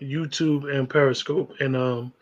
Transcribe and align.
YouTube, 0.00 0.72
and 0.74 0.88
Periscope. 0.88 1.52
And 1.60 1.76
um, 1.76 2.12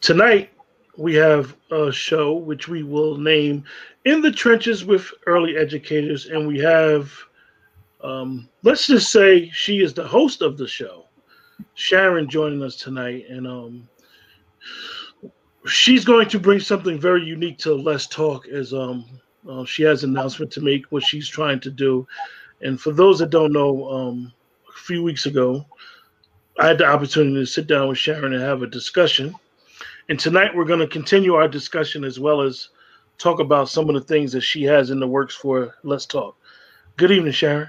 tonight 0.00 0.50
we 0.96 1.14
have 1.14 1.56
a 1.70 1.92
show 1.92 2.34
which 2.34 2.68
we 2.68 2.82
will 2.82 3.16
name 3.16 3.64
"In 4.04 4.20
the 4.20 4.32
Trenches 4.32 4.84
with 4.84 5.10
Early 5.26 5.56
Educators," 5.56 6.26
and 6.26 6.46
we 6.46 6.58
have, 6.58 7.12
um, 8.02 8.48
let's 8.62 8.86
just 8.86 9.10
say, 9.12 9.50
she 9.50 9.82
is 9.82 9.94
the 9.94 10.06
host 10.06 10.42
of 10.42 10.58
the 10.58 10.66
show, 10.66 11.06
Sharon, 11.74 12.28
joining 12.28 12.62
us 12.62 12.76
tonight, 12.76 13.26
and 13.28 13.46
um, 13.46 13.88
she's 15.66 16.04
going 16.04 16.28
to 16.28 16.38
bring 16.38 16.60
something 16.60 16.98
very 16.98 17.24
unique 17.24 17.58
to 17.58 17.74
Let's 17.74 18.06
Talk 18.06 18.48
as 18.48 18.72
um, 18.72 19.04
uh, 19.48 19.64
she 19.64 19.82
has 19.82 20.04
an 20.04 20.10
announcement 20.10 20.50
to 20.52 20.60
make 20.60 20.86
what 20.90 21.02
she's 21.02 21.28
trying 21.28 21.60
to 21.60 21.70
do. 21.70 22.06
And 22.60 22.80
for 22.80 22.92
those 22.92 23.18
that 23.20 23.30
don't 23.30 23.52
know, 23.52 23.88
um, 23.88 24.32
a 24.68 24.72
few 24.78 25.02
weeks 25.02 25.26
ago, 25.26 25.64
I 26.60 26.66
had 26.66 26.78
the 26.78 26.86
opportunity 26.86 27.36
to 27.36 27.46
sit 27.46 27.68
down 27.68 27.86
with 27.86 27.98
Sharon 27.98 28.32
and 28.32 28.42
have 28.42 28.62
a 28.62 28.66
discussion. 28.66 29.32
And 30.08 30.18
tonight 30.18 30.54
we're 30.56 30.64
going 30.64 30.80
to 30.80 30.88
continue 30.88 31.34
our 31.34 31.46
discussion 31.46 32.02
as 32.02 32.18
well 32.18 32.40
as 32.40 32.70
talk 33.16 33.38
about 33.38 33.68
some 33.68 33.88
of 33.88 33.94
the 33.94 34.00
things 34.00 34.32
that 34.32 34.40
she 34.40 34.64
has 34.64 34.90
in 34.90 34.98
the 34.98 35.06
works 35.06 35.36
for 35.36 35.76
Let's 35.84 36.04
Talk. 36.04 36.36
Good 36.96 37.12
evening, 37.12 37.32
Sharon. 37.32 37.68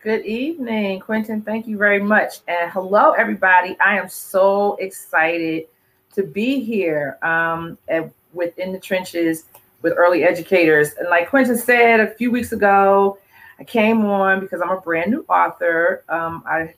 Good 0.00 0.24
evening, 0.24 1.00
Quentin. 1.00 1.42
Thank 1.42 1.66
you 1.66 1.76
very 1.76 2.02
much. 2.02 2.36
And 2.48 2.70
hello, 2.70 3.12
everybody. 3.12 3.76
I 3.78 3.98
am 3.98 4.08
so 4.08 4.76
excited 4.76 5.66
to 6.14 6.22
be 6.22 6.60
here 6.60 7.18
um, 7.22 7.76
at, 7.88 8.10
within 8.32 8.72
the 8.72 8.80
trenches 8.80 9.44
with 9.82 9.92
early 9.98 10.24
educators. 10.24 10.94
And 10.94 11.10
like 11.10 11.28
Quentin 11.28 11.58
said 11.58 12.00
a 12.00 12.14
few 12.14 12.30
weeks 12.30 12.52
ago, 12.52 13.18
I 13.62 13.64
came 13.64 14.04
on 14.04 14.40
because 14.40 14.60
I'm 14.60 14.70
a 14.70 14.80
brand 14.80 15.12
new 15.12 15.24
author. 15.28 16.02
Um, 16.08 16.42
I 16.44 16.74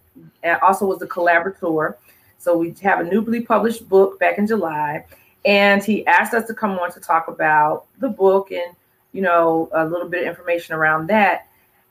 also 0.60 0.84
was 0.84 1.00
a 1.00 1.06
collaborator. 1.06 1.96
So 2.36 2.58
we 2.58 2.74
have 2.82 3.00
a 3.00 3.04
newly 3.04 3.40
published 3.40 3.88
book 3.88 4.20
back 4.20 4.36
in 4.36 4.46
July. 4.46 5.06
And 5.46 5.82
he 5.82 6.06
asked 6.06 6.34
us 6.34 6.46
to 6.46 6.54
come 6.54 6.78
on 6.78 6.92
to 6.92 7.00
talk 7.00 7.28
about 7.28 7.86
the 8.00 8.10
book 8.10 8.52
and, 8.52 8.76
you 9.12 9.22
know, 9.22 9.70
a 9.72 9.86
little 9.86 10.10
bit 10.10 10.26
of 10.26 10.28
information 10.28 10.74
around 10.74 11.06
that. 11.06 11.46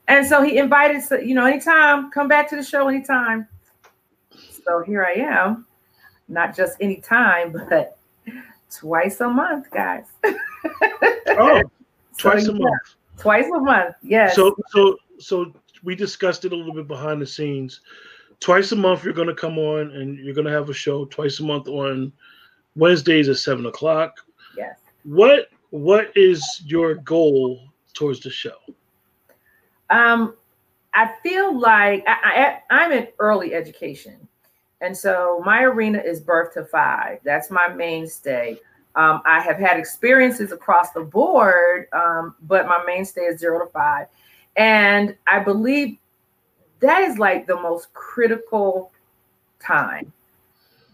And 0.07 0.27
so 0.27 0.43
he 0.43 0.59
invited, 0.59 1.01
you 1.25 1.33
know, 1.33 1.45
anytime, 1.45 2.11
come 2.11 2.27
back 2.27 2.47
to 2.51 2.55
the 2.55 2.63
show 2.63 2.87
anytime. 2.87 3.47
So 4.63 4.83
here 4.83 5.03
I 5.03 5.13
am, 5.13 5.65
not 6.27 6.55
just 6.55 6.77
anytime, 6.81 7.51
but 7.69 7.97
twice 8.69 9.21
a 9.21 9.27
month, 9.27 9.71
guys. 9.71 10.05
oh, 10.23 11.63
twice 12.15 12.45
so, 12.45 12.51
a 12.51 12.53
yeah, 12.53 12.59
month. 12.59 12.95
Twice 13.23 13.45
a 13.55 13.59
month, 13.59 13.95
yes. 14.03 14.35
So, 14.35 14.55
so, 14.67 14.97
so 15.17 15.53
we 15.81 15.95
discussed 15.95 16.45
it 16.45 16.51
a 16.51 16.55
little 16.55 16.73
bit 16.73 16.87
behind 16.87 17.21
the 17.21 17.25
scenes. 17.25 17.81
Twice 18.39 18.73
a 18.73 18.75
month, 18.75 19.05
you're 19.05 19.13
going 19.13 19.29
to 19.29 19.33
come 19.33 19.57
on 19.57 19.91
and 19.91 20.19
you're 20.19 20.35
going 20.35 20.45
to 20.45 20.51
have 20.51 20.69
a 20.69 20.73
show 20.73 21.05
twice 21.05 21.39
a 21.39 21.43
month 21.43 21.67
on 21.67 22.11
Wednesdays 22.75 23.29
at 23.29 23.37
seven 23.37 23.65
o'clock. 23.65 24.17
Yes. 24.57 24.77
What 25.03 25.47
What 25.69 26.11
is 26.15 26.61
your 26.65 26.95
goal 26.95 27.69
towards 27.93 28.19
the 28.19 28.29
show? 28.29 28.57
Um, 29.89 30.35
I 30.93 31.13
feel 31.23 31.57
like 31.57 32.03
I, 32.07 32.59
I, 32.69 32.83
I'm 32.83 32.91
in 32.91 33.07
early 33.19 33.53
education. 33.53 34.27
And 34.81 34.95
so 34.97 35.41
my 35.45 35.63
arena 35.63 35.99
is 35.99 36.19
birth 36.19 36.53
to 36.55 36.65
five. 36.65 37.19
That's 37.23 37.49
my 37.49 37.69
mainstay. 37.69 38.59
Um, 38.95 39.21
I 39.25 39.39
have 39.39 39.57
had 39.57 39.77
experiences 39.77 40.51
across 40.51 40.91
the 40.91 41.01
board, 41.01 41.87
um, 41.93 42.35
but 42.43 42.67
my 42.67 42.83
mainstay 42.85 43.21
is 43.21 43.39
zero 43.39 43.59
to 43.59 43.71
five. 43.71 44.07
And 44.55 45.15
I 45.27 45.39
believe 45.39 45.97
that 46.79 47.01
is 47.03 47.17
like 47.17 47.47
the 47.47 47.55
most 47.55 47.91
critical 47.93 48.91
time. 49.59 50.11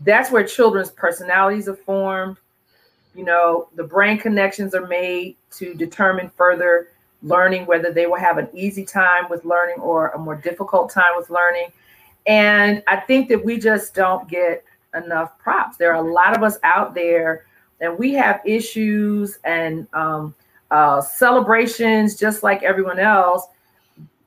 That's 0.01 0.31
where 0.31 0.45
children's 0.45 0.91
personalities 0.91 1.67
are 1.67 1.75
formed. 1.75 2.37
You 3.15 3.25
know, 3.25 3.67
the 3.75 3.83
brain 3.83 4.17
connections 4.17 4.73
are 4.73 4.87
made 4.87 5.35
to 5.57 5.73
determine 5.73 6.29
further 6.37 6.89
learning, 7.21 7.65
whether 7.65 7.91
they 7.91 8.05
will 8.05 8.19
have 8.19 8.37
an 8.37 8.47
easy 8.53 8.85
time 8.85 9.25
with 9.29 9.43
learning 9.43 9.77
or 9.79 10.09
a 10.09 10.17
more 10.17 10.35
difficult 10.35 10.89
time 10.89 11.13
with 11.17 11.29
learning. 11.29 11.67
And 12.27 12.83
I 12.87 12.97
think 12.97 13.27
that 13.29 13.43
we 13.43 13.57
just 13.57 13.93
don't 13.93 14.27
get 14.29 14.63
enough 14.95 15.37
props. 15.39 15.77
There 15.77 15.91
are 15.91 16.05
a 16.05 16.13
lot 16.13 16.37
of 16.37 16.43
us 16.43 16.57
out 16.63 16.93
there, 16.93 17.45
and 17.81 17.97
we 17.97 18.13
have 18.13 18.41
issues 18.45 19.39
and 19.43 19.87
um, 19.93 20.35
uh, 20.71 21.01
celebrations 21.01 22.15
just 22.15 22.43
like 22.43 22.63
everyone 22.63 22.99
else, 22.99 23.47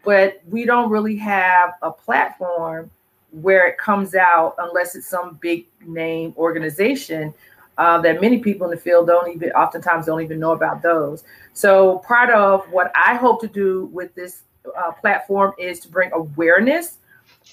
but 0.04 0.40
we 0.48 0.64
don't 0.64 0.90
really 0.90 1.16
have 1.16 1.74
a 1.82 1.90
platform 1.90 2.90
where 3.30 3.66
it 3.66 3.78
comes 3.78 4.14
out 4.14 4.54
unless 4.58 4.94
it's 4.94 5.06
some 5.06 5.38
big 5.40 5.66
name 5.86 6.34
organization 6.36 7.32
uh, 7.78 8.00
that 8.00 8.20
many 8.20 8.38
people 8.38 8.66
in 8.66 8.70
the 8.70 8.80
field 8.80 9.06
don't 9.06 9.34
even 9.34 9.50
oftentimes 9.52 10.06
don't 10.06 10.20
even 10.20 10.38
know 10.38 10.52
about 10.52 10.82
those. 10.82 11.24
So 11.54 11.98
part 12.00 12.30
of 12.30 12.64
what 12.70 12.92
i 12.94 13.14
hope 13.14 13.40
to 13.40 13.48
do 13.48 13.86
with 13.86 14.14
this 14.14 14.42
uh, 14.76 14.92
platform 14.92 15.52
is 15.58 15.80
to 15.80 15.88
bring 15.88 16.10
awareness 16.12 16.98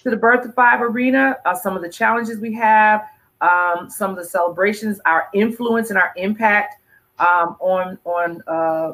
to 0.04 0.10
the 0.10 0.16
Birth 0.16 0.44
to 0.44 0.52
Five 0.52 0.82
arena, 0.82 1.38
uh, 1.46 1.56
some 1.56 1.76
of 1.76 1.82
the 1.82 1.90
challenges 1.90 2.40
we 2.40 2.54
have, 2.54 3.08
um, 3.42 3.90
some 3.90 4.12
of 4.12 4.18
the 4.18 4.26
celebrations, 4.26 5.00
our 5.06 5.28
influence 5.34 5.90
and 5.90 6.00
our 6.00 6.14
impact 6.16 6.76
um, 7.20 7.56
on 7.60 7.98
on 8.06 8.44
uh, 8.48 8.94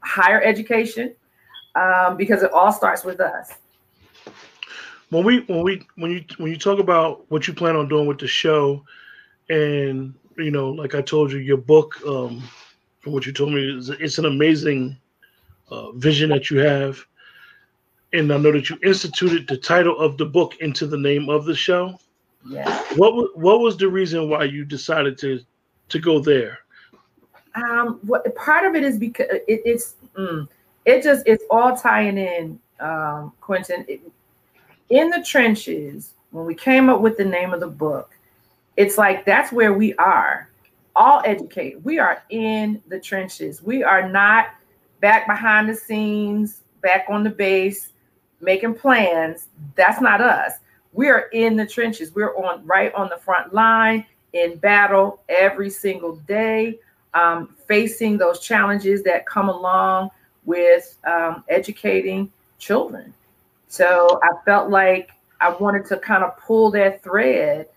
higher 0.00 0.42
education, 0.42 1.14
um, 1.74 2.16
because 2.16 2.42
it 2.42 2.52
all 2.52 2.72
starts 2.72 3.04
with 3.04 3.20
us. 3.20 3.52
When 5.10 5.24
we 5.24 5.40
when 5.40 5.62
we 5.62 5.86
when 5.96 6.10
you 6.10 6.24
when 6.38 6.50
you 6.50 6.58
talk 6.58 6.78
about 6.78 7.30
what 7.30 7.46
you 7.46 7.54
plan 7.54 7.76
on 7.76 7.88
doing 7.88 8.06
with 8.06 8.18
the 8.18 8.28
show, 8.28 8.84
and 9.48 10.14
you 10.36 10.50
know, 10.50 10.70
like 10.70 10.94
I 10.94 11.02
told 11.02 11.32
you, 11.32 11.38
your 11.38 11.56
book, 11.56 11.94
um, 12.06 12.42
what 13.04 13.26
you 13.26 13.32
told 13.32 13.52
me, 13.52 13.78
is 13.78 13.90
it's 13.90 14.18
an 14.18 14.24
amazing 14.24 14.96
uh, 15.70 15.92
vision 15.92 16.30
that 16.30 16.50
you 16.50 16.58
have 16.58 17.04
and 18.14 18.32
I 18.32 18.38
know 18.38 18.52
that 18.52 18.70
you 18.70 18.78
instituted 18.84 19.48
the 19.48 19.56
title 19.56 19.98
of 19.98 20.16
the 20.16 20.24
book 20.24 20.54
into 20.60 20.86
the 20.86 20.96
name 20.96 21.28
of 21.28 21.44
the 21.44 21.54
show. 21.54 21.98
Yeah. 22.46 22.82
What 22.96 23.36
what 23.36 23.60
was 23.60 23.76
the 23.76 23.88
reason 23.88 24.28
why 24.28 24.44
you 24.44 24.64
decided 24.64 25.18
to 25.18 25.40
to 25.88 25.98
go 25.98 26.20
there? 26.20 26.58
Um, 27.54 28.00
what 28.02 28.34
part 28.34 28.66
of 28.66 28.74
it 28.74 28.82
is 28.82 28.98
because 28.98 29.26
it, 29.30 29.62
it's 29.64 29.94
mm, 30.16 30.48
it 30.84 31.02
just 31.02 31.22
it's 31.26 31.44
all 31.50 31.76
tying 31.76 32.18
in, 32.18 32.58
um, 32.80 33.32
Quentin. 33.40 33.84
It, 33.88 34.00
in 34.90 35.08
the 35.10 35.22
trenches, 35.22 36.12
when 36.30 36.44
we 36.44 36.54
came 36.54 36.90
up 36.90 37.00
with 37.00 37.16
the 37.16 37.24
name 37.24 37.54
of 37.54 37.60
the 37.60 37.68
book, 37.68 38.10
it's 38.76 38.98
like 38.98 39.24
that's 39.24 39.52
where 39.52 39.72
we 39.72 39.94
are. 39.94 40.48
All 40.96 41.22
educated. 41.24 41.84
We 41.84 41.98
are 41.98 42.22
in 42.30 42.82
the 42.88 43.00
trenches. 43.00 43.62
We 43.62 43.82
are 43.82 44.08
not 44.08 44.48
back 45.00 45.26
behind 45.26 45.68
the 45.68 45.74
scenes, 45.74 46.60
back 46.82 47.06
on 47.08 47.24
the 47.24 47.30
base, 47.30 47.88
making 48.40 48.74
plans. 48.74 49.48
That's 49.74 50.00
not 50.00 50.20
us. 50.20 50.52
We 50.94 51.08
are 51.08 51.28
in 51.32 51.56
the 51.56 51.66
trenches. 51.66 52.14
We're 52.14 52.34
on 52.36 52.64
right 52.64 52.94
on 52.94 53.08
the 53.08 53.18
front 53.18 53.52
line 53.52 54.06
in 54.32 54.56
battle 54.56 55.20
every 55.28 55.68
single 55.68 56.16
day, 56.16 56.78
um, 57.14 57.56
facing 57.66 58.16
those 58.16 58.40
challenges 58.40 59.02
that 59.02 59.26
come 59.26 59.48
along 59.48 60.10
with 60.44 60.96
um, 61.06 61.44
educating 61.48 62.30
children. 62.58 63.12
So 63.68 64.20
I 64.22 64.30
felt 64.44 64.70
like 64.70 65.10
I 65.40 65.50
wanted 65.50 65.84
to 65.86 65.96
kind 65.96 66.22
of 66.22 66.36
pull 66.38 66.70
that 66.72 67.02
thread 67.02 67.68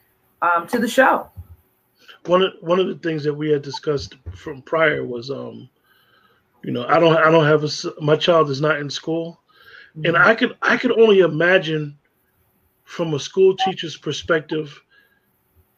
um, 0.43 0.67
to 0.67 0.77
the 0.77 0.87
show. 0.87 1.29
One 2.27 2.43
of 2.43 2.53
one 2.61 2.79
of 2.79 2.87
the 2.87 2.95
things 2.95 3.23
that 3.23 3.33
we 3.33 3.49
had 3.49 3.61
discussed 3.61 4.15
from 4.35 4.61
prior 4.61 5.03
was, 5.05 5.31
um, 5.31 5.67
you 6.63 6.71
know, 6.71 6.85
I 6.87 6.99
don't 6.99 7.15
I 7.17 7.31
don't 7.31 7.45
have 7.45 7.63
a 7.63 7.69
my 8.01 8.15
child 8.15 8.49
is 8.49 8.61
not 8.61 8.79
in 8.79 8.89
school, 8.89 9.39
and 10.03 10.17
I 10.17 10.35
could 10.35 10.55
I 10.61 10.77
could 10.77 10.91
only 10.99 11.19
imagine 11.19 11.97
from 12.87 13.13
a 13.13 13.19
school 13.19 13.55
teacher's 13.57 13.97
perspective 13.97 14.81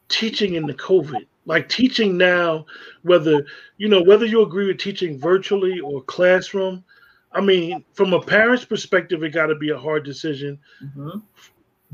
teaching 0.08 0.54
in 0.54 0.64
the 0.64 0.74
COVID. 0.74 1.26
Like 1.44 1.68
teaching 1.68 2.16
now, 2.16 2.66
whether 3.02 3.44
you 3.78 3.88
know 3.88 4.00
whether 4.00 4.24
you 4.24 4.42
agree 4.42 4.68
with 4.68 4.78
teaching 4.78 5.18
virtually 5.18 5.80
or 5.80 6.02
classroom. 6.02 6.84
I 7.32 7.40
mean, 7.40 7.84
from 7.94 8.12
a 8.12 8.20
parent's 8.20 8.64
perspective, 8.64 9.24
it 9.24 9.30
got 9.30 9.46
to 9.46 9.56
be 9.56 9.70
a 9.70 9.78
hard 9.78 10.04
decision. 10.04 10.56
Mm-hmm. 10.84 11.18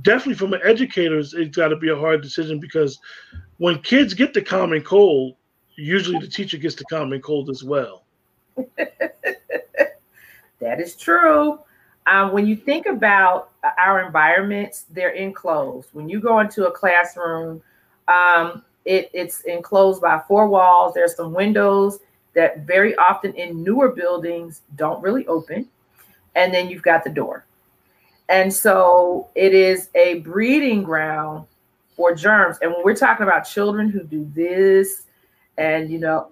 Definitely, 0.02 0.34
from 0.34 0.52
an 0.52 0.60
educator's, 0.64 1.32
it's 1.32 1.56
got 1.56 1.68
to 1.68 1.76
be 1.76 1.88
a 1.88 1.96
hard 1.96 2.20
decision 2.20 2.60
because 2.60 2.98
when 3.56 3.80
kids 3.80 4.12
get 4.12 4.34
the 4.34 4.42
common 4.42 4.82
cold, 4.82 5.36
usually 5.76 6.18
the 6.18 6.28
teacher 6.28 6.58
gets 6.58 6.74
the 6.74 6.84
common 6.84 7.22
cold 7.22 7.48
as 7.48 7.64
well. 7.64 8.04
that 8.76 10.78
is 10.78 10.94
true. 10.96 11.60
Um, 12.06 12.32
when 12.32 12.46
you 12.46 12.54
think 12.54 12.86
about 12.86 13.50
our 13.78 14.00
environments, 14.00 14.86
they're 14.90 15.10
enclosed. 15.10 15.88
When 15.92 16.08
you 16.08 16.20
go 16.20 16.38
into 16.38 16.66
a 16.66 16.70
classroom, 16.70 17.62
um, 18.06 18.62
it, 18.84 19.10
it's 19.12 19.40
enclosed 19.42 20.00
by 20.00 20.20
four 20.28 20.48
walls. 20.48 20.94
There's 20.94 21.16
some 21.16 21.32
windows 21.32 21.98
that 22.34 22.60
very 22.60 22.94
often 22.96 23.32
in 23.34 23.62
newer 23.64 23.88
buildings 23.88 24.62
don't 24.76 25.02
really 25.02 25.26
open. 25.26 25.68
And 26.36 26.54
then 26.54 26.68
you've 26.70 26.82
got 26.82 27.02
the 27.02 27.10
door. 27.10 27.44
And 28.28 28.52
so 28.52 29.28
it 29.34 29.54
is 29.54 29.88
a 29.94 30.20
breeding 30.20 30.82
ground 30.82 31.46
for 31.96 32.14
germs. 32.14 32.58
And 32.60 32.72
when 32.72 32.84
we're 32.84 32.94
talking 32.94 33.24
about 33.24 33.40
children 33.40 33.88
who 33.88 34.04
do 34.04 34.30
this 34.34 35.04
and, 35.56 35.90
you 35.90 35.98
know, 35.98 36.28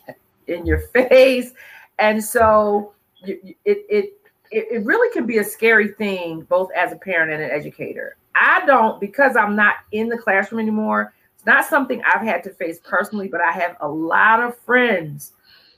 in 0.48 0.66
your 0.66 0.78
face, 0.92 1.52
and 1.98 2.22
so 2.24 2.94
it, 3.24 3.56
it, 3.64 4.18
it, 4.52 4.84
really 4.84 5.12
can 5.12 5.26
be 5.26 5.38
a 5.38 5.44
scary 5.44 5.88
thing, 5.88 6.42
both 6.42 6.70
as 6.76 6.92
a 6.92 6.96
parent 6.96 7.32
and 7.32 7.42
an 7.42 7.50
educator. 7.50 8.16
I 8.34 8.64
don't, 8.66 9.00
because 9.00 9.36
I'm 9.36 9.56
not 9.56 9.76
in 9.92 10.08
the 10.08 10.18
classroom 10.18 10.60
anymore, 10.60 11.12
it's 11.34 11.46
not 11.46 11.64
something 11.64 12.02
I've 12.04 12.22
had 12.22 12.44
to 12.44 12.50
face 12.50 12.78
personally, 12.84 13.28
but 13.28 13.40
I 13.40 13.52
have 13.52 13.76
a 13.80 13.88
lot 13.88 14.42
of 14.42 14.56
friends 14.58 15.32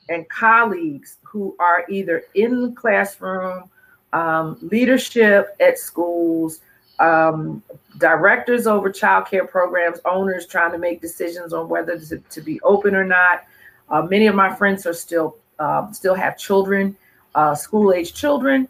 and 0.09 0.29
colleagues 0.29 1.17
who 1.23 1.57
are 1.59 1.85
either 1.89 2.25
in 2.35 2.63
the 2.63 2.73
classroom, 2.73 3.71
um, 4.13 4.59
leadership 4.61 5.57
at 5.61 5.79
schools, 5.79 6.61
um, 6.99 7.63
directors 7.99 8.67
over 8.67 8.91
childcare 8.91 9.49
programs, 9.49 10.01
owners 10.05 10.47
trying 10.47 10.73
to 10.73 10.79
make 10.79 11.01
decisions 11.01 11.53
on 11.53 11.69
whether 11.69 11.99
to, 11.99 12.19
to 12.19 12.41
be 12.41 12.61
open 12.61 12.95
or 12.95 13.05
not. 13.05 13.45
Uh, 13.89 14.03
many 14.03 14.27
of 14.27 14.35
my 14.35 14.55
friends 14.55 14.87
are 14.87 14.95
still 14.95 15.37
uh, 15.59 15.91
still 15.93 16.15
have 16.15 16.37
children, 16.37 16.97
uh, 17.35 17.55
school 17.55 17.93
age 17.93 18.15
children, 18.15 18.69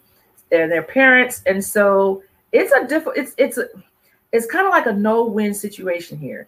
and 0.53 0.71
their 0.71 0.83
parents, 0.83 1.43
and 1.47 1.65
so 1.65 2.23
it's 2.53 2.73
a 2.73 2.87
different, 2.87 3.19
It's 3.19 3.35
it's 3.37 3.59
a, 3.59 3.67
it's 4.33 4.47
kind 4.47 4.67
of 4.67 4.71
like 4.71 4.87
a 4.87 4.93
no 4.93 5.25
win 5.25 5.55
situation 5.55 6.19
here. 6.19 6.47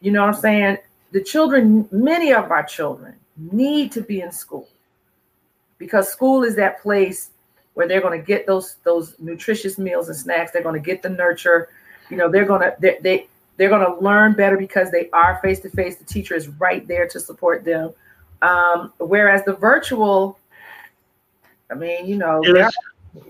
You 0.00 0.12
know 0.12 0.20
what 0.20 0.34
I'm 0.34 0.40
saying? 0.40 0.78
The 1.12 1.22
children, 1.22 1.88
many 1.92 2.32
of 2.32 2.50
our 2.50 2.64
children, 2.64 3.14
need 3.52 3.92
to 3.92 4.00
be 4.00 4.20
in 4.20 4.32
school 4.32 4.68
because 5.78 6.08
school 6.08 6.44
is 6.44 6.56
that 6.56 6.80
place 6.82 7.30
where 7.74 7.88
they're 7.88 8.00
going 8.00 8.18
to 8.18 8.24
get 8.24 8.46
those 8.46 8.76
those 8.84 9.14
nutritious 9.18 9.78
meals 9.78 10.08
and 10.08 10.16
snacks. 10.16 10.50
They're 10.52 10.62
going 10.62 10.80
to 10.80 10.84
get 10.84 11.02
the 11.02 11.08
nurture. 11.08 11.68
You 12.10 12.16
know 12.16 12.28
they're 12.28 12.44
going 12.44 12.62
to 12.62 12.74
they, 12.80 12.98
they 13.00 13.26
they're 13.56 13.68
going 13.68 13.86
to 13.86 14.00
learn 14.02 14.34
better 14.34 14.56
because 14.56 14.90
they 14.90 15.08
are 15.12 15.38
face 15.42 15.60
to 15.60 15.70
face 15.70 15.96
the 15.96 16.04
teacher 16.04 16.34
is 16.34 16.48
right 16.48 16.86
there 16.86 17.06
to 17.08 17.20
support 17.20 17.64
them. 17.64 17.92
Um, 18.42 18.92
whereas 18.98 19.44
the 19.44 19.54
virtual 19.54 20.38
i 21.74 21.78
mean 21.78 22.06
you 22.06 22.16
know 22.16 22.40
yeah, 22.44 22.52
that's, 22.52 22.76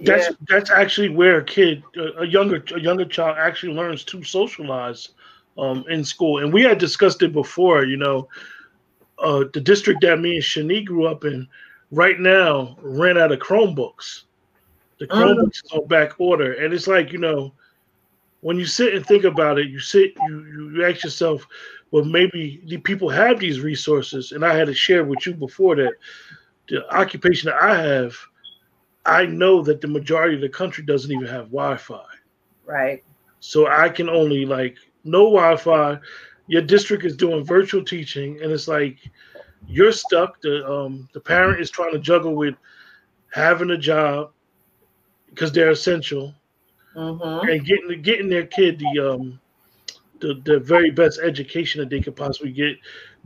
that's 0.02 0.28
yeah. 0.28 0.36
that's 0.48 0.70
actually 0.70 1.08
where 1.08 1.38
a 1.38 1.44
kid 1.44 1.82
a 2.18 2.26
younger 2.26 2.62
a 2.74 2.80
younger 2.80 3.04
child 3.04 3.36
actually 3.38 3.72
learns 3.72 4.04
to 4.04 4.22
socialize 4.22 5.10
um, 5.56 5.84
in 5.88 6.04
school 6.04 6.42
and 6.42 6.52
we 6.52 6.62
had 6.62 6.78
discussed 6.78 7.22
it 7.22 7.32
before 7.32 7.84
you 7.84 7.96
know 7.96 8.28
uh, 9.18 9.44
the 9.52 9.60
district 9.60 10.00
that 10.02 10.20
me 10.20 10.36
and 10.36 10.42
Shani 10.42 10.84
grew 10.84 11.06
up 11.06 11.24
in 11.24 11.48
right 11.90 12.18
now 12.18 12.76
ran 12.82 13.18
out 13.18 13.32
of 13.32 13.38
Chromebooks. 13.38 14.22
The 14.98 15.10
uh-huh. 15.10 15.22
Chromebooks 15.22 15.62
mm. 15.64 15.78
on 15.78 15.86
back 15.86 16.12
order, 16.18 16.52
and 16.54 16.72
it's 16.72 16.86
like 16.86 17.12
you 17.12 17.18
know, 17.18 17.52
when 18.40 18.58
you 18.58 18.66
sit 18.66 18.94
and 18.94 19.04
think 19.04 19.24
about 19.24 19.58
it, 19.58 19.68
you 19.68 19.80
sit, 19.80 20.12
you 20.28 20.70
you 20.74 20.84
ask 20.84 21.04
yourself, 21.04 21.46
well, 21.90 22.04
maybe 22.04 22.62
the 22.66 22.78
people 22.78 23.08
have 23.08 23.38
these 23.38 23.60
resources, 23.60 24.32
and 24.32 24.44
I 24.44 24.54
had 24.54 24.66
to 24.66 24.74
share 24.74 25.04
with 25.04 25.26
you 25.26 25.34
before 25.34 25.76
that 25.76 25.94
the 26.68 26.88
occupation 26.94 27.50
that 27.50 27.62
I 27.62 27.82
have, 27.82 28.16
I 29.06 29.26
know 29.26 29.62
that 29.62 29.80
the 29.80 29.88
majority 29.88 30.34
of 30.36 30.40
the 30.40 30.48
country 30.48 30.84
doesn't 30.84 31.10
even 31.10 31.26
have 31.26 31.46
Wi-Fi. 31.46 32.04
Right. 32.64 33.02
So 33.40 33.66
I 33.66 33.88
can 33.88 34.08
only 34.08 34.46
like 34.46 34.76
no 35.04 35.24
Wi-Fi 35.24 36.00
your 36.46 36.62
district 36.62 37.04
is 37.04 37.16
doing 37.16 37.44
virtual 37.44 37.84
teaching, 37.84 38.40
and 38.42 38.52
it's 38.52 38.68
like 38.68 38.98
you're 39.66 39.92
stuck. 39.92 40.40
The 40.42 40.66
um, 40.70 41.08
the 41.12 41.20
parent 41.20 41.60
is 41.60 41.70
trying 41.70 41.92
to 41.92 41.98
juggle 41.98 42.34
with 42.34 42.54
having 43.32 43.70
a 43.70 43.78
job 43.78 44.32
because 45.30 45.52
they're 45.52 45.70
essential, 45.70 46.34
mm-hmm. 46.94 47.48
and 47.48 47.64
getting 47.64 48.02
getting 48.02 48.28
their 48.28 48.46
kid 48.46 48.78
the 48.78 49.12
um 49.12 49.40
the, 50.20 50.40
the 50.44 50.60
very 50.60 50.90
best 50.90 51.20
education 51.20 51.80
that 51.80 51.90
they 51.90 52.00
could 52.00 52.16
possibly 52.16 52.52
get 52.52 52.76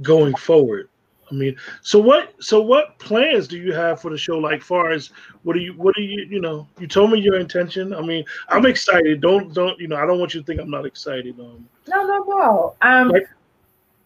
going 0.02 0.34
forward. 0.34 0.88
I 1.30 1.34
mean, 1.34 1.56
so 1.82 1.98
what? 1.98 2.34
So 2.42 2.60
what 2.60 2.98
plans 2.98 3.48
do 3.48 3.58
you 3.58 3.72
have 3.72 4.00
for 4.00 4.10
the 4.10 4.18
show? 4.18 4.38
Like, 4.38 4.62
far 4.62 4.90
as 4.90 5.10
what 5.42 5.54
do 5.54 5.60
you? 5.60 5.72
What 5.74 5.94
do 5.94 6.02
you? 6.02 6.24
You 6.24 6.40
know, 6.40 6.66
you 6.78 6.86
told 6.86 7.10
me 7.10 7.20
your 7.20 7.38
intention. 7.38 7.94
I 7.94 8.00
mean, 8.00 8.24
I'm 8.48 8.66
excited. 8.66 9.20
Don't 9.20 9.52
don't 9.52 9.78
you 9.78 9.88
know? 9.88 9.96
I 9.96 10.06
don't 10.06 10.18
want 10.18 10.34
you 10.34 10.40
to 10.40 10.46
think 10.46 10.60
I'm 10.60 10.70
not 10.70 10.86
excited. 10.86 11.38
Um, 11.38 11.68
no, 11.88 12.06
no, 12.06 12.24
no. 12.24 12.74
Um, 12.82 13.08
like, 13.08 13.28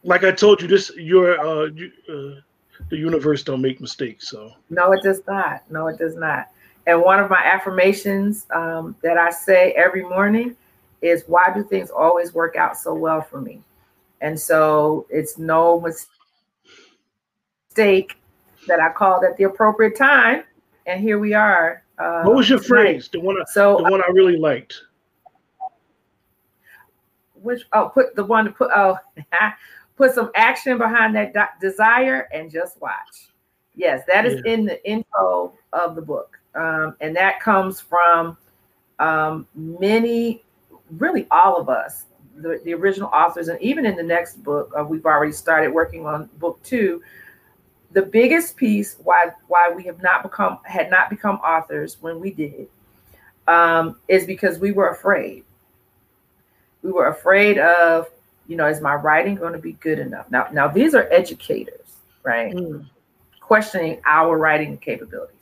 like 0.05 0.25
I 0.25 0.33
told 0.33 0.63
you, 0.63 0.69
this 0.69 0.91
your 0.97 1.39
uh, 1.39 1.65
you, 1.67 1.91
uh, 2.09 2.41
the 2.91 2.97
universe 2.97 3.43
don't 3.43 3.63
make 3.63 3.81
mistakes. 3.81 4.29
So 4.29 4.53
no, 4.71 4.93
it 4.93 5.03
does 5.03 5.23
not. 5.27 5.63
No, 5.71 5.87
it 5.89 5.99
does 5.99 6.17
not. 6.17 6.49
And 6.87 7.01
one 7.01 7.21
of 7.21 7.31
my 7.31 7.43
affirmations 7.45 8.47
um, 8.53 8.97
that 9.03 9.17
I 9.17 9.31
say 9.31 9.73
every 9.73 10.03
morning 10.03 10.57
is, 11.01 11.25
"Why 11.27 11.53
do 11.55 11.63
things 11.63 11.91
always 11.91 12.35
work 12.35 12.57
out 12.57 12.77
so 12.77 12.95
well 12.95 13.23
for 13.23 13.41
me?" 13.41 13.63
And 14.21 14.39
so 14.39 15.07
it's 15.11 15.37
no 15.37 15.81
mistake 15.81 16.12
steak 17.73 18.19
that 18.69 18.81
I 18.81 18.93
called 18.93 19.25
at 19.25 19.37
the 19.39 19.45
appropriate 19.45 19.97
time, 19.97 20.45
and 20.87 21.01
here 21.01 21.19
we 21.19 21.33
are. 21.33 21.83
Uh, 21.99 22.23
what 22.23 22.37
was 22.37 22.51
your 22.51 22.59
tonight. 22.59 22.69
phrase? 22.69 23.09
The 23.09 23.21
one, 23.21 23.37
I, 23.37 23.45
so 23.51 23.79
the 23.79 23.91
one 23.91 24.03
I 24.07 24.11
really 24.13 24.37
liked. 24.37 24.75
Which 27.35 27.63
oh, 27.73 27.89
put 27.89 28.15
the 28.15 28.25
one 28.25 28.45
to 28.45 28.51
put 28.51 28.71
oh, 28.75 28.99
put 29.97 30.15
some 30.15 30.31
action 30.37 30.77
behind 30.77 31.17
that 31.17 31.33
do- 31.33 31.69
desire 31.69 32.29
and 32.33 32.51
just 32.51 32.81
watch. 32.81 33.31
Yes, 33.75 34.03
that 34.07 34.27
is 34.27 34.43
yeah. 34.45 34.53
in 34.53 34.67
the 34.67 34.87
intro 34.89 35.55
of 35.73 35.97
the 35.97 36.03
book, 36.03 36.39
um, 36.55 36.95
and 37.01 37.17
that 37.17 37.41
comes 37.41 37.81
from 37.81 38.37
um, 38.99 39.47
many, 39.55 40.45
really 40.99 41.27
all 41.31 41.57
of 41.57 41.71
us, 41.71 42.05
the, 42.37 42.61
the 42.65 42.75
original 42.75 43.09
authors, 43.09 43.49
and 43.49 43.61
even 43.63 43.87
in 43.87 43.97
the 43.97 44.03
next 44.03 44.45
book, 44.45 44.71
uh, 44.79 44.85
we've 44.85 45.07
already 45.07 45.33
started 45.33 45.73
working 45.73 46.05
on 46.05 46.29
book 46.39 46.63
two 46.63 47.03
the 47.93 48.03
biggest 48.03 48.57
piece 48.57 48.97
why 49.03 49.31
why 49.49 49.73
we 49.75 49.85
have 49.85 50.03
not 50.03 50.23
become 50.23 50.59
had 50.65 50.91
not 50.91 51.11
become 51.11 51.37
authors 51.37 51.99
when 52.01 52.21
we 52.21 52.31
did 52.31 52.69
um, 53.49 53.97
is 54.09 54.27
because 54.27 54.59
we 54.59 54.73
were 54.73 54.89
afraid. 54.89 55.45
We 56.83 56.93
were 56.93 57.09
afraid 57.09 57.59
of, 57.59 58.09
you 58.49 58.57
know, 58.57 58.67
is 58.67 58.81
my 58.81 58.95
writing 58.95 59.37
going 59.37 59.53
to 59.53 59.59
be 59.59 59.73
good 59.73 59.99
enough? 59.99 60.31
Now, 60.31 60.49
now 60.53 60.69
these 60.69 60.95
are 60.95 61.09
educators, 61.13 61.97
right? 62.23 62.55
Mm. 62.55 62.87
Questioning 63.41 64.01
our 64.05 64.37
writing 64.39 64.79
capabilities. 64.79 65.37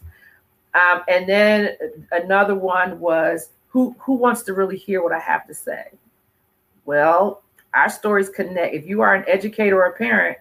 Um, 0.74 1.02
and 1.08 1.28
then 1.28 1.76
another 2.12 2.54
one 2.54 3.00
was 3.00 3.50
who 3.68 3.94
who 3.98 4.14
wants 4.14 4.42
to 4.42 4.52
really 4.52 4.76
hear 4.76 5.02
what 5.02 5.12
I 5.12 5.18
have 5.18 5.46
to 5.46 5.54
say? 5.54 5.86
Well, 6.84 7.42
our 7.74 7.88
stories 7.88 8.28
connect. 8.28 8.74
If 8.74 8.86
you 8.86 9.00
are 9.00 9.14
an 9.14 9.24
educator 9.28 9.80
or 9.82 9.86
a 9.86 9.92
parent, 9.92 10.38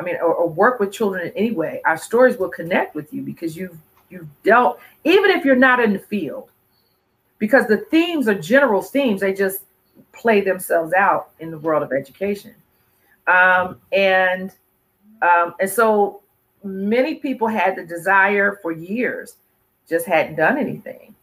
I 0.00 0.02
mean, 0.02 0.16
or, 0.16 0.34
or, 0.34 0.48
work 0.48 0.80
with 0.80 0.92
children 0.92 1.26
in 1.26 1.32
any 1.36 1.50
way, 1.50 1.82
our 1.84 1.98
stories 1.98 2.38
will 2.38 2.48
connect 2.48 2.94
with 2.94 3.12
you 3.12 3.20
because 3.20 3.54
you've 3.54 3.76
you've 4.08 4.28
dealt, 4.42 4.80
even 5.04 5.30
if 5.30 5.44
you're 5.44 5.54
not 5.54 5.78
in 5.78 5.92
the 5.92 5.98
field, 5.98 6.48
because 7.38 7.66
the 7.66 7.76
themes 7.76 8.26
are 8.26 8.34
general 8.34 8.80
themes, 8.80 9.20
they 9.20 9.34
just 9.34 9.60
play 10.12 10.40
themselves 10.40 10.94
out 10.94 11.30
in 11.38 11.50
the 11.50 11.58
world 11.58 11.82
of 11.82 11.92
education. 11.92 12.54
Um, 13.26 13.78
and 13.92 14.50
um, 15.20 15.54
and 15.60 15.68
so 15.68 16.22
many 16.64 17.16
people 17.16 17.46
had 17.46 17.76
the 17.76 17.84
desire 17.84 18.58
for 18.62 18.72
years, 18.72 19.36
just 19.86 20.06
hadn't 20.06 20.36
done 20.36 20.56
anything, 20.56 21.14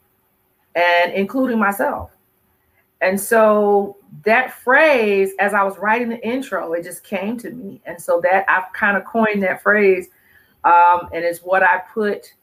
and 0.75 1.13
including 1.13 1.57
myself. 1.57 2.12
And 3.01 3.20
so 3.20 3.98
that 4.25 4.54
phrase, 4.54 5.32
as 5.39 5.54
I 5.54 5.63
was 5.63 5.77
writing 5.77 6.10
the 6.10 6.25
intro, 6.27 6.74
it 6.74 6.84
just 6.84 7.04
came 7.04 7.38
to 7.39 7.51
me. 7.51 7.82
And 7.86 8.01
so 8.01 8.20
that 8.22 8.46
I've 8.50 8.72
kind 8.74 8.98
of 8.98 9.06
coined 9.06 9.44
that 9.44 9.62
phrase. 9.62 10.10
Um, 10.63 11.10
and 11.13 11.24
it's 11.24 11.39
what 11.39 11.63
I 11.63 11.82
put 11.94 12.34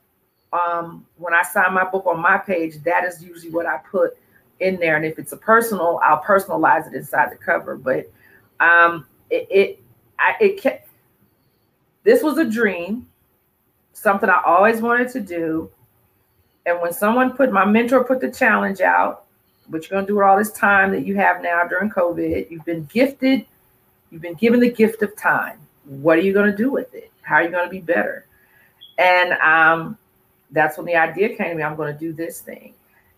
um, 0.53 1.05
when 1.17 1.35
I 1.35 1.43
sign 1.43 1.75
my 1.75 1.85
book 1.85 2.07
on 2.07 2.21
my 2.21 2.39
page. 2.39 2.83
That 2.85 3.05
is 3.05 3.23
usually 3.23 3.51
what 3.51 3.67
I 3.67 3.79
put 3.79 4.17
in 4.61 4.79
there. 4.79 4.97
And 4.97 5.05
if 5.05 5.19
it's 5.19 5.33
a 5.33 5.37
personal, 5.37 6.01
I'll 6.03 6.23
personalize 6.23 6.87
it 6.87 6.95
inside 6.95 7.33
the 7.33 7.37
cover. 7.37 7.77
But 7.77 8.11
um, 8.61 9.07
it, 9.31 9.49
it, 9.51 9.83
I, 10.19 10.37
it 10.41 10.61
kept, 10.61 10.89
this 12.05 12.23
was 12.23 12.39
a 12.39 12.45
dream, 12.45 13.09
something 13.93 14.29
I 14.29 14.41
always 14.47 14.81
wanted 14.81 15.11
to 15.11 15.21
do. 15.21 15.71
And 16.67 16.81
when 16.81 16.93
someone 16.93 17.37
put 17.37 17.53
my 17.53 17.65
mentor 17.65 18.05
put 18.05 18.21
the 18.21 18.31
challenge 18.31 18.81
out, 18.81 19.24
what 19.69 19.83
you're 19.83 19.97
going 19.97 20.07
to 20.07 20.11
do 20.13 20.17
with 20.17 20.25
all 20.25 20.39
this 20.39 20.53
time 20.53 20.93
that 20.93 21.07
you 21.07 21.17
have 21.17 21.43
now 21.43 21.63
during 21.69 21.91
COVID. 21.91 22.51
You've 22.51 22.65
been 22.65 22.85
gifted, 22.87 23.47
you've 24.11 24.23
been 24.23 24.35
given 24.35 24.61
the 24.61 24.71
gift 24.71 25.03
of 25.03 25.17
time. 25.17 25.59
What 25.85 26.19
are 26.19 26.23
you 26.23 26.33
going 26.33 26.51
to 26.51 26.57
do 26.57 26.71
with 26.71 26.95
it? 26.95 27.11
How 27.23 27.37
are 27.37 27.43
you 27.43 27.51
going 27.51 27.67
to 27.67 27.71
be 27.71 27.81
better? 27.81 28.27
And 28.99 29.33
um, 29.35 29.99
that's 30.51 30.77
when 30.77 30.87
the 30.87 30.97
idea 30.97 31.37
came 31.37 31.51
to 31.51 31.55
me 31.55 31.63
I'm 31.63 31.77
going 31.77 31.93
to 31.93 31.99
do 31.99 32.13
this 32.13 32.41
thing. 32.41 32.75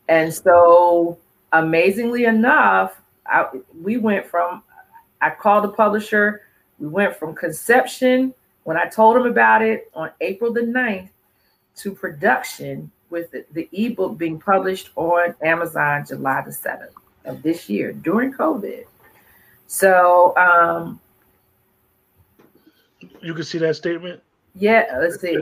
And 0.09 0.33
so, 0.33 1.19
amazingly 1.53 2.25
enough, 2.25 3.00
I, 3.26 3.47
we 3.83 3.97
went 3.97 4.26
from, 4.26 4.62
I 5.21 5.31
called 5.31 5.65
the 5.65 5.69
publisher, 5.69 6.43
we 6.79 6.87
went 6.87 7.17
from 7.17 7.35
conception 7.35 8.35
when 8.65 8.76
I 8.76 8.87
told 8.87 9.17
him 9.17 9.26
about 9.26 9.62
it 9.62 9.91
on 9.95 10.11
April 10.21 10.53
the 10.53 10.61
9th 10.61 11.09
to 11.76 11.95
production 11.95 12.91
with 13.11 13.31
the, 13.31 13.45
the 13.53 13.69
ebook 13.73 14.19
being 14.19 14.39
published 14.39 14.91
on 14.97 15.35
Amazon 15.43 16.05
July 16.07 16.43
the 16.45 16.51
7th 16.51 16.91
of 17.25 17.43
this 17.43 17.69
year 17.69 17.93
during 17.93 18.33
COVID. 18.33 18.85
So 19.67 20.37
um 20.37 21.01
you 23.23 23.35
can 23.35 23.45
see 23.45 23.59
that 23.59 23.77
statement? 23.77 24.23
Yeah, 24.55 24.99
let's 25.01 25.21
see. 25.21 25.39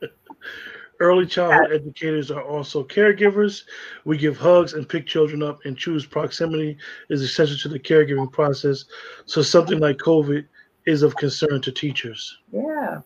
Early 1.00 1.26
childhood 1.26 1.72
educators 1.72 2.30
are 2.30 2.42
also 2.42 2.82
caregivers. 2.82 3.62
We 4.04 4.18
give 4.18 4.36
hugs 4.36 4.72
and 4.72 4.88
pick 4.88 5.06
children 5.06 5.44
up 5.44 5.64
and 5.64 5.78
choose 5.78 6.04
proximity 6.04 6.76
is 7.08 7.22
essential 7.22 7.56
to 7.58 7.68
the 7.68 7.78
caregiving 7.78 8.32
process. 8.32 8.84
So 9.26 9.42
something 9.42 9.78
like 9.78 9.98
COVID 9.98 10.44
is 10.86 11.02
of 11.02 11.14
concern 11.16 11.60
to 11.62 11.70
teachers. 11.70 12.38
Yeah. 12.52 13.02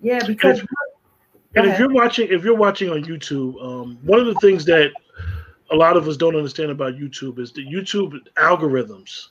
Yeah, 0.00 0.26
because 0.26 0.60
and 1.54 1.66
if, 1.66 1.78
you're 1.78 1.92
watching 1.92 2.28
if 2.30 2.44
you're 2.44 2.56
watching 2.56 2.90
on 2.90 3.04
YouTube, 3.04 3.62
um, 3.62 3.98
one 4.02 4.20
of 4.20 4.26
the 4.26 4.34
things 4.40 4.64
that 4.66 4.92
a 5.70 5.76
lot 5.76 5.96
of 5.96 6.06
us 6.06 6.16
don't 6.16 6.36
understand 6.36 6.70
about 6.70 6.94
YouTube 6.94 7.38
is 7.38 7.52
the 7.52 7.64
YouTube 7.64 8.18
algorithms 8.36 9.28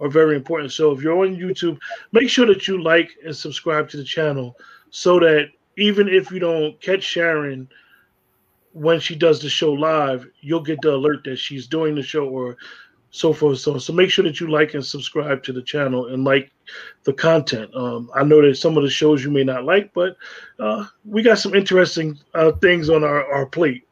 are 0.00 0.08
very 0.08 0.36
important. 0.36 0.72
So 0.72 0.90
if 0.92 1.02
you're 1.02 1.18
on 1.18 1.36
YouTube, 1.36 1.78
make 2.12 2.28
sure 2.28 2.46
that 2.46 2.66
you 2.66 2.82
like 2.82 3.10
and 3.24 3.34
subscribe 3.34 3.88
to 3.90 3.96
the 3.96 4.04
channel 4.04 4.56
so 4.90 5.18
that 5.20 5.50
even 5.76 6.08
if 6.08 6.30
you 6.30 6.38
don't 6.38 6.78
catch 6.80 7.02
Sharon 7.02 7.68
when 8.74 8.98
she 8.98 9.14
does 9.14 9.40
the 9.40 9.50
show 9.50 9.72
live, 9.72 10.26
you'll 10.40 10.62
get 10.62 10.80
the 10.80 10.94
alert 10.94 11.24
that 11.24 11.36
she's 11.36 11.66
doing 11.66 11.94
the 11.94 12.02
show 12.02 12.26
or 12.26 12.56
so 13.12 13.32
forth. 13.32 13.58
So, 13.58 13.78
so 13.78 13.92
make 13.92 14.10
sure 14.10 14.24
that 14.24 14.40
you 14.40 14.50
like 14.50 14.74
and 14.74 14.84
subscribe 14.84 15.42
to 15.44 15.52
the 15.52 15.62
channel 15.62 16.08
and 16.08 16.24
like 16.24 16.50
the 17.04 17.12
content. 17.12 17.72
Um, 17.74 18.10
I 18.14 18.24
know 18.24 18.40
that 18.40 18.56
some 18.56 18.76
of 18.76 18.82
the 18.82 18.90
shows 18.90 19.22
you 19.22 19.30
may 19.30 19.44
not 19.44 19.64
like, 19.64 19.92
but 19.92 20.16
uh, 20.58 20.86
we 21.04 21.22
got 21.22 21.38
some 21.38 21.54
interesting 21.54 22.18
uh, 22.34 22.52
things 22.52 22.88
on 22.88 23.04
our, 23.04 23.30
our 23.30 23.46
plate. 23.46 23.86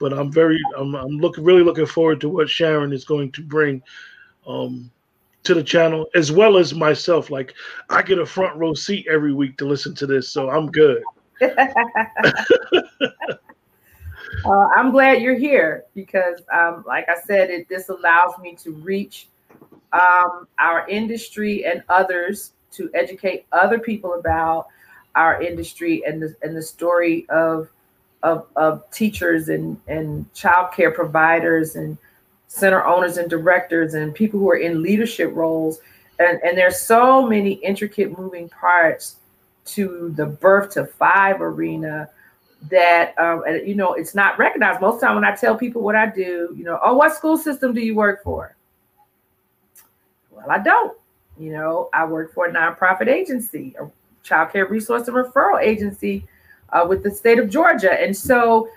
But 0.00 0.12
I'm 0.12 0.30
very, 0.30 0.58
I'm, 0.76 0.94
I'm 0.96 1.18
looking 1.18 1.44
really 1.44 1.62
looking 1.62 1.86
forward 1.86 2.20
to 2.22 2.28
what 2.28 2.50
Sharon 2.50 2.92
is 2.92 3.04
going 3.04 3.30
to 3.32 3.42
bring 3.42 3.80
um, 4.44 4.90
to 5.44 5.54
the 5.54 5.62
channel, 5.62 6.08
as 6.16 6.32
well 6.32 6.56
as 6.56 6.74
myself. 6.74 7.30
Like 7.30 7.54
I 7.90 8.02
get 8.02 8.18
a 8.18 8.26
front 8.26 8.56
row 8.56 8.74
seat 8.74 9.06
every 9.08 9.32
week 9.32 9.56
to 9.58 9.66
listen 9.66 9.94
to 9.94 10.06
this, 10.06 10.28
so 10.28 10.50
I'm 10.50 10.68
good. 10.72 11.02
Uh, 14.44 14.68
I'm 14.76 14.90
glad 14.90 15.22
you're 15.22 15.38
here 15.38 15.84
because, 15.94 16.40
um, 16.52 16.84
like 16.86 17.08
I 17.08 17.16
said, 17.26 17.50
it 17.50 17.68
this 17.68 17.88
allows 17.88 18.38
me 18.40 18.54
to 18.56 18.72
reach 18.72 19.28
um, 19.92 20.48
our 20.58 20.86
industry 20.88 21.64
and 21.64 21.82
others 21.88 22.52
to 22.72 22.90
educate 22.94 23.46
other 23.52 23.78
people 23.78 24.14
about 24.14 24.66
our 25.14 25.40
industry 25.42 26.02
and 26.06 26.20
the 26.20 26.34
and 26.42 26.56
the 26.56 26.62
story 26.62 27.26
of 27.28 27.68
of, 28.22 28.46
of 28.56 28.90
teachers 28.90 29.48
and 29.48 29.80
and 29.86 30.32
childcare 30.34 30.94
providers 30.94 31.76
and 31.76 31.96
center 32.48 32.84
owners 32.84 33.16
and 33.16 33.30
directors 33.30 33.94
and 33.94 34.14
people 34.14 34.40
who 34.40 34.50
are 34.50 34.56
in 34.56 34.82
leadership 34.82 35.34
roles. 35.34 35.80
And 36.18 36.40
and 36.42 36.56
there's 36.56 36.80
so 36.80 37.26
many 37.26 37.52
intricate 37.52 38.18
moving 38.18 38.48
parts 38.48 39.16
to 39.66 40.12
the 40.16 40.26
birth 40.26 40.70
to 40.74 40.84
five 40.86 41.40
arena 41.40 42.10
that 42.70 43.18
um, 43.18 43.42
you 43.64 43.74
know 43.74 43.94
it's 43.94 44.14
not 44.14 44.38
recognized. 44.38 44.80
Most 44.80 44.94
of 44.94 45.00
the 45.00 45.06
time 45.06 45.14
when 45.16 45.24
i 45.24 45.34
tell 45.34 45.56
people 45.56 45.82
what 45.82 45.94
i 45.94 46.06
do 46.06 46.54
you 46.56 46.64
know 46.64 46.78
oh 46.82 46.94
what 46.94 47.14
school 47.14 47.36
system 47.36 47.74
do 47.74 47.80
you 47.80 47.94
work 47.94 48.22
for? 48.22 48.56
Well 50.30 50.46
i 50.50 50.58
don't. 50.58 50.96
You 51.38 51.52
know 51.52 51.88
i 51.92 52.04
work 52.04 52.32
for 52.32 52.46
a 52.46 52.52
nonprofit 52.52 53.08
agency 53.08 53.74
a 53.80 53.90
child 54.22 54.52
care 54.52 54.66
resource 54.66 55.08
and 55.08 55.16
referral 55.16 55.60
agency 55.60 56.26
uh, 56.72 56.86
with 56.88 57.02
the 57.02 57.10
state 57.10 57.38
of 57.38 57.50
georgia. 57.50 57.92
And 58.00 58.16
so 58.16 58.68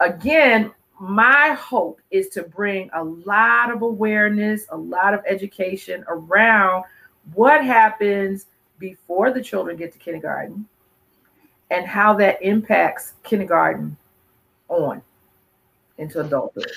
again 0.00 0.72
my 0.98 1.48
hope 1.50 2.00
is 2.10 2.28
to 2.30 2.42
bring 2.42 2.88
a 2.94 3.04
lot 3.04 3.70
of 3.70 3.82
awareness 3.82 4.66
a 4.70 4.76
lot 4.76 5.12
of 5.12 5.20
education 5.26 6.04
around 6.08 6.84
what 7.34 7.62
happens 7.62 8.46
before 8.78 9.30
the 9.30 9.42
children 9.42 9.76
get 9.76 9.92
to 9.92 9.98
kindergarten 9.98 10.66
and 11.70 11.86
how 11.86 12.14
that 12.14 12.40
impacts 12.42 13.14
kindergarten 13.24 13.96
on 14.68 15.02
into 15.98 16.20
adulthood. 16.20 16.70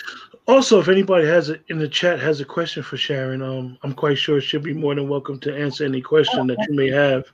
Also, 0.47 0.79
if 0.79 0.87
anybody 0.87 1.27
has 1.27 1.49
it 1.49 1.61
in 1.67 1.77
the 1.77 1.87
chat 1.87 2.19
has 2.19 2.39
a 2.39 2.45
question 2.45 2.81
for 2.81 2.97
Sharon, 2.97 3.41
um, 3.41 3.77
I'm 3.83 3.93
quite 3.93 4.17
sure 4.17 4.41
she'll 4.41 4.61
be 4.61 4.73
more 4.73 4.95
than 4.95 5.09
welcome 5.09 5.39
to 5.41 5.55
answer 5.55 5.85
any 5.85 6.01
question 6.01 6.47
that 6.47 6.57
you 6.67 6.75
may 6.75 6.89
have 6.89 7.25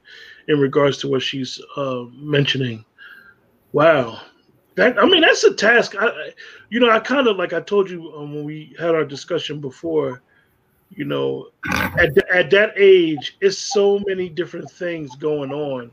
in 0.48 0.60
regards 0.60 0.98
to 1.00 1.08
what 1.08 1.22
she's 1.22 1.62
uh, 1.78 2.04
mentioning. 2.14 2.84
Wow, 3.72 4.20
that 4.76 4.98
I 5.00 5.06
mean 5.06 5.22
that's 5.22 5.44
a 5.44 5.54
task. 5.54 5.96
I, 5.98 6.32
you 6.70 6.80
know, 6.80 6.90
I 6.90 7.00
kind 7.00 7.28
of 7.28 7.38
like 7.38 7.54
I 7.54 7.62
told 7.62 7.90
you 7.90 8.14
um, 8.16 8.34
when 8.34 8.44
we 8.44 8.76
had 8.80 8.96
our 8.96 9.06
discussion 9.06 9.60
before. 9.60 10.22
You 10.90 11.06
know, 11.06 11.50
at 11.74 12.18
at 12.30 12.50
that 12.52 12.74
age, 12.78 13.38
it's 13.42 13.58
so 13.58 14.00
many 14.08 14.30
different 14.30 14.70
things 14.70 15.16
going 15.16 15.52
on 15.52 15.92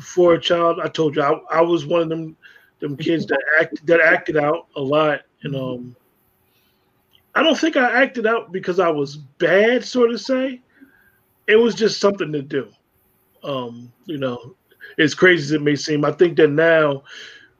for 0.00 0.34
a 0.34 0.40
child. 0.40 0.80
I 0.82 0.88
told 0.88 1.16
you 1.16 1.22
I, 1.22 1.40
I 1.50 1.60
was 1.60 1.86
one 1.86 2.02
of 2.02 2.08
them 2.08 2.36
them 2.80 2.96
kids 2.96 3.26
that 3.26 3.42
act 3.60 3.84
that 3.86 4.00
acted 4.00 4.36
out 4.36 4.66
a 4.76 4.80
lot, 4.80 5.22
and 5.42 5.56
um, 5.56 5.96
I 7.34 7.42
don't 7.42 7.58
think 7.58 7.76
I 7.76 8.02
acted 8.02 8.26
out 8.26 8.52
because 8.52 8.78
I 8.78 8.88
was 8.88 9.16
bad, 9.16 9.84
so 9.84 10.06
to 10.06 10.18
say. 10.18 10.60
It 11.46 11.56
was 11.56 11.74
just 11.74 12.00
something 12.00 12.32
to 12.32 12.40
do. 12.40 12.68
Um, 13.42 13.92
you 14.06 14.16
know, 14.16 14.54
as 14.98 15.14
crazy 15.14 15.44
as 15.44 15.52
it 15.52 15.62
may 15.62 15.76
seem, 15.76 16.04
I 16.04 16.12
think 16.12 16.36
that 16.38 16.48
now 16.48 17.02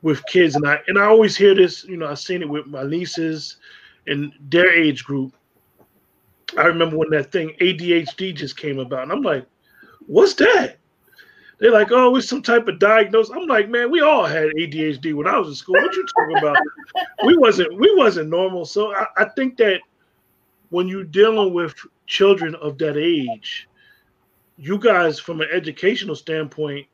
with 0.03 0.25
kids, 0.27 0.57
and 0.57 0.67
I 0.67 0.79
and 0.87 0.99
I 0.99 1.05
always 1.07 1.37
hear 1.37 1.55
this. 1.55 1.85
You 1.85 1.97
know, 1.97 2.07
I've 2.07 2.19
seen 2.19 2.43
it 2.43 2.49
with 2.49 2.67
my 2.67 2.85
nieces 2.85 3.57
and 4.07 4.33
their 4.49 4.73
age 4.73 5.05
group. 5.05 5.35
I 6.57 6.67
remember 6.67 6.97
when 6.97 7.11
that 7.11 7.33
thing 7.33 7.55
ADHD 7.61 8.35
just 8.35 8.57
came 8.57 8.79
about, 8.79 9.03
and 9.05 9.13
I'm 9.13 9.23
like, 9.23 9.47
"What's 10.07 10.35
that?" 10.35 10.79
They're 11.65 11.73
like, 11.73 11.93
oh, 11.93 12.15
it's 12.17 12.29
some 12.29 12.43
type 12.43 12.69
of 12.69 12.79
diagnosis. 12.79 13.35
I'm 13.35 13.47
like, 13.47 13.71
man, 13.71 13.91
we 13.91 14.03
all 14.03 14.27
had 14.27 14.51
ADHD 14.51 15.15
when 15.15 15.27
I 15.27 15.39
was 15.39 15.49
in 15.49 15.55
school. 15.55 15.77
What 15.77 15.97
you 15.97 16.05
talking 16.05 16.37
about? 16.37 16.59
we 17.25 17.39
wasn't 17.39 17.81
we 17.81 17.91
wasn't 17.97 18.29
normal. 18.29 18.67
So 18.67 18.95
I, 18.95 19.07
I 19.17 19.25
think 19.31 19.57
that 19.57 19.81
when 20.69 20.89
you're 20.89 21.05
dealing 21.05 21.55
with 21.55 21.75
children 22.07 22.55
of 22.57 22.77
that 22.81 22.99
age, 22.99 23.67
you 24.59 24.77
guys, 24.77 25.19
from 25.19 25.41
an 25.41 25.49
educational 25.51 26.15
standpoint, 26.15 26.87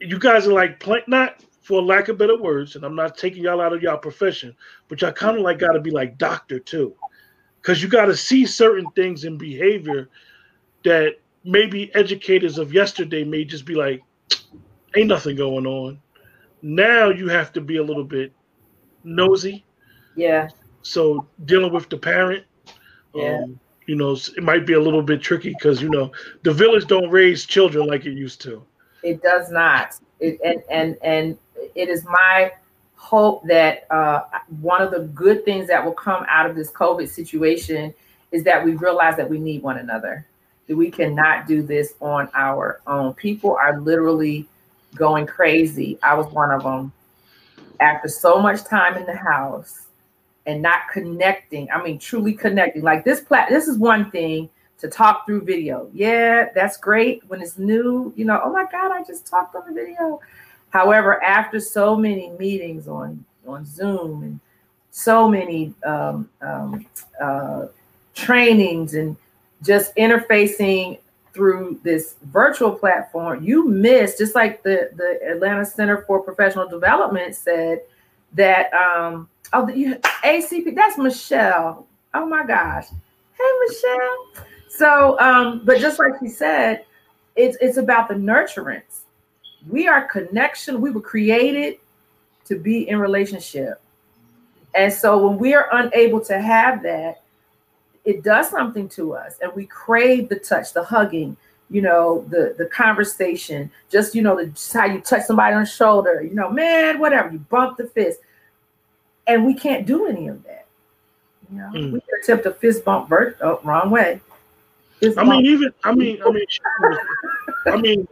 you 0.00 0.18
guys 0.18 0.46
are 0.46 0.54
like 0.54 0.82
not 1.06 1.44
for 1.60 1.82
lack 1.82 2.08
of 2.08 2.16
better 2.16 2.38
words, 2.38 2.74
and 2.74 2.86
I'm 2.86 2.96
not 2.96 3.18
taking 3.18 3.44
y'all 3.44 3.60
out 3.60 3.74
of 3.74 3.82
y'all 3.82 3.98
profession, 3.98 4.56
but 4.88 5.02
y'all 5.02 5.12
kind 5.12 5.36
of 5.36 5.42
like 5.42 5.58
got 5.58 5.72
to 5.72 5.80
be 5.80 5.90
like 5.90 6.16
doctor 6.16 6.58
too, 6.58 6.94
because 7.60 7.82
you 7.82 7.88
got 7.90 8.06
to 8.06 8.16
see 8.16 8.46
certain 8.46 8.90
things 8.92 9.24
in 9.24 9.36
behavior 9.36 10.08
that 10.84 11.16
maybe 11.44 11.94
educators 11.94 12.58
of 12.58 12.72
yesterday 12.72 13.24
may 13.24 13.44
just 13.44 13.64
be 13.64 13.74
like, 13.74 14.02
ain't 14.96 15.08
nothing 15.08 15.36
going 15.36 15.66
on. 15.66 16.00
Now 16.62 17.10
you 17.10 17.28
have 17.28 17.52
to 17.52 17.60
be 17.60 17.76
a 17.76 17.82
little 17.82 18.04
bit 18.04 18.32
nosy. 19.04 19.64
Yeah. 20.16 20.48
So 20.82 21.26
dealing 21.44 21.72
with 21.72 21.88
the 21.88 21.98
parent, 21.98 22.44
yeah. 23.14 23.42
Um, 23.44 23.60
you 23.86 23.94
know, 23.94 24.16
it 24.36 24.42
might 24.42 24.66
be 24.66 24.72
a 24.72 24.80
little 24.80 25.02
bit 25.02 25.20
tricky 25.20 25.50
because 25.50 25.82
you 25.82 25.90
know 25.90 26.10
the 26.42 26.52
village 26.52 26.86
don't 26.86 27.10
raise 27.10 27.44
children 27.44 27.86
like 27.86 28.06
it 28.06 28.12
used 28.12 28.40
to. 28.42 28.64
It 29.02 29.22
does 29.22 29.50
not. 29.50 29.94
It, 30.20 30.40
and 30.42 30.62
and 30.70 30.96
and 31.02 31.38
it 31.74 31.88
is 31.88 32.04
my 32.04 32.52
hope 32.96 33.44
that 33.46 33.86
uh, 33.90 34.22
one 34.60 34.80
of 34.80 34.90
the 34.90 35.00
good 35.00 35.44
things 35.44 35.68
that 35.68 35.84
will 35.84 35.92
come 35.92 36.24
out 36.28 36.48
of 36.48 36.56
this 36.56 36.70
COVID 36.70 37.08
situation 37.08 37.92
is 38.32 38.42
that 38.44 38.64
we 38.64 38.74
realize 38.74 39.16
that 39.18 39.28
we 39.28 39.38
need 39.38 39.62
one 39.62 39.76
another 39.76 40.26
we 40.68 40.90
cannot 40.90 41.46
do 41.46 41.62
this 41.62 41.94
on 42.00 42.28
our 42.34 42.80
own. 42.86 43.14
People 43.14 43.56
are 43.56 43.80
literally 43.80 44.46
going 44.94 45.26
crazy. 45.26 45.98
I 46.02 46.14
was 46.14 46.26
one 46.32 46.50
of 46.50 46.62
them. 46.62 46.92
After 47.80 48.08
so 48.08 48.40
much 48.40 48.64
time 48.64 48.96
in 48.96 49.04
the 49.04 49.16
house 49.16 49.86
and 50.46 50.62
not 50.62 50.88
connecting, 50.92 51.70
I 51.70 51.82
mean, 51.82 51.98
truly 51.98 52.32
connecting. 52.32 52.82
Like 52.82 53.04
this 53.04 53.20
plat, 53.20 53.48
this 53.48 53.66
is 53.66 53.78
one 53.78 54.10
thing 54.10 54.48
to 54.78 54.88
talk 54.88 55.26
through 55.26 55.42
video. 55.42 55.90
Yeah, 55.92 56.48
that's 56.54 56.76
great 56.76 57.22
when 57.28 57.42
it's 57.42 57.58
new. 57.58 58.12
You 58.16 58.24
know, 58.24 58.40
oh 58.44 58.52
my 58.52 58.64
God, 58.70 58.92
I 58.92 59.02
just 59.02 59.26
talked 59.26 59.54
on 59.54 59.66
the 59.66 59.74
video. 59.74 60.20
However, 60.70 61.22
after 61.22 61.60
so 61.60 61.96
many 61.96 62.30
meetings 62.38 62.88
on 62.88 63.24
on 63.46 63.66
Zoom 63.66 64.22
and 64.22 64.40
so 64.90 65.28
many 65.28 65.74
um, 65.84 66.28
um, 66.40 66.86
uh, 67.20 67.66
trainings 68.14 68.94
and 68.94 69.16
just 69.64 69.94
interfacing 69.96 70.98
through 71.32 71.80
this 71.82 72.14
virtual 72.24 72.72
platform, 72.72 73.42
you 73.42 73.68
miss 73.68 74.16
just 74.16 74.34
like 74.34 74.62
the 74.62 74.90
the 74.94 75.18
Atlanta 75.28 75.66
Center 75.66 76.02
for 76.06 76.20
Professional 76.20 76.68
Development 76.68 77.34
said 77.34 77.80
that 78.34 78.72
um 78.72 79.28
oh 79.52 79.66
the 79.66 79.98
ACP 80.24 80.74
that's 80.74 80.96
Michelle. 80.96 81.86
Oh 82.14 82.26
my 82.26 82.46
gosh. 82.46 82.86
Hey 83.36 83.52
Michelle. 83.66 84.46
So 84.68 85.18
um 85.18 85.62
but 85.64 85.80
just 85.80 85.98
like 85.98 86.20
he 86.20 86.28
said, 86.28 86.84
it's 87.34 87.56
it's 87.60 87.78
about 87.78 88.08
the 88.08 88.14
nurturance. 88.14 89.00
We 89.68 89.88
are 89.88 90.06
connection. 90.06 90.80
We 90.80 90.90
were 90.90 91.00
created 91.00 91.78
to 92.44 92.58
be 92.58 92.88
in 92.88 92.98
relationship. 92.98 93.80
And 94.74 94.92
so 94.92 95.26
when 95.26 95.38
we 95.38 95.54
are 95.54 95.68
unable 95.72 96.20
to 96.26 96.40
have 96.40 96.82
that, 96.82 97.22
it 98.04 98.22
does 98.22 98.50
something 98.50 98.88
to 98.90 99.14
us 99.14 99.36
and 99.40 99.52
we 99.54 99.66
crave 99.66 100.28
the 100.28 100.36
touch, 100.36 100.72
the 100.72 100.84
hugging, 100.84 101.36
you 101.70 101.82
know, 101.82 102.24
the 102.28 102.54
the 102.58 102.66
conversation, 102.66 103.70
just 103.90 104.14
you 104.14 104.22
know, 104.22 104.36
the, 104.36 104.46
just 104.46 104.72
how 104.72 104.84
you 104.84 105.00
touch 105.00 105.24
somebody 105.24 105.54
on 105.54 105.62
the 105.62 105.68
shoulder, 105.68 106.22
you 106.22 106.34
know, 106.34 106.50
man, 106.50 106.98
whatever, 106.98 107.32
you 107.32 107.38
bump 107.38 107.78
the 107.78 107.86
fist. 107.86 108.20
And 109.26 109.46
we 109.46 109.54
can't 109.54 109.86
do 109.86 110.06
any 110.06 110.28
of 110.28 110.42
that. 110.44 110.66
You 111.50 111.58
know, 111.58 111.70
mm. 111.72 111.92
we 111.92 112.00
attempt 112.22 112.44
a 112.44 112.52
fist 112.52 112.84
bump 112.84 113.08
vert 113.08 113.38
oh, 113.40 113.60
wrong 113.64 113.90
way. 113.90 114.20
Fist 115.00 115.16
I 115.16 115.24
bump. 115.24 115.42
mean, 115.42 115.46
even 115.46 115.72
I 115.82 115.94
mean, 115.94 116.22
I 116.22 116.30
mean, 116.30 116.46
I 117.66 117.76
mean, 117.76 118.08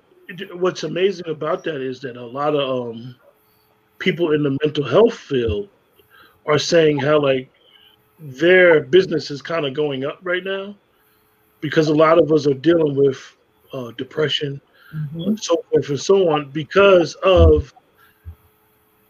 what's 0.54 0.84
amazing 0.84 1.28
about 1.28 1.64
that 1.64 1.82
is 1.82 2.00
that 2.00 2.16
a 2.16 2.25
lot 2.25 2.54
of 2.54 2.94
um, 2.94 3.14
people 3.99 4.32
in 4.32 4.42
the 4.42 4.56
mental 4.62 4.84
health 4.84 5.14
field 5.14 5.68
are 6.46 6.58
saying 6.58 6.99
how 6.99 7.20
like 7.20 7.51
their 8.19 8.83
business 8.83 9.31
is 9.31 9.42
kind 9.42 9.66
of 9.66 9.75
going 9.75 10.04
up 10.04 10.19
right 10.23 10.45
now 10.45 10.75
because 11.61 11.88
a 11.88 11.95
lot 11.95 12.19
of 12.19 12.31
us 12.33 12.47
are 12.47 12.54
dealing 12.54 12.95
with 12.97 13.37
uh, 13.73 13.90
depression 13.92 14.61
mm-hmm. 14.95 15.21
and 15.23 15.40
so 15.40 15.57
forth 15.71 15.88
and 15.88 16.00
so 16.00 16.28
on 16.28 16.50
because 16.50 17.14
of 17.23 17.73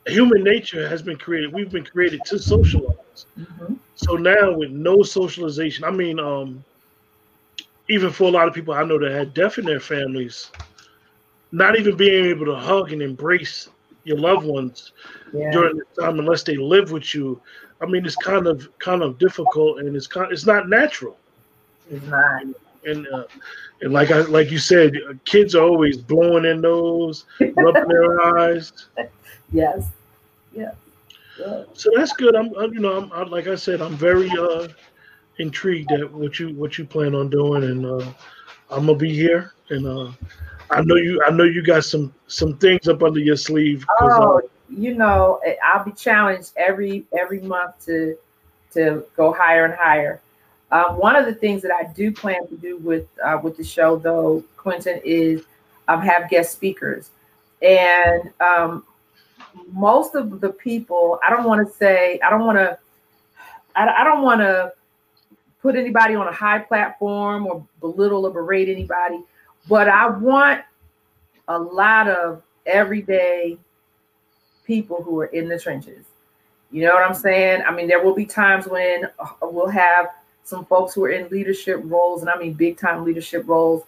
human 0.06 0.42
nature 0.42 0.88
has 0.88 1.02
been 1.02 1.16
created 1.16 1.52
we've 1.52 1.70
been 1.70 1.84
created 1.84 2.20
to 2.24 2.38
socialize 2.38 3.26
mm-hmm. 3.38 3.74
so 3.94 4.14
now 4.14 4.52
with 4.52 4.70
no 4.70 5.02
socialization 5.02 5.84
i 5.84 5.90
mean 5.90 6.18
um, 6.18 6.64
even 7.88 8.10
for 8.10 8.24
a 8.24 8.30
lot 8.30 8.48
of 8.48 8.54
people 8.54 8.74
i 8.74 8.82
know 8.82 8.98
that 8.98 9.12
had 9.12 9.34
death 9.34 9.58
in 9.58 9.64
their 9.64 9.80
families 9.80 10.50
not 11.52 11.78
even 11.78 11.96
being 11.96 12.24
able 12.26 12.46
to 12.46 12.54
hug 12.54 12.92
and 12.92 13.02
embrace 13.02 13.68
your 14.04 14.18
loved 14.18 14.46
ones 14.46 14.92
yeah. 15.32 15.50
during 15.50 15.76
this 15.76 15.86
time 15.98 16.18
unless 16.18 16.42
they 16.42 16.56
live 16.56 16.90
with 16.92 17.14
you. 17.14 17.40
I 17.80 17.86
mean, 17.86 18.04
it's 18.06 18.16
kind 18.16 18.46
of 18.46 18.68
kind 18.78 19.02
of 19.02 19.18
difficult 19.18 19.80
and 19.80 19.94
it's 19.96 20.06
kind 20.06 20.32
it's 20.32 20.46
not 20.46 20.68
natural. 20.68 21.16
It's 21.90 22.04
not. 22.06 22.42
And 22.84 23.06
uh, 23.08 23.24
and 23.80 23.92
like 23.92 24.10
I 24.10 24.22
like 24.22 24.50
you 24.50 24.58
said, 24.58 24.94
kids 25.24 25.54
are 25.54 25.64
always 25.64 25.96
blowing 25.96 26.42
their 26.44 26.56
nose, 26.56 27.24
rubbing 27.40 27.88
their 27.88 28.22
eyes. 28.38 28.72
Yes. 29.52 29.88
Yeah. 30.52 30.72
So 31.74 31.90
that's 31.96 32.12
good. 32.12 32.36
I'm, 32.36 32.54
I'm 32.56 32.72
you 32.72 32.80
know 32.80 32.96
I'm 32.96 33.12
I, 33.12 33.22
like 33.24 33.46
I 33.46 33.54
said 33.54 33.80
I'm 33.80 33.96
very 33.96 34.30
uh 34.30 34.68
intrigued 35.38 35.92
at 35.92 36.12
what 36.12 36.38
you 36.38 36.54
what 36.54 36.78
you 36.78 36.84
plan 36.84 37.14
on 37.14 37.30
doing 37.30 37.64
and 37.64 37.86
uh 37.86 38.12
I'm 38.70 38.86
gonna 38.86 38.94
be 38.94 39.14
here 39.14 39.52
and 39.70 39.86
uh 39.86 40.12
I 40.72 40.82
know 40.82 40.96
you. 40.96 41.22
I 41.26 41.30
know 41.30 41.44
you 41.44 41.62
got 41.62 41.84
some 41.84 42.12
some 42.26 42.56
things 42.58 42.88
up 42.88 43.02
under 43.02 43.20
your 43.20 43.36
sleeve. 43.36 43.86
Oh, 44.00 44.38
uh, 44.38 44.40
you 44.68 44.94
know, 44.94 45.40
I'll 45.62 45.84
be 45.84 45.92
challenged 45.92 46.52
every 46.56 47.04
every 47.18 47.40
month 47.40 47.84
to 47.86 48.16
to 48.74 49.04
go 49.16 49.32
higher 49.32 49.64
and 49.64 49.74
higher. 49.74 50.20
Um, 50.70 50.96
one 50.96 51.16
of 51.16 51.26
the 51.26 51.34
things 51.34 51.60
that 51.62 51.70
I 51.70 51.92
do 51.92 52.10
plan 52.10 52.46
to 52.48 52.56
do 52.56 52.78
with 52.78 53.06
uh, 53.22 53.38
with 53.42 53.56
the 53.56 53.64
show, 53.64 53.96
though, 53.96 54.42
Quentin, 54.56 55.00
is 55.04 55.42
um, 55.88 56.00
have 56.00 56.30
guest 56.30 56.52
speakers, 56.52 57.10
and 57.60 58.32
um, 58.40 58.84
most 59.72 60.14
of 60.14 60.40
the 60.40 60.50
people. 60.50 61.20
I 61.22 61.30
don't 61.30 61.44
want 61.44 61.66
to 61.66 61.74
say. 61.74 62.18
I 62.20 62.30
don't 62.30 62.46
want 62.46 62.56
to. 62.56 62.78
I, 63.76 63.86
I 63.88 64.04
don't 64.04 64.22
want 64.22 64.40
to 64.40 64.72
put 65.60 65.76
anybody 65.76 66.14
on 66.14 66.26
a 66.26 66.32
high 66.32 66.58
platform 66.58 67.46
or 67.46 67.64
belittle 67.80 68.24
or 68.24 68.30
berate 68.30 68.70
anybody. 68.70 69.22
But 69.68 69.88
I 69.88 70.08
want 70.08 70.62
a 71.48 71.58
lot 71.58 72.08
of 72.08 72.42
everyday 72.66 73.58
people 74.64 75.02
who 75.02 75.20
are 75.20 75.26
in 75.26 75.48
the 75.48 75.58
trenches. 75.58 76.04
You 76.70 76.84
know 76.84 76.94
what 76.94 77.04
I'm 77.04 77.14
saying? 77.14 77.62
I 77.66 77.74
mean, 77.74 77.86
there 77.86 78.02
will 78.02 78.14
be 78.14 78.24
times 78.24 78.66
when 78.66 79.04
uh, 79.18 79.28
we'll 79.42 79.68
have 79.68 80.08
some 80.44 80.64
folks 80.64 80.94
who 80.94 81.04
are 81.04 81.10
in 81.10 81.28
leadership 81.28 81.80
roles, 81.84 82.22
and 82.22 82.30
I 82.30 82.38
mean 82.38 82.54
big 82.54 82.78
time 82.78 83.04
leadership 83.04 83.44
roles. 83.46 83.84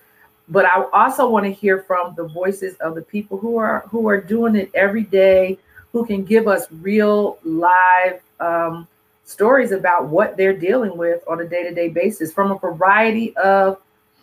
But 0.48 0.66
I 0.66 0.84
also 0.92 1.28
want 1.28 1.46
to 1.46 1.52
hear 1.52 1.80
from 1.80 2.14
the 2.14 2.24
voices 2.24 2.76
of 2.76 2.94
the 2.94 3.02
people 3.02 3.38
who 3.38 3.56
are 3.56 3.80
who 3.88 4.06
are 4.08 4.20
doing 4.20 4.54
it 4.54 4.70
every 4.74 5.04
day, 5.04 5.58
who 5.92 6.04
can 6.04 6.24
give 6.24 6.46
us 6.46 6.66
real 6.70 7.38
live 7.42 8.20
um, 8.40 8.86
stories 9.24 9.72
about 9.72 10.08
what 10.08 10.36
they're 10.36 10.56
dealing 10.56 10.96
with 10.96 11.22
on 11.26 11.40
a 11.40 11.48
day 11.48 11.62
to 11.62 11.74
day 11.74 11.88
basis 11.88 12.32
from 12.32 12.52
a 12.52 12.58
variety 12.58 13.34
of 13.36 13.80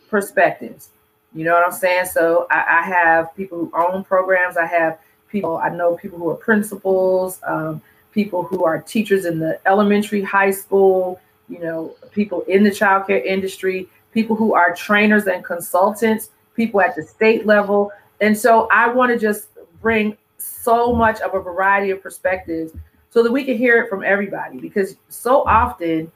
perspectives. 0.10 0.90
You 1.34 1.46
know 1.46 1.54
what 1.54 1.66
I'm 1.66 1.72
saying? 1.72 2.08
So 2.08 2.48
I, 2.52 2.80
I, 2.80 2.82
have 2.82 3.36
people 3.36 3.58
who 3.58 3.72
own 3.74 4.04
programs. 4.04 4.58
I 4.58 4.66
have 4.66 5.00
people, 5.30 5.58
I 5.58 5.70
know 5.70 5.96
people 5.96 6.20
who 6.20 6.30
are 6.30 6.36
principals, 6.36 7.40
um, 7.44 7.82
people 8.12 8.44
who 8.44 8.66
are 8.66 8.82
teachers 8.82 9.26
in 9.26 9.40
the 9.40 9.60
elementary, 9.66 10.22
high 10.22 10.52
school, 10.52 11.22
you 11.48 11.60
know, 11.60 11.96
people 12.12 12.42
in 12.44 12.64
the 12.64 12.70
childcare 12.70 13.24
industry, 13.24 13.88
people 14.14 14.36
who 14.36 14.54
are 14.54 14.76
trainers 14.76 15.28
and 15.28 15.44
consultants, 15.44 16.32
people 16.56 16.82
at 16.82 16.96
the 16.96 17.04
state 17.04 17.46
level. 17.46 17.92
And 18.20 18.38
so 18.38 18.68
I 18.72 18.90
want 18.90 19.12
to 19.12 19.18
just 19.18 19.48
bring 19.82 20.18
so 20.38 20.94
much 20.94 21.22
of 21.22 21.34
a 21.34 21.40
variety 21.40 21.92
of 21.92 22.02
perspectives 22.04 22.74
so 23.10 23.24
that 23.24 23.32
we 23.32 23.44
can 23.44 23.58
hear 23.58 23.82
it 23.82 23.90
from 23.90 24.04
everybody 24.04 24.58
because 24.58 24.96
so 25.10 25.44
often 25.44 26.12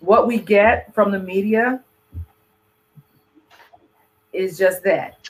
what 0.00 0.26
we 0.26 0.38
get 0.38 0.94
from 0.94 1.10
the 1.10 1.18
media 1.18 1.82
is 4.36 4.58
just 4.58 4.82
that. 4.84 5.28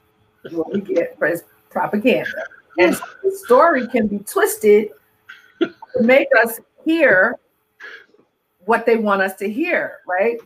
What 0.50 0.72
we 0.72 0.80
get 0.80 1.16
is 1.22 1.44
propaganda. 1.70 2.44
And 2.78 2.94
the 3.22 3.30
story 3.44 3.86
can 3.88 4.06
be 4.06 4.18
twisted 4.18 4.90
to 5.60 5.72
make 6.00 6.28
us 6.42 6.60
hear 6.84 7.38
what 8.64 8.84
they 8.84 8.96
want 8.96 9.22
us 9.22 9.34
to 9.36 9.50
hear, 9.50 9.98
right? 10.06 10.38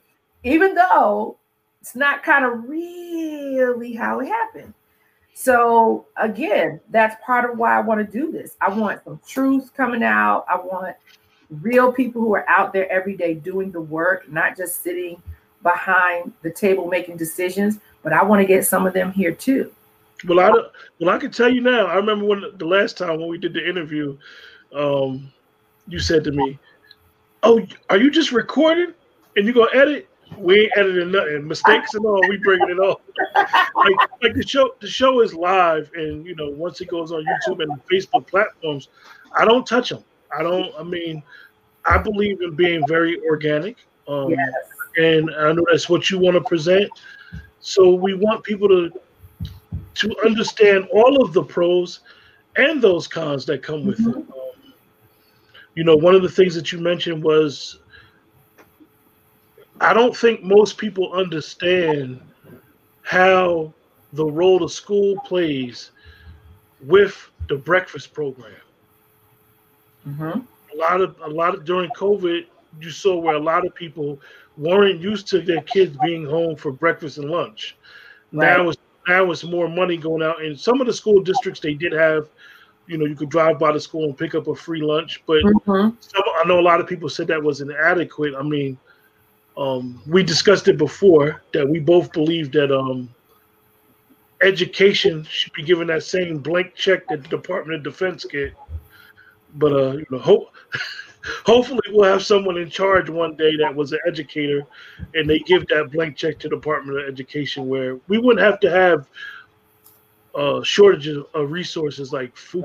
Even 0.45 0.75
though 0.75 1.39
it's 1.81 1.97
not 1.97 2.23
kind 2.23 2.45
of 2.45 2.69
really 2.69 3.95
how 3.95 4.21
it 4.21 4.27
happened. 4.27 4.75
So 5.35 6.07
again, 6.17 6.81
that's 6.91 7.17
part 7.25 7.51
of 7.51 7.59
why 7.59 7.77
I 7.77 7.81
want 7.81 8.05
to 8.05 8.13
do 8.13 8.31
this. 8.31 8.57
I 8.61 8.69
want 8.69 9.03
some 9.05 9.21
truth 9.27 9.73
coming 9.75 10.03
out. 10.03 10.45
I 10.49 10.57
want 10.57 10.97
real 11.49 11.93
people 11.93 12.21
who 12.21 12.35
are 12.35 12.49
out 12.49 12.73
there 12.73 12.91
every 12.93 13.17
day 13.17 13.35
doing 13.35 13.73
the 13.73 13.81
work, 13.81 14.31
not 14.31 14.57
just 14.57 14.83
sitting 14.83 15.21
behind 15.63 16.33
the 16.43 16.51
table 16.51 16.87
making 16.87 17.17
decisions, 17.17 17.81
but 18.03 18.13
I 18.13 18.23
want 18.25 18.41
to 18.41 18.47
get 18.47 18.67
some 18.67 18.87
of 18.87 18.93
them 18.93 19.13
here 19.13 19.33
too. 19.33 19.73
Well, 20.27 20.41
I 20.41 20.51
well 20.99 21.15
I 21.15 21.19
can 21.19 21.31
tell 21.31 21.49
you 21.49 21.61
now. 21.61 21.87
I 21.87 21.95
remember 21.95 22.25
when 22.27 22.45
the 22.57 22.67
last 22.67 22.99
time 22.99 23.21
when 23.21 23.29
we 23.29 23.39
did 23.39 23.55
the 23.55 23.67
interview, 23.67 24.17
um, 24.75 25.33
you 25.89 25.99
said 25.99 26.25
to 26.25 26.33
me, 26.33 26.59
"Oh, 27.43 27.67
are 27.89 27.97
you 27.97 28.11
just 28.11 28.33
recording 28.33 28.93
and 29.37 29.47
you 29.47 29.53
gonna 29.53 29.71
edit?" 29.75 30.09
We 30.37 30.61
ain't 30.61 30.73
editing 30.77 31.11
nothing, 31.11 31.49
mistakes 31.49 31.95
and 31.95 32.07
all. 32.07 32.21
We 32.29 32.37
bringing 32.37 32.71
it 32.71 32.79
up. 32.79 33.03
like, 33.75 33.97
like 34.23 34.35
the 34.35 34.47
show, 34.47 34.75
the 34.81 34.87
show 34.87 35.23
is 35.23 35.35
live, 35.35 35.91
and 35.95 36.25
you 36.25 36.37
know 36.37 36.51
once 36.51 36.81
it 36.81 36.89
goes 36.89 37.11
on 37.11 37.25
YouTube 37.25 37.63
and 37.63 37.73
Facebook 37.87 38.27
platforms, 38.29 38.89
I 39.37 39.45
don't 39.45 39.67
touch 39.67 39.89
them. 39.89 40.05
I 40.37 40.43
don't. 40.43 40.73
I 40.79 40.83
mean, 40.85 41.23
I 41.85 41.99
believe 41.99 42.43
in 42.43 42.55
being 42.55 42.87
very 42.87 43.21
organic. 43.29 43.79
Um, 44.07 44.31
yes. 44.31 44.53
And 44.97 45.31
I 45.35 45.53
know 45.53 45.65
that's 45.71 45.89
what 45.89 46.11
you 46.11 46.19
want 46.19 46.35
to 46.35 46.43
present. 46.43 46.91
So 47.61 47.95
we 47.95 48.15
want 48.15 48.45
people 48.45 48.69
to 48.69 48.91
to 49.95 50.17
understand 50.25 50.89
all 50.93 51.23
of 51.23 51.33
the 51.33 51.43
pros 51.43 52.01
and 52.57 52.81
those 52.81 53.07
cons 53.07 53.45
that 53.47 53.63
come 53.63 53.85
with 53.85 53.99
mm-hmm. 53.99 54.11
it. 54.11 54.17
Um, 54.17 54.73
you 55.75 55.85
know, 55.85 55.97
one 55.97 56.15
of 56.15 56.23
the 56.23 56.29
things 56.29 56.55
that 56.55 56.73
you 56.73 56.79
mentioned 56.79 57.23
was 57.23 57.79
I 59.81 59.95
don't 59.95 60.17
think 60.17 60.43
most 60.43 60.79
people 60.79 61.13
understand 61.13 62.21
how 63.03 63.73
the 64.13 64.25
role 64.25 64.59
the 64.59 64.69
school 64.69 65.19
plays 65.21 65.91
with 66.83 67.31
the 67.49 67.57
breakfast 67.57 68.13
program. 68.13 68.53
Mm-hmm. 70.07 70.41
A 70.73 70.77
lot 70.77 71.01
of 71.01 71.17
a 71.23 71.29
lot 71.29 71.55
of 71.55 71.65
during 71.65 71.91
COVID, 71.91 72.47
you 72.81 72.91
saw 72.91 73.19
where 73.19 73.35
a 73.35 73.41
lot 73.41 73.67
of 73.67 73.75
people 73.75 74.21
weren't 74.61 75.01
used 75.01 75.27
to 75.29 75.41
their 75.41 75.63
kids 75.63 75.97
being 76.05 76.25
home 76.25 76.55
for 76.55 76.71
breakfast 76.71 77.19
and 77.19 77.31
lunch. 77.31 77.77
Right. 78.33 78.57
Now 78.57 78.69
it's 78.69 78.79
now 79.09 79.31
it's 79.31 79.43
more 79.43 79.69
money 79.69 79.97
going 79.97 80.23
out. 80.23 80.45
In 80.45 80.57
some 80.57 80.81
of 80.81 80.87
the 80.87 80.93
school 80.93 81.23
districts, 81.23 81.61
they 81.61 81.75
did 81.75 81.93
have, 81.93 82.29
you 82.87 82.99
know, 82.99 83.07
you 83.07 83.17
could 83.17 83.31
drive 83.31 83.59
by 83.59 83.73
the 83.73 83.81
school 83.81 84.05
and 84.05 84.17
pick 84.17 84.35
up 84.35 84.47
a 84.47 84.55
free 84.55 84.83
lunch. 84.83 85.23
But 85.27 85.43
mm-hmm. 85.43 85.97
some, 85.99 86.23
I 86.27 86.47
know 86.47 86.61
a 86.61 86.63
lot 86.63 86.81
of 86.81 86.87
people 86.87 87.09
said 87.09 87.27
that 87.29 87.43
was 87.43 87.61
inadequate. 87.61 88.35
I 88.39 88.43
mean, 88.43 88.79
um, 89.57 90.01
we 90.07 90.23
discussed 90.23 90.69
it 90.69 90.77
before 90.77 91.43
that 91.53 91.69
we 91.69 91.81
both 91.81 92.13
believe 92.13 92.53
that 92.53 92.71
um, 92.77 93.13
education 94.43 95.25
should 95.25 95.53
be 95.55 95.63
given 95.63 95.87
that 95.89 96.03
same 96.03 96.39
blank 96.39 96.75
check 96.75 97.09
that 97.09 97.23
the 97.23 97.29
Department 97.29 97.79
of 97.79 97.93
Defense 97.93 98.25
get. 98.25 98.55
But 99.55 99.73
uh, 99.73 99.93
you 99.93 100.07
know, 100.11 100.19
hope 100.19 100.55
hopefully 101.45 101.81
we'll 101.91 102.11
have 102.11 102.23
someone 102.23 102.57
in 102.57 102.71
charge 102.71 103.09
one 103.09 103.37
day 103.37 103.57
that 103.57 103.75
was 103.75 103.93
an 103.93 103.99
educator 104.07 104.63
and 105.15 105.29
they 105.29 105.39
give 105.41 105.67
that 105.69 105.91
blank 105.93 106.17
check 106.17 106.39
to 106.39 106.49
the 106.49 106.57
department 106.57 106.99
of 106.99 107.09
education 107.09 107.69
where 107.69 107.99
we 108.09 108.19
wouldn't 108.19 108.45
have 108.45 108.61
to 108.61 108.71
have 108.71 109.07
uh, 110.35 110.63
shortages 110.63 111.25
of 111.35 111.51
resources 111.51 112.13
like 112.13 112.37
food 112.37 112.65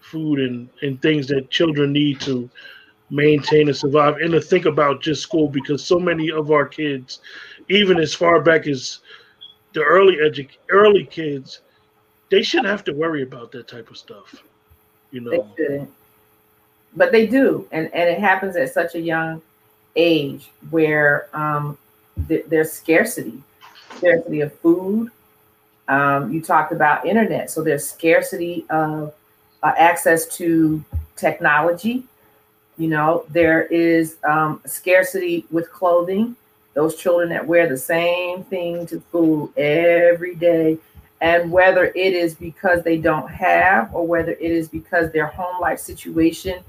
food 0.00 0.40
and, 0.40 0.68
and 0.82 1.00
things 1.02 1.26
that 1.26 1.50
children 1.50 1.92
need 1.92 2.18
to 2.20 2.48
maintain 3.10 3.68
and 3.68 3.76
survive 3.76 4.16
and 4.16 4.32
to 4.32 4.40
think 4.40 4.66
about 4.66 5.02
just 5.02 5.22
school 5.22 5.48
because 5.48 5.84
so 5.84 5.98
many 5.98 6.30
of 6.30 6.50
our 6.50 6.66
kids, 6.66 7.20
even 7.68 7.98
as 7.98 8.14
far 8.14 8.40
back 8.40 8.66
as 8.66 9.00
the 9.74 9.82
early 9.82 10.16
edu- 10.16 10.48
early 10.70 11.04
kids, 11.04 11.60
they 12.30 12.42
shouldn't 12.42 12.68
have 12.68 12.84
to 12.84 12.92
worry 12.92 13.22
about 13.22 13.52
that 13.52 13.68
type 13.68 13.90
of 13.90 13.96
stuff. 13.96 14.42
You 15.10 15.20
know. 15.20 15.88
But 16.98 17.12
they 17.12 17.26
do. 17.28 17.66
And 17.72 17.86
and 17.94 18.10
it 18.10 18.18
happens 18.18 18.56
at 18.56 18.74
such 18.74 18.96
a 18.96 19.00
young 19.00 19.40
age 19.96 20.50
where 20.70 21.28
um, 21.32 21.78
th- 22.28 22.46
there's 22.48 22.72
scarcity, 22.72 23.42
scarcity 23.96 24.40
of 24.40 24.52
food. 24.60 25.10
Um, 25.86 26.32
you 26.32 26.42
talked 26.42 26.72
about 26.72 27.06
internet, 27.06 27.50
so 27.50 27.62
there's 27.62 27.88
scarcity 27.88 28.66
of 28.68 29.14
uh, 29.62 29.72
access 29.78 30.26
to 30.38 30.84
technology. 31.16 32.04
You 32.76 32.88
know, 32.88 33.24
there 33.30 33.62
is 33.66 34.16
um, 34.24 34.60
scarcity 34.66 35.46
with 35.50 35.70
clothing. 35.72 36.36
Those 36.74 36.96
children 36.96 37.28
that 37.30 37.46
wear 37.46 37.68
the 37.68 37.78
same 37.78 38.44
thing 38.44 38.86
to 38.86 39.00
school 39.08 39.52
every 39.56 40.34
day, 40.34 40.78
and 41.20 41.50
whether 41.50 41.86
it 41.86 42.12
is 42.24 42.34
because 42.34 42.82
they 42.82 42.98
don't 42.98 43.28
have 43.28 43.94
or 43.94 44.06
whether 44.06 44.32
it 44.32 44.50
is 44.60 44.68
because 44.68 45.12
their 45.12 45.26
home 45.26 45.60
life 45.60 45.80
situation, 45.80 46.62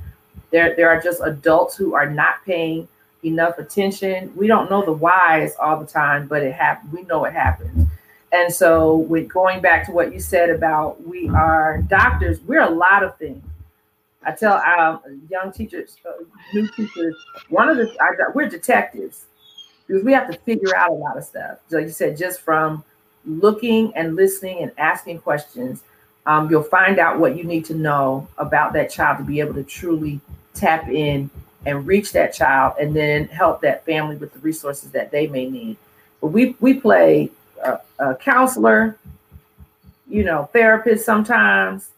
there 0.52 0.76
there 0.76 0.90
are 0.90 1.02
just 1.02 1.22
adults 1.24 1.76
who 1.76 1.94
are 1.94 2.10
not 2.10 2.44
paying 2.46 2.88
enough 3.24 3.58
attention. 3.58 4.32
We 4.36 4.48
don't 4.48 4.70
know 4.70 4.84
the 4.84 4.94
whys 4.94 5.56
all 5.60 5.80
the 5.80 5.86
time, 5.86 6.28
but 6.28 6.44
it 6.44 6.54
happens. 6.54 6.94
We 6.94 7.04
know 7.04 7.26
it 7.26 7.34
happens. 7.34 7.88
And 8.32 8.54
so, 8.54 8.96
with 8.96 9.28
going 9.28 9.62
back 9.62 9.86
to 9.88 9.92
what 9.92 10.14
you 10.14 10.20
said 10.20 10.50
about 10.50 11.06
we 11.06 11.30
are 11.30 11.82
doctors, 11.84 12.40
we're 12.42 12.62
a 12.62 12.70
lot 12.70 13.04
of 13.04 13.18
things. 13.18 13.44
I 14.24 14.32
tell 14.32 14.58
um, 14.58 15.22
young 15.30 15.52
teachers, 15.52 15.96
uh, 16.06 16.24
new 16.54 16.68
teachers, 16.76 17.16
one 17.50 17.70
of 17.70 17.78
the 17.78 17.90
I, 18.02 18.10
we're 18.36 18.50
detectives 18.50 19.26
because 19.88 20.04
we 20.04 20.14
have 20.14 20.30
to 20.30 20.38
figure 20.40 20.76
out 20.76 20.92
a 20.92 20.94
lot 20.94 21.18
of 21.18 21.24
stuff. 21.24 21.58
Like 21.72 21.86
you 21.86 21.92
said, 21.92 22.18
just 22.18 22.42
from 22.42 22.84
looking 23.26 23.92
and 23.96 24.16
listening 24.16 24.62
and 24.62 24.72
asking 24.78 25.20
questions, 25.20 25.84
um, 26.26 26.50
you'll 26.52 26.62
find 26.62 27.00
out 27.00 27.20
what 27.20 27.36
you 27.36 27.44
need 27.44 27.66
to 27.66 27.74
know 27.74 28.28
about 28.38 28.74
that 28.74 28.92
child 28.92 29.18
to 29.18 29.24
be 29.24 29.40
able 29.40 29.56
to 29.56 29.64
truly 29.64 30.20
tap 30.54 30.90
in 30.90 31.30
and 31.66 31.86
reach 31.86 32.12
that 32.14 32.34
child, 32.34 32.76
and 32.80 32.96
then 32.96 33.28
help 33.28 33.62
that 33.62 33.86
family 33.86 34.16
with 34.16 34.34
the 34.34 34.40
resources 34.40 34.92
that 34.92 35.12
they 35.12 35.28
may 35.28 35.50
need. 35.50 35.78
But 36.22 36.28
we 36.28 36.56
we 36.60 36.76
play 36.76 37.32
a, 37.64 37.80
a 38.00 38.16
counselor, 38.16 38.98
you 40.08 40.24
know, 40.24 40.50
therapist 40.54 41.06
sometimes. 41.06 41.90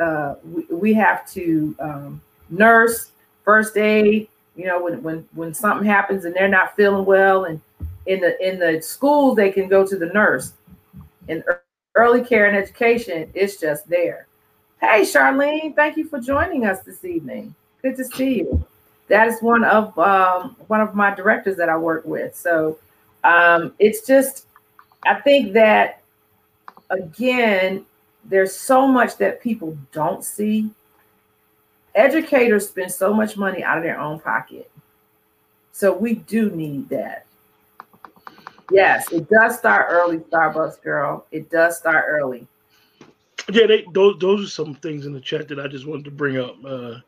Uh, 0.00 0.36
we, 0.44 0.64
we 0.70 0.94
have 0.94 1.30
to 1.30 1.76
um, 1.78 2.20
nurse, 2.50 3.10
first 3.44 3.76
aid. 3.76 4.28
You 4.56 4.66
know, 4.66 4.82
when 4.82 5.02
when 5.02 5.28
when 5.34 5.54
something 5.54 5.86
happens 5.86 6.24
and 6.24 6.34
they're 6.34 6.48
not 6.48 6.74
feeling 6.76 7.04
well, 7.04 7.44
and 7.44 7.60
in 8.06 8.20
the 8.20 8.40
in 8.46 8.58
the 8.58 8.82
schools 8.82 9.36
they 9.36 9.50
can 9.50 9.68
go 9.68 9.86
to 9.86 9.96
the 9.96 10.06
nurse. 10.06 10.52
In 11.28 11.44
early 11.94 12.24
care 12.24 12.46
and 12.46 12.56
education, 12.56 13.30
it's 13.34 13.60
just 13.60 13.88
there. 13.88 14.26
Hey, 14.80 15.02
Charlene, 15.02 15.76
thank 15.76 15.96
you 15.96 16.04
for 16.06 16.18
joining 16.18 16.66
us 16.66 16.80
this 16.80 17.04
evening. 17.04 17.54
Good 17.82 17.96
to 17.96 18.04
see 18.04 18.38
you. 18.38 18.64
That 19.08 19.28
is 19.28 19.40
one 19.42 19.64
of 19.64 19.98
um, 19.98 20.56
one 20.68 20.80
of 20.80 20.94
my 20.94 21.14
directors 21.14 21.56
that 21.56 21.68
I 21.68 21.76
work 21.76 22.04
with. 22.04 22.34
So 22.34 22.78
um, 23.24 23.74
it's 23.78 24.06
just 24.06 24.46
I 25.04 25.14
think 25.20 25.52
that 25.54 26.00
again, 26.90 27.84
there's 28.24 28.54
so 28.54 28.86
much 28.86 29.16
that 29.16 29.40
people 29.40 29.76
don't 29.92 30.24
see. 30.24 30.70
Educators 31.94 32.68
spend 32.68 32.92
so 32.92 33.12
much 33.12 33.36
money 33.36 33.62
out 33.62 33.76
of 33.76 33.82
their 33.82 34.00
own 34.00 34.20
pocket. 34.20 34.70
So 35.72 35.92
we 35.92 36.14
do 36.14 36.50
need 36.50 36.88
that. 36.90 37.26
Yes, 38.70 39.10
it 39.12 39.28
does 39.28 39.58
start 39.58 39.88
early, 39.90 40.18
Starbucks 40.18 40.80
girl. 40.82 41.26
It 41.30 41.50
does 41.50 41.76
start 41.76 42.04
early. 42.08 42.46
Yeah, 43.50 43.66
they, 43.66 43.84
those 43.92 44.18
those 44.18 44.46
are 44.46 44.50
some 44.50 44.74
things 44.76 45.04
in 45.04 45.12
the 45.12 45.20
chat 45.20 45.48
that 45.48 45.58
I 45.58 45.66
just 45.66 45.86
wanted 45.86 46.04
to 46.04 46.10
bring 46.10 46.38
up. 46.38 46.56
Uh, 46.64 46.98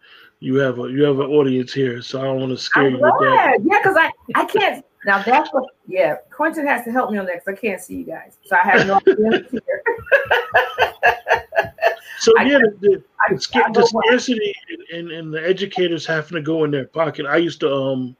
you 0.44 0.56
have 0.56 0.78
a 0.78 0.90
you 0.90 1.02
have 1.04 1.20
an 1.20 1.30
audience 1.30 1.72
here, 1.72 2.02
so 2.02 2.20
I 2.20 2.24
don't 2.24 2.38
want 2.38 2.52
to 2.52 2.58
scare 2.58 2.84
I'm 2.84 2.96
you. 2.96 3.00
With 3.00 3.14
that. 3.20 3.56
Yeah, 3.64 3.78
because 3.78 3.96
I 3.96 4.10
I 4.34 4.44
can't 4.44 4.84
now 5.06 5.22
that's 5.22 5.50
what, 5.54 5.64
yeah. 5.86 6.16
Quentin 6.30 6.66
has 6.66 6.84
to 6.84 6.92
help 6.92 7.10
me 7.10 7.16
on 7.16 7.24
that 7.26 7.44
because 7.44 7.58
I 7.58 7.60
can't 7.60 7.80
see 7.80 7.96
you 7.96 8.04
guys, 8.04 8.36
so 8.44 8.56
I 8.56 8.68
have 8.68 8.86
no 8.86 8.96
idea 9.08 9.46
here. 9.50 9.62
so 12.18 12.32
yeah, 12.42 12.58
the, 12.80 13.02
I, 13.26 13.34
the, 13.34 13.64
I, 13.64 13.72
the 13.72 13.86
scarcity 13.86 14.54
and, 14.92 15.10
and 15.10 15.32
the 15.32 15.42
educators 15.42 16.04
having 16.04 16.36
to 16.36 16.42
go 16.42 16.64
in 16.64 16.70
their 16.70 16.88
pocket. 16.88 17.24
I 17.24 17.36
used 17.36 17.60
to 17.60 17.72
um, 17.72 18.14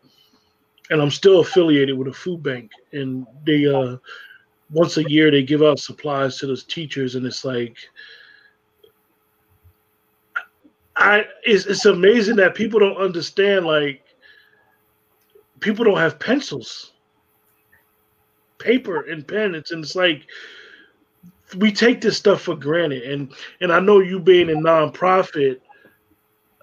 and 0.89 1.03
I'm 1.03 1.11
still 1.11 1.41
affiliated 1.41 1.99
with 1.99 2.09
a 2.09 2.13
food 2.13 2.43
bank, 2.43 2.71
and 2.93 3.27
they 3.45 3.67
uh, 3.67 3.99
once 4.71 4.97
a 4.97 5.05
year 5.11 5.31
they 5.31 5.43
give 5.43 5.63
out 5.63 5.79
supplies 5.79 6.39
to 6.39 6.47
those 6.47 6.65
teachers, 6.65 7.17
and 7.17 7.27
it's 7.27 7.45
like. 7.45 7.77
I 10.97 11.25
it's, 11.43 11.67
it's 11.67 11.87
amazing 11.87 12.37
that 12.37 12.55
people 12.55 12.79
don't 12.79 12.97
understand 12.97 13.67
like 13.67 14.03
people 15.61 15.85
don't 15.85 15.99
have 15.99 16.19
pencils, 16.19 16.93
paper 18.59 19.03
and 19.11 19.27
pen. 19.27 19.55
It's 19.55 19.71
and 19.73 19.83
it's 19.85 19.97
like 19.97 20.23
we 21.57 21.73
take 21.73 22.01
this 22.01 22.17
stuff 22.17 22.43
for 22.43 22.55
granted. 22.55 23.05
And 23.05 23.33
and 23.61 23.73
I 23.73 23.81
know 23.81 24.01
you 24.01 24.21
being 24.21 24.51
a 24.51 24.55
nonprofit, 24.55 25.61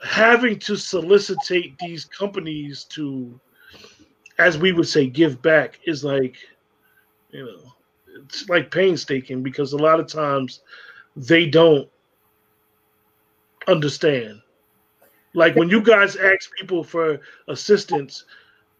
having 0.03 0.59
to 0.59 0.75
solicitate 0.75 1.77
these 1.79 2.05
companies 2.05 2.85
to, 2.85 3.39
as 4.37 4.57
we 4.57 4.71
would 4.71 4.87
say, 4.87 5.07
give 5.07 5.41
back 5.41 5.79
is 5.85 6.03
like, 6.03 6.35
you 7.31 7.45
know, 7.45 7.73
it's 8.23 8.47
like 8.49 8.71
painstaking 8.71 9.43
because 9.43 9.73
a 9.73 9.77
lot 9.77 9.99
of 9.99 10.07
times 10.07 10.61
they 11.15 11.45
don't 11.45 11.89
understand. 13.67 14.41
Like 15.33 15.55
when 15.55 15.69
you 15.69 15.81
guys 15.81 16.15
ask 16.15 16.51
people 16.59 16.83
for 16.83 17.19
assistance, 17.47 18.25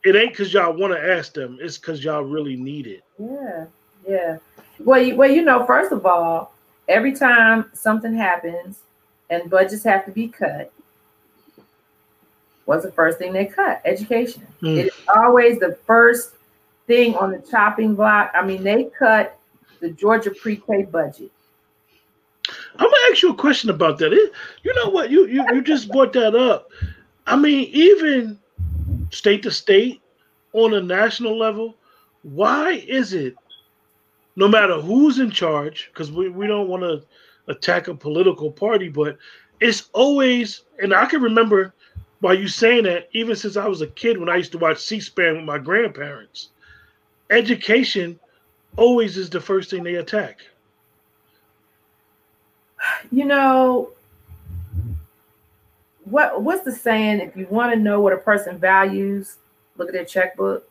it 0.03 0.15
ain't 0.15 0.31
because 0.31 0.53
y'all 0.53 0.73
want 0.73 0.93
to 0.93 0.99
ask 0.99 1.33
them. 1.33 1.57
It's 1.61 1.77
because 1.77 2.03
y'all 2.03 2.23
really 2.23 2.55
need 2.55 2.87
it. 2.87 3.03
Yeah, 3.17 3.65
yeah. 4.07 4.37
Well, 4.79 5.01
you, 5.01 5.15
well, 5.15 5.29
you 5.29 5.43
know, 5.43 5.65
first 5.65 5.91
of 5.91 6.05
all, 6.05 6.53
every 6.87 7.13
time 7.13 7.69
something 7.73 8.13
happens 8.13 8.79
and 9.29 9.49
budgets 9.49 9.83
have 9.83 10.05
to 10.05 10.11
be 10.11 10.27
cut, 10.27 10.71
what's 12.65 12.83
the 12.83 12.91
first 12.91 13.17
thing 13.17 13.31
they 13.31 13.45
cut? 13.45 13.81
Education. 13.85 14.45
Mm. 14.61 14.77
It 14.77 14.85
is 14.87 14.93
always 15.15 15.59
the 15.59 15.77
first 15.85 16.33
thing 16.87 17.15
on 17.15 17.31
the 17.31 17.39
chopping 17.49 17.95
block. 17.95 18.31
I 18.33 18.43
mean, 18.45 18.63
they 18.63 18.85
cut 18.85 19.37
the 19.79 19.91
Georgia 19.91 20.31
pre-K 20.31 20.83
budget. 20.83 21.31
I'm 22.49 22.89
gonna 22.89 22.95
ask 23.11 23.21
you 23.21 23.31
a 23.31 23.35
question 23.35 23.69
about 23.69 23.97
that. 23.99 24.13
It, 24.13 24.31
you 24.63 24.73
know 24.73 24.89
what? 24.89 25.11
You, 25.11 25.27
you 25.27 25.45
you 25.53 25.61
just 25.61 25.91
brought 25.91 26.13
that 26.13 26.35
up. 26.35 26.69
I 27.27 27.35
mean, 27.35 27.69
even 27.71 28.39
state 29.11 29.43
to 29.43 29.51
state 29.51 30.01
on 30.53 30.73
a 30.73 30.81
national 30.81 31.37
level, 31.37 31.75
why 32.23 32.83
is 32.87 33.13
it 33.13 33.35
no 34.35 34.47
matter 34.47 34.79
who's 34.79 35.19
in 35.19 35.29
charge, 35.29 35.89
because 35.91 36.11
we, 36.11 36.29
we 36.29 36.47
don't 36.47 36.67
want 36.67 36.83
to 36.83 37.03
attack 37.47 37.87
a 37.87 37.95
political 37.95 38.51
party, 38.51 38.87
but 38.89 39.17
it's 39.59 39.89
always, 39.93 40.61
and 40.79 40.93
I 40.93 41.05
can 41.05 41.21
remember 41.21 41.73
by 42.21 42.33
you 42.33 42.47
saying 42.47 42.83
that, 42.85 43.09
even 43.13 43.35
since 43.35 43.57
I 43.57 43.67
was 43.67 43.81
a 43.81 43.87
kid 43.87 44.17
when 44.17 44.29
I 44.29 44.37
used 44.37 44.51
to 44.53 44.57
watch 44.57 44.79
C 44.79 44.99
SPAN 44.99 45.35
with 45.35 45.45
my 45.45 45.57
grandparents, 45.57 46.49
education 47.29 48.19
always 48.77 49.17
is 49.17 49.29
the 49.29 49.41
first 49.41 49.69
thing 49.69 49.83
they 49.83 49.95
attack. 49.95 50.39
You 53.11 53.25
know, 53.25 53.91
what 56.05 56.41
what's 56.41 56.63
the 56.63 56.71
saying? 56.71 57.19
If 57.19 57.35
you 57.35 57.47
want 57.49 57.73
to 57.73 57.79
know 57.79 57.99
what 58.01 58.13
a 58.13 58.17
person 58.17 58.57
values, 58.57 59.37
look 59.77 59.87
at 59.87 59.93
their 59.93 60.05
checkbook. 60.05 60.67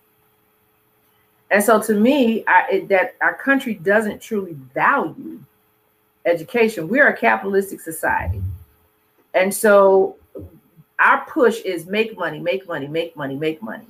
And 1.51 1.63
so, 1.63 1.83
to 1.83 1.95
me, 1.95 2.45
I, 2.47 2.67
it, 2.71 2.89
that 2.89 3.17
our 3.21 3.35
country 3.35 3.75
doesn't 3.75 4.21
truly 4.21 4.53
value 4.75 5.41
education. 6.25 6.89
We're 6.89 7.09
a 7.09 7.17
capitalistic 7.17 7.81
society, 7.81 8.43
and 9.35 9.53
so 9.53 10.17
our 10.99 11.25
push 11.27 11.61
is 11.63 11.87
make 11.87 12.17
money, 12.17 12.39
make 12.39 12.69
money, 12.69 12.87
make 12.87 13.17
money, 13.17 13.35
make 13.35 13.63
money. 13.63 13.87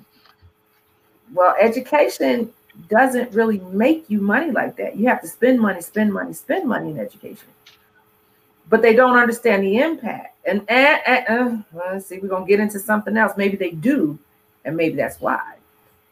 Well, 1.34 1.54
education 1.60 2.52
doesn't 2.88 3.32
really 3.32 3.58
make 3.58 4.08
you 4.08 4.20
money 4.20 4.50
like 4.52 4.76
that. 4.76 4.96
You 4.96 5.08
have 5.08 5.20
to 5.22 5.28
spend 5.28 5.60
money, 5.60 5.80
spend 5.80 6.12
money, 6.12 6.32
spend 6.32 6.68
money 6.68 6.90
in 6.90 6.98
education 6.98 7.48
but 8.70 8.80
they 8.80 8.94
don't 8.94 9.18
understand 9.18 9.64
the 9.64 9.78
impact. 9.78 10.38
And, 10.46 10.64
and, 10.68 11.00
and 11.06 11.64
uh, 11.74 11.88
let's 11.92 12.06
see, 12.06 12.18
we're 12.18 12.28
gonna 12.28 12.46
get 12.46 12.60
into 12.60 12.78
something 12.78 13.16
else. 13.16 13.32
Maybe 13.36 13.56
they 13.56 13.72
do, 13.72 14.18
and 14.64 14.76
maybe 14.76 14.96
that's 14.96 15.20
why. 15.20 15.56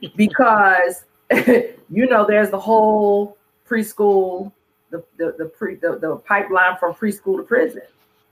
Because 0.17 1.05
you 1.91 2.07
know, 2.07 2.25
there's 2.27 2.51
the 2.51 2.59
whole 2.59 3.37
preschool, 3.69 4.53
the 4.91 5.05
the 5.17 5.35
the 5.39 5.45
pre 5.47 5.75
the, 5.75 5.99
the 5.99 6.17
pipeline 6.17 6.77
from 6.79 6.95
preschool 6.95 7.37
to 7.37 7.43
prison. 7.43 7.83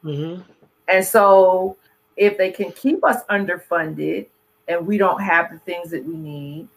Mm-hmm. 0.05 0.43
And 0.89 1.05
so 1.05 1.77
if 2.17 2.39
they 2.39 2.51
can 2.51 2.73
keep 2.73 3.05
us 3.05 3.23
underfunded 3.29 4.27
and 4.69 4.87
we 4.87 4.97
don't 4.97 5.21
have 5.21 5.51
the 5.51 5.59
things 5.59 5.91
that 5.91 6.05
we 6.05 6.17
need, 6.17 6.69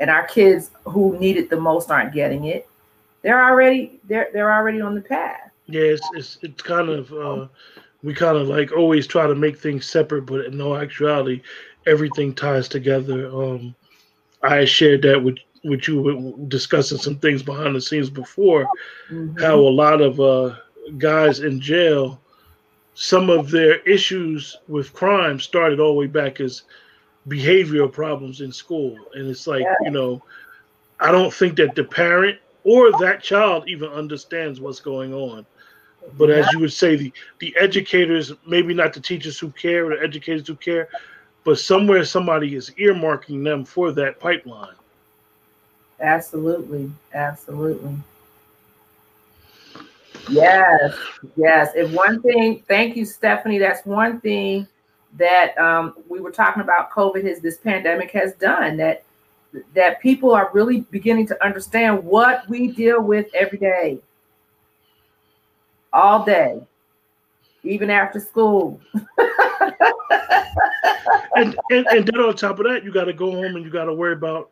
and 0.00 0.10
our 0.10 0.26
kids 0.26 0.70
who 0.84 1.16
need 1.18 1.36
it 1.36 1.50
the 1.50 1.60
most 1.60 1.90
aren't 1.90 2.12
getting 2.12 2.46
it, 2.46 2.68
they're 3.22 3.44
already 3.44 4.00
they're 4.04 4.30
they're 4.32 4.52
already 4.52 4.80
on 4.80 4.94
the 4.94 5.02
path. 5.02 5.49
Yeah, 5.70 5.82
it's 5.82 6.08
it's, 6.14 6.38
it's 6.42 6.62
kind 6.62 6.88
of 6.88 7.12
uh, 7.12 7.46
we 8.02 8.14
kind 8.14 8.36
of 8.36 8.48
like 8.48 8.72
always 8.72 9.06
try 9.06 9.26
to 9.26 9.34
make 9.34 9.58
things 9.58 9.86
separate, 9.86 10.26
but 10.26 10.46
in 10.46 10.56
no 10.56 10.76
actuality, 10.76 11.42
everything 11.86 12.34
ties 12.34 12.68
together. 12.68 13.28
Um, 13.28 13.74
I 14.42 14.64
shared 14.64 15.02
that 15.02 15.22
with 15.22 15.36
with 15.64 15.86
you 15.86 16.46
discussing 16.48 16.98
some 16.98 17.16
things 17.16 17.42
behind 17.42 17.76
the 17.76 17.80
scenes 17.80 18.08
before, 18.08 18.66
mm-hmm. 19.10 19.38
how 19.38 19.56
a 19.56 19.76
lot 19.84 20.00
of 20.00 20.18
uh, 20.18 20.56
guys 20.96 21.40
in 21.40 21.60
jail, 21.60 22.18
some 22.94 23.28
of 23.28 23.50
their 23.50 23.76
issues 23.80 24.56
with 24.68 24.92
crime 24.94 25.38
started 25.38 25.78
all 25.78 25.92
the 25.92 25.98
way 25.98 26.06
back 26.06 26.40
as 26.40 26.62
behavioral 27.28 27.92
problems 27.92 28.40
in 28.40 28.50
school, 28.50 28.96
and 29.14 29.28
it's 29.28 29.46
like 29.46 29.62
yeah. 29.62 29.74
you 29.82 29.90
know, 29.90 30.22
I 30.98 31.12
don't 31.12 31.32
think 31.32 31.56
that 31.56 31.74
the 31.74 31.84
parent 31.84 32.38
or 32.64 32.90
that 33.00 33.22
child 33.22 33.68
even 33.68 33.88
understands 33.90 34.60
what's 34.60 34.80
going 34.80 35.14
on. 35.14 35.46
But 36.16 36.30
as 36.30 36.50
you 36.52 36.60
would 36.60 36.72
say, 36.72 36.96
the 36.96 37.12
the 37.38 37.54
educators, 37.60 38.32
maybe 38.46 38.74
not 38.74 38.92
the 38.92 39.00
teachers 39.00 39.38
who 39.38 39.50
care, 39.50 39.86
or 39.86 39.96
the 39.96 40.02
educators 40.02 40.46
who 40.46 40.54
care, 40.54 40.88
but 41.44 41.58
somewhere 41.58 42.04
somebody 42.04 42.54
is 42.54 42.70
earmarking 42.70 43.44
them 43.44 43.64
for 43.64 43.92
that 43.92 44.18
pipeline. 44.18 44.74
Absolutely, 46.00 46.90
absolutely. 47.12 47.94
Yes, 50.30 50.94
yes. 51.36 51.72
If 51.74 51.92
one 51.92 52.22
thing, 52.22 52.62
thank 52.66 52.96
you, 52.96 53.04
Stephanie. 53.04 53.58
That's 53.58 53.84
one 53.84 54.20
thing 54.20 54.66
that 55.18 55.58
um, 55.58 55.94
we 56.08 56.20
were 56.20 56.30
talking 56.30 56.62
about. 56.62 56.90
COVID 56.90 57.24
has 57.24 57.40
this 57.40 57.58
pandemic 57.58 58.10
has 58.12 58.34
done 58.34 58.76
that 58.78 59.04
that 59.74 60.00
people 60.00 60.32
are 60.32 60.50
really 60.52 60.82
beginning 60.90 61.26
to 61.26 61.44
understand 61.44 62.04
what 62.04 62.48
we 62.48 62.68
deal 62.68 63.02
with 63.02 63.26
every 63.34 63.58
day, 63.58 64.00
all 65.92 66.24
day, 66.24 66.60
even 67.62 67.90
after 67.90 68.20
school. 68.20 68.80
and, 71.36 71.56
and 71.70 71.86
and 71.86 72.06
then 72.06 72.20
on 72.20 72.36
top 72.36 72.58
of 72.58 72.66
that, 72.66 72.84
you 72.84 72.92
got 72.92 73.04
to 73.04 73.12
go 73.12 73.30
home 73.30 73.56
and 73.56 73.64
you 73.64 73.70
got 73.70 73.84
to 73.84 73.94
worry 73.94 74.12
about 74.12 74.50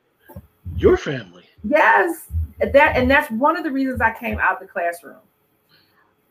your 0.77 0.97
family. 0.97 1.45
Yes, 1.65 2.27
that 2.59 2.97
and 2.97 3.11
that's 3.11 3.31
one 3.31 3.57
of 3.57 3.65
the 3.65 3.71
reasons 3.71 4.01
I 4.01 4.13
came 4.13 4.39
out 4.39 4.61
the 4.61 4.67
classroom. 4.67 5.17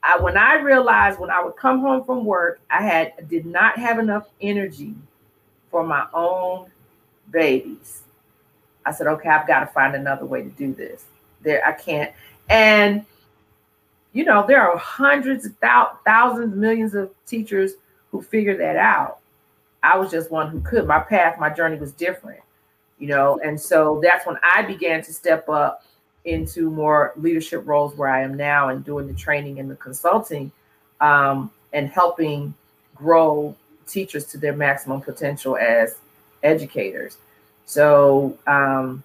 I, 0.04 0.18
when 0.20 0.38
I 0.38 0.56
realized 0.56 1.20
when 1.20 1.30
I 1.30 1.44
would 1.44 1.56
come 1.56 1.80
home 1.82 2.04
from 2.04 2.24
work, 2.24 2.60
I 2.70 2.82
had 2.84 3.28
did 3.28 3.46
not 3.46 3.78
have 3.78 4.00
enough 4.00 4.28
energy 4.42 4.94
for 5.72 5.84
my 5.84 6.08
own 6.14 6.70
babies. 7.30 8.04
I 8.88 8.92
said, 8.92 9.08
okay, 9.08 9.30
I've 9.30 9.48
got 9.48 9.60
to 9.60 9.68
find 9.68 9.96
another 9.96 10.26
way 10.26 10.44
to 10.44 10.50
do 10.50 10.74
this. 10.74 11.06
There, 11.42 11.66
I 11.66 11.74
can't. 11.74 12.12
And 12.50 13.06
you 14.14 14.26
know, 14.26 14.46
there 14.48 14.68
are 14.68 14.76
hundreds 14.78 15.48
thousands, 15.62 16.56
millions 16.56 16.96
of 16.96 17.12
teachers 17.28 17.74
who 18.10 18.22
figure 18.22 18.58
that 18.58 18.76
out. 18.76 19.20
I 19.84 19.98
was 19.98 20.10
just 20.10 20.32
one 20.32 20.50
who 20.50 20.60
could. 20.62 20.88
My 20.88 21.00
path, 21.00 21.40
my 21.40 21.52
journey 21.52 21.78
was 21.78 21.92
different, 21.92 22.40
you 22.98 23.08
know, 23.10 23.40
and 23.44 23.60
so 23.60 24.00
that's 24.02 24.26
when 24.26 24.38
I 24.42 24.64
began 24.64 25.04
to 25.04 25.14
step 25.14 25.48
up 25.50 25.86
into 26.26 26.72
more 26.72 27.14
leadership 27.16 27.68
roles 27.68 27.96
where 27.96 28.10
I 28.10 28.22
am 28.24 28.36
now 28.36 28.70
and 28.70 28.84
doing 28.84 29.08
the 29.08 29.14
training 29.14 29.60
and 29.60 29.70
the 29.70 29.76
consulting 29.76 30.52
um, 31.00 31.52
and 31.74 31.88
helping 31.88 32.56
grow 32.96 33.56
teachers 33.86 34.26
to 34.26 34.38
their 34.38 34.56
maximum 34.56 35.00
potential 35.00 35.58
as 35.58 35.96
educators. 36.42 37.18
So 37.68 38.38
um, 38.48 39.04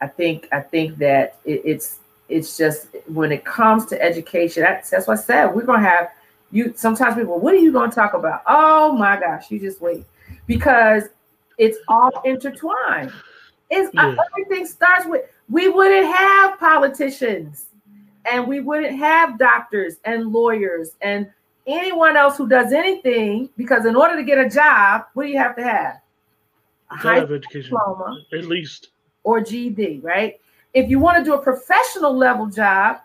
I 0.00 0.06
think 0.06 0.46
I 0.52 0.60
think 0.60 0.98
that 0.98 1.38
it, 1.44 1.62
it's 1.64 1.98
it's 2.28 2.56
just 2.56 2.88
when 3.06 3.32
it 3.32 3.44
comes 3.44 3.86
to 3.86 4.00
education, 4.00 4.62
that's, 4.62 4.90
that's 4.90 5.08
what 5.08 5.18
I 5.18 5.22
said. 5.22 5.46
We're 5.46 5.64
gonna 5.64 5.80
have 5.80 6.10
you 6.50 6.74
sometimes 6.76 7.16
people, 7.16 7.40
what 7.40 7.54
are 7.54 7.58
you 7.58 7.72
going 7.72 7.90
to 7.90 7.94
talk 7.94 8.14
about? 8.14 8.42
Oh 8.46 8.92
my 8.92 9.18
gosh, 9.18 9.50
you 9.50 9.58
just 9.58 9.80
wait 9.80 10.04
because 10.46 11.04
it's 11.56 11.78
all 11.88 12.10
intertwined. 12.24 13.12
It's 13.70 13.90
yeah. 13.94 14.14
everything 14.32 14.66
starts 14.66 15.06
with 15.06 15.22
we 15.48 15.68
wouldn't 15.68 16.14
have 16.14 16.58
politicians 16.58 17.66
and 18.30 18.46
we 18.46 18.60
wouldn't 18.60 18.96
have 18.98 19.38
doctors 19.38 19.96
and 20.04 20.30
lawyers 20.30 20.90
and 21.00 21.30
anyone 21.66 22.16
else 22.16 22.36
who 22.36 22.48
does 22.48 22.72
anything 22.72 23.48
because 23.56 23.86
in 23.86 23.96
order 23.96 24.16
to 24.16 24.22
get 24.22 24.38
a 24.38 24.48
job, 24.48 25.06
what 25.14 25.24
do 25.24 25.30
you 25.30 25.38
have 25.38 25.56
to 25.56 25.62
have? 25.62 26.00
High 26.90 27.20
education 27.20 27.62
diploma, 27.70 28.18
at 28.32 28.46
least, 28.46 28.90
or 29.22 29.40
GED, 29.40 30.00
right? 30.02 30.40
If 30.72 30.88
you 30.88 30.98
want 30.98 31.18
to 31.18 31.24
do 31.24 31.34
a 31.34 31.42
professional 31.42 32.16
level 32.16 32.46
job, 32.46 32.98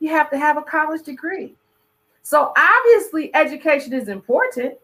you 0.00 0.10
have 0.10 0.30
to 0.30 0.38
have 0.38 0.58
a 0.58 0.62
college 0.62 1.02
degree. 1.02 1.54
So 2.22 2.52
obviously, 2.56 3.34
education 3.34 3.94
is 3.94 4.08
important 4.08 4.74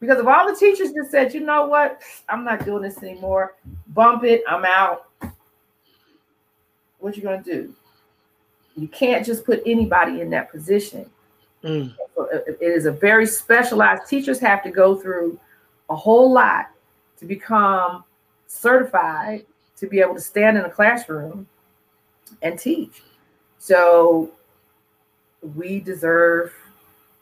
because 0.00 0.18
if 0.18 0.26
all 0.26 0.52
the 0.52 0.58
teachers 0.58 0.90
just 0.90 1.12
said, 1.12 1.32
you 1.32 1.40
know 1.40 1.66
what, 1.66 2.02
I'm 2.28 2.44
not 2.44 2.64
doing 2.64 2.82
this 2.82 3.00
anymore, 3.02 3.54
bump 3.88 4.24
it, 4.24 4.42
I'm 4.48 4.64
out. 4.64 5.08
What 6.98 7.16
you 7.16 7.22
gonna 7.22 7.42
do? 7.42 7.72
You 8.76 8.88
can't 8.88 9.24
just 9.24 9.44
put 9.44 9.62
anybody 9.64 10.20
in 10.20 10.30
that 10.30 10.50
position. 10.50 11.08
Mm. 11.62 11.94
It 12.32 12.58
is 12.60 12.86
a 12.86 12.90
very 12.90 13.26
specialized. 13.26 14.08
Teachers 14.08 14.40
have 14.40 14.64
to 14.64 14.70
go 14.70 14.96
through 14.96 15.38
a 15.88 15.94
whole 15.94 16.32
lot 16.32 16.71
to 17.22 17.28
become 17.28 18.02
certified 18.48 19.46
to 19.76 19.86
be 19.86 20.00
able 20.00 20.14
to 20.14 20.20
stand 20.20 20.58
in 20.58 20.64
a 20.64 20.70
classroom 20.70 21.46
and 22.42 22.58
teach. 22.58 23.02
So 23.58 24.30
we 25.54 25.78
deserve, 25.78 26.52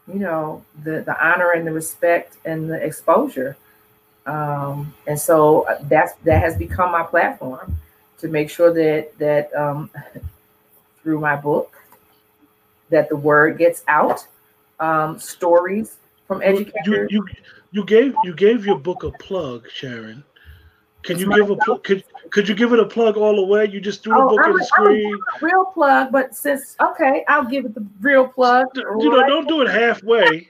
you 0.09 0.19
know, 0.19 0.65
the 0.83 1.03
the 1.03 1.15
honor 1.25 1.53
and 1.53 1.67
the 1.67 1.73
respect 1.73 2.39
and 2.47 2.69
the 2.69 2.83
exposure. 2.83 3.57
Um, 4.25 4.95
and 5.07 5.21
so 5.21 5.67
that's 5.83 6.15
that 6.25 6.41
has 6.43 6.57
become 6.57 6.91
my 6.93 7.03
platform 7.03 7.77
to 8.19 8.29
make 8.29 8.49
sure 8.49 8.73
that 8.73 9.17
that 9.19 9.55
um, 9.55 9.91
through 11.03 11.21
my 11.21 11.37
book 11.37 11.77
that 12.89 13.09
the 13.11 13.17
word 13.17 13.59
gets 13.59 13.85
out, 13.87 14.27
um, 14.81 15.19
stories 15.19 15.97
from 16.31 16.43
educators. 16.43 17.11
You, 17.11 17.27
you 17.27 17.27
you 17.73 17.85
gave 17.85 18.15
you 18.23 18.35
gave 18.35 18.65
your 18.65 18.79
book 18.79 19.03
a 19.03 19.11
plug, 19.11 19.69
Sharon. 19.69 20.23
Can 21.03 21.19
you 21.19 21.35
give 21.35 21.51
a 21.51 21.57
plug? 21.57 21.83
Could, 21.83 22.05
could 22.31 22.49
you 22.49 22.55
give 22.55 22.73
it 22.73 22.79
a 22.79 22.85
plug 22.85 23.17
all 23.17 23.35
the 23.35 23.45
way? 23.45 23.67
You 23.67 23.81
just 23.81 24.05
threw 24.05 24.15
oh, 24.15 24.29
the 24.29 24.37
book 24.37 24.47
on 24.47 24.53
the 24.53 24.65
screen. 24.65 25.19
real 25.41 25.65
plug, 25.65 26.13
but 26.13 26.37
since 26.37 26.77
okay, 26.81 27.25
I'll 27.27 27.47
give 27.47 27.65
it 27.65 27.75
the 27.75 27.85
real 28.01 28.29
plug. 28.29 28.69
You 28.77 29.11
know, 29.11 29.27
don't 29.27 29.49
do 29.49 29.63
it 29.63 29.69
halfway. 29.69 30.49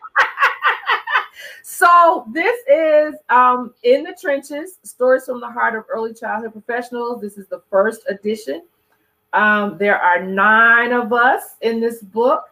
so 1.62 2.27
this 2.31 2.59
is 2.71 3.14
um, 3.31 3.73
in 3.83 4.03
the 4.03 4.14
trenches: 4.21 4.79
stories 4.83 5.25
from 5.25 5.40
the 5.40 5.51
heart 5.51 5.77
of 5.77 5.85
early 5.88 6.12
childhood 6.12 6.53
professionals. 6.53 7.23
This 7.23 7.38
is 7.38 7.47
the 7.47 7.62
first 7.71 8.03
edition. 8.07 8.64
Um, 9.33 9.79
there 9.79 9.99
are 9.99 10.23
nine 10.23 10.93
of 10.93 11.12
us 11.14 11.55
in 11.62 11.81
this 11.81 12.03
book, 12.03 12.49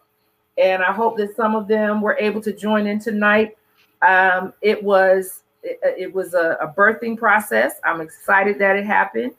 and 0.59 0.83
I 0.83 0.91
hope 0.91 1.17
that 1.17 1.35
some 1.35 1.55
of 1.55 1.67
them 1.67 2.01
were 2.01 2.17
able 2.19 2.41
to 2.41 2.51
join 2.51 2.85
in 2.85 2.99
tonight. 2.99 3.57
Um, 4.05 4.53
it 4.61 4.83
was 4.83 5.43
it, 5.63 5.79
it 5.83 6.13
was 6.13 6.33
a, 6.33 6.57
a, 6.61 6.67
birthing 6.67 7.17
process. 7.17 7.73
I'm 7.83 8.01
excited 8.01 8.59
that 8.59 8.77
it 8.77 8.85
happened. 8.85 9.33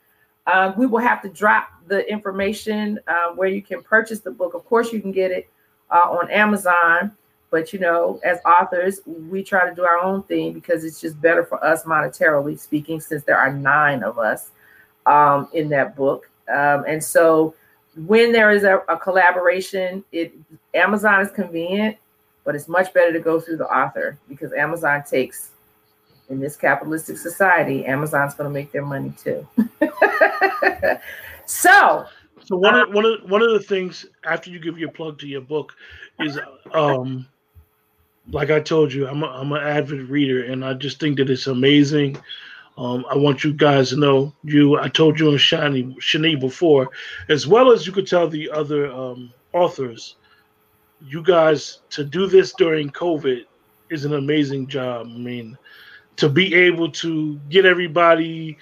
Uh, 0.46 0.72
we 0.76 0.86
will 0.86 0.98
have 0.98 1.22
to 1.22 1.28
drop 1.28 1.68
the 1.86 2.10
information 2.10 2.98
uh, 3.06 3.32
where 3.34 3.48
you 3.48 3.62
can 3.62 3.82
purchase 3.82 4.20
the 4.20 4.30
book. 4.30 4.54
Of 4.54 4.64
course, 4.66 4.92
you 4.92 5.00
can 5.00 5.12
get 5.12 5.30
it 5.30 5.48
uh, 5.90 6.10
on 6.10 6.30
Amazon, 6.30 7.12
but 7.50 7.72
you 7.72 7.78
know, 7.78 8.20
as 8.24 8.38
authors, 8.44 9.00
we 9.06 9.42
try 9.42 9.68
to 9.68 9.74
do 9.74 9.82
our 9.84 9.98
own 9.98 10.22
thing 10.24 10.52
because 10.52 10.84
it's 10.84 11.00
just 11.00 11.20
better 11.20 11.44
for 11.44 11.62
us 11.64 11.84
monetarily 11.84 12.58
speaking, 12.58 13.00
since 13.00 13.24
there 13.24 13.38
are 13.38 13.52
nine 13.52 14.02
of 14.02 14.18
us 14.18 14.50
um, 15.06 15.48
in 15.52 15.68
that 15.70 15.96
book. 15.96 16.28
Um, 16.48 16.84
and 16.86 17.02
so, 17.02 17.54
when 17.96 18.32
there 18.32 18.50
is 18.50 18.64
a, 18.64 18.78
a 18.88 18.96
collaboration, 18.96 20.04
it 20.12 20.32
Amazon 20.74 21.20
is 21.20 21.30
convenient, 21.30 21.96
but 22.44 22.54
it's 22.54 22.68
much 22.68 22.92
better 22.94 23.12
to 23.12 23.20
go 23.20 23.40
through 23.40 23.56
the 23.56 23.66
author 23.66 24.18
because 24.28 24.52
Amazon 24.52 25.02
takes 25.08 25.50
in 26.30 26.38
this 26.38 26.56
capitalistic 26.56 27.18
society, 27.18 27.84
Amazon's 27.84 28.34
going 28.34 28.48
to 28.48 28.54
make 28.54 28.72
their 28.72 28.84
money 28.86 29.12
too. 29.22 29.46
so, 31.46 32.06
so 32.44 32.56
one 32.56 32.76
of 32.76 32.94
one 32.94 33.04
of 33.04 33.28
one 33.28 33.42
of 33.42 33.50
the 33.52 33.60
things 33.60 34.06
after 34.24 34.48
you 34.48 34.60
give 34.60 34.78
your 34.78 34.92
plug 34.92 35.18
to 35.18 35.26
your 35.26 35.40
book 35.40 35.74
is, 36.20 36.38
um, 36.72 37.26
like 38.30 38.50
I 38.50 38.60
told 38.60 38.92
you, 38.92 39.08
I'm 39.08 39.24
a, 39.24 39.26
I'm 39.26 39.52
an 39.52 39.62
avid 39.62 40.08
reader, 40.08 40.44
and 40.44 40.64
I 40.64 40.74
just 40.74 41.00
think 41.00 41.18
that 41.18 41.28
it's 41.28 41.48
amazing. 41.48 42.16
Um, 42.80 43.04
I 43.10 43.16
want 43.16 43.44
you 43.44 43.52
guys 43.52 43.90
to 43.90 43.96
know 43.96 44.32
you. 44.42 44.78
I 44.78 44.88
told 44.88 45.20
you 45.20 45.28
and 45.28 45.38
Shani 45.38 45.94
Shani 45.98 46.40
before, 46.40 46.88
as 47.28 47.46
well 47.46 47.72
as 47.72 47.86
you 47.86 47.92
could 47.92 48.06
tell 48.06 48.26
the 48.26 48.50
other 48.50 48.90
um, 48.90 49.34
authors 49.52 50.16
you 51.06 51.22
guys 51.22 51.80
to 51.90 52.04
do 52.04 52.26
this 52.26 52.54
during 52.54 52.88
COVID 52.90 53.44
is 53.90 54.06
an 54.06 54.14
amazing 54.14 54.66
job. 54.66 55.06
I 55.06 55.18
mean, 55.18 55.58
to 56.16 56.30
be 56.30 56.54
able 56.54 56.90
to 56.92 57.38
get 57.50 57.66
everybody, 57.66 58.56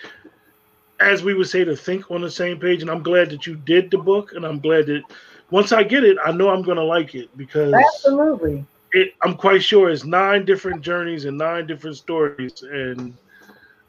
as 0.99 1.23
we 1.23 1.35
would 1.35 1.49
say, 1.49 1.63
to 1.65 1.77
think 1.77 2.11
on 2.11 2.21
the 2.21 2.31
same 2.31 2.59
page. 2.59 2.83
And 2.83 2.91
I'm 2.91 3.05
glad 3.05 3.31
that 3.31 3.47
you 3.47 3.55
did 3.55 3.89
the 3.89 3.99
book, 3.99 4.33
and 4.33 4.45
I'm 4.45 4.59
glad 4.59 4.87
that 4.87 5.03
once 5.51 5.71
I 5.71 5.85
get 5.85 6.03
it, 6.03 6.17
I 6.25 6.33
know 6.33 6.51
I'm 6.51 6.63
going 6.63 6.77
to 6.77 6.85
like 6.85 7.15
it 7.15 7.29
because 7.37 7.73
absolutely, 7.73 8.67
it, 8.93 9.15
I'm 9.23 9.37
quite 9.37 9.63
sure 9.63 9.91
it's 9.91 10.05
nine 10.05 10.45
different 10.45 10.83
journeys 10.83 11.25
and 11.25 11.39
nine 11.39 11.69
different 11.69 11.97
stories, 11.97 12.63
and 12.63 13.17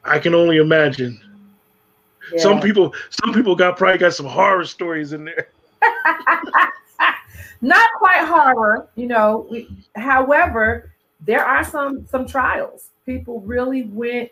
I 0.03 0.19
can 0.19 0.33
only 0.33 0.57
imagine. 0.57 1.19
Yeah. 2.33 2.41
Some 2.41 2.61
people, 2.61 2.93
some 3.09 3.33
people 3.33 3.55
got 3.55 3.77
probably 3.77 3.97
got 3.97 4.13
some 4.13 4.25
horror 4.25 4.65
stories 4.65 5.13
in 5.13 5.25
there. 5.25 5.49
Not 7.61 7.89
quite 7.97 8.25
horror, 8.25 8.87
you 8.95 9.07
know. 9.07 9.47
We, 9.49 9.67
however, 9.95 10.91
there 11.19 11.43
are 11.43 11.63
some 11.63 12.05
some 12.07 12.25
trials. 12.25 12.89
People 13.05 13.41
really 13.41 13.83
went 13.83 14.31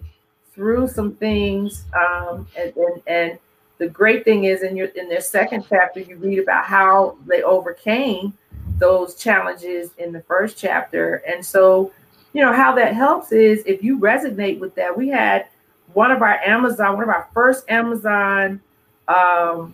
through 0.53 0.87
some 0.87 1.13
things, 1.15 1.85
um, 1.95 2.47
and, 2.57 2.73
and, 2.75 3.01
and 3.07 3.39
the 3.77 3.87
great 3.87 4.23
thing 4.23 4.45
is 4.45 4.63
in 4.63 4.75
your 4.75 4.87
in 4.87 5.09
their 5.09 5.21
second 5.21 5.65
chapter, 5.67 5.99
you 5.99 6.17
read 6.17 6.39
about 6.39 6.65
how 6.65 7.17
they 7.25 7.43
overcame 7.43 8.33
those 8.79 9.15
challenges 9.15 9.91
in 9.97 10.11
the 10.11 10.21
first 10.21 10.57
chapter, 10.57 11.15
and 11.27 11.45
so 11.45 11.91
you 12.33 12.41
know 12.41 12.53
how 12.53 12.73
that 12.75 12.95
helps 12.95 13.31
is 13.31 13.61
if 13.65 13.83
you 13.83 13.99
resonate 13.99 14.59
with 14.59 14.73
that. 14.75 14.95
We 14.95 15.09
had 15.09 15.47
one 15.93 16.11
of 16.11 16.21
our 16.21 16.39
Amazon, 16.45 16.95
one 16.95 17.03
of 17.03 17.09
our 17.09 17.27
first 17.33 17.69
Amazon 17.69 18.61
um, 19.07 19.73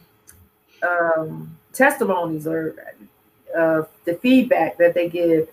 um, 0.88 1.58
testimonies 1.73 2.47
or 2.47 2.76
uh, 3.58 3.84
the 4.06 4.15
feedback 4.15 4.78
that 4.78 4.93
they 4.93 5.10
give 5.10 5.49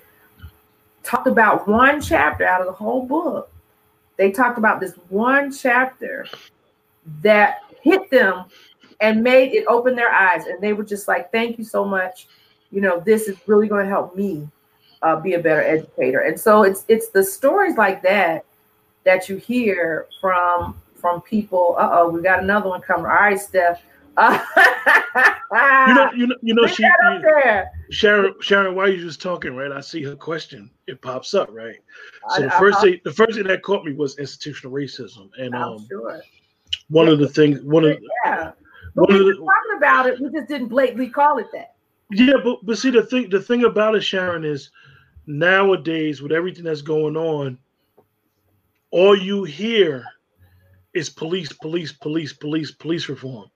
talked 1.02 1.26
about 1.26 1.66
one 1.66 2.00
chapter 2.00 2.46
out 2.46 2.60
of 2.60 2.66
the 2.66 2.72
whole 2.72 3.04
book. 3.04 3.50
They 4.16 4.30
talked 4.30 4.58
about 4.58 4.80
this 4.80 4.94
one 5.08 5.52
chapter 5.52 6.26
that 7.22 7.60
hit 7.82 8.10
them 8.10 8.44
and 9.00 9.22
made 9.22 9.52
it 9.54 9.64
open 9.66 9.96
their 9.96 10.12
eyes. 10.12 10.44
And 10.44 10.60
they 10.60 10.74
were 10.74 10.84
just 10.84 11.08
like, 11.08 11.32
thank 11.32 11.58
you 11.58 11.64
so 11.64 11.84
much. 11.84 12.26
You 12.70 12.82
know, 12.82 13.00
this 13.00 13.28
is 13.28 13.38
really 13.46 13.66
going 13.66 13.84
to 13.84 13.90
help 13.90 14.14
me 14.14 14.46
uh, 15.02 15.16
be 15.16 15.34
a 15.34 15.38
better 15.38 15.62
educator. 15.62 16.20
And 16.20 16.38
so 16.38 16.62
it's 16.62 16.84
it's 16.88 17.08
the 17.08 17.24
stories 17.24 17.76
like 17.76 18.02
that 18.02 18.44
that 19.04 19.28
you 19.28 19.36
hear 19.36 20.06
from 20.20 20.80
from 20.94 21.20
people. 21.22 21.76
Uh 21.78 21.88
oh, 21.92 22.10
we 22.10 22.22
got 22.22 22.42
another 22.42 22.68
one 22.68 22.80
coming. 22.80 23.06
All 23.06 23.12
right, 23.12 23.38
Steph. 23.38 23.82
Uh, 24.16 24.38
you 25.88 25.94
know, 25.94 26.10
you 26.14 26.26
know, 26.26 26.36
you 26.42 26.54
know, 26.54 26.66
she, 26.66 26.84
Sharon, 27.90 28.34
Sharon, 28.40 28.74
while 28.74 28.88
you 28.88 28.98
just 29.00 29.22
talking, 29.22 29.54
right? 29.54 29.72
I 29.72 29.80
see 29.80 30.02
her 30.02 30.14
question. 30.14 30.70
It 30.86 31.00
pops 31.00 31.32
up, 31.32 31.48
right? 31.52 31.76
So 32.30 32.42
I, 32.42 32.42
the 32.42 32.50
first 32.50 32.80
thing, 32.82 33.00
the 33.04 33.12
first 33.12 33.36
thing 33.36 33.46
that 33.46 33.62
caught 33.62 33.84
me 33.84 33.92
was 33.92 34.18
institutional 34.18 34.72
racism, 34.72 35.30
and 35.38 35.54
I'm 35.54 35.62
um, 35.62 35.86
sure. 35.88 36.20
one 36.88 37.06
yeah. 37.06 37.12
of 37.12 37.18
the 37.18 37.28
things, 37.28 37.62
one 37.62 37.84
of 37.84 37.98
yeah, 38.26 38.52
one 38.94 39.12
of 39.12 39.18
the, 39.20 39.34
talking 39.34 39.76
about 39.76 40.06
it, 40.06 40.20
we 40.20 40.30
just 40.30 40.48
didn't 40.48 40.68
blatantly 40.68 41.08
call 41.08 41.38
it 41.38 41.46
that. 41.52 41.74
Yeah, 42.10 42.34
but 42.42 42.58
but 42.64 42.76
see 42.76 42.90
the 42.90 43.04
thing, 43.04 43.30
the 43.30 43.40
thing 43.40 43.64
about 43.64 43.94
it, 43.94 44.02
Sharon, 44.02 44.44
is 44.44 44.70
nowadays 45.26 46.20
with 46.20 46.32
everything 46.32 46.64
that's 46.64 46.82
going 46.82 47.16
on, 47.16 47.58
all 48.90 49.16
you 49.16 49.44
hear 49.44 50.04
is 50.94 51.08
police, 51.08 51.52
police, 51.52 51.92
police, 51.92 52.32
police, 52.32 52.72
police 52.72 53.08
reform. 53.08 53.50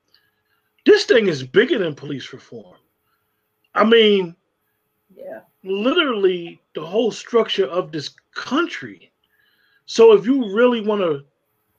This 0.87 1.05
thing 1.05 1.29
is 1.29 1.42
bigger 1.42 1.79
than 1.79 1.94
police 1.94 2.33
reform. 2.33 2.77
I 3.75 3.85
mean, 3.85 4.37
yeah, 5.14 5.40
literally 5.64 6.61
the 6.75 6.85
whole 6.85 7.11
structure 7.11 7.66
of 7.66 7.90
this 7.90 8.11
country. 8.35 9.11
So 9.87 10.12
if 10.12 10.27
you 10.27 10.55
really 10.55 10.81
want 10.81 11.01
to 11.01 11.25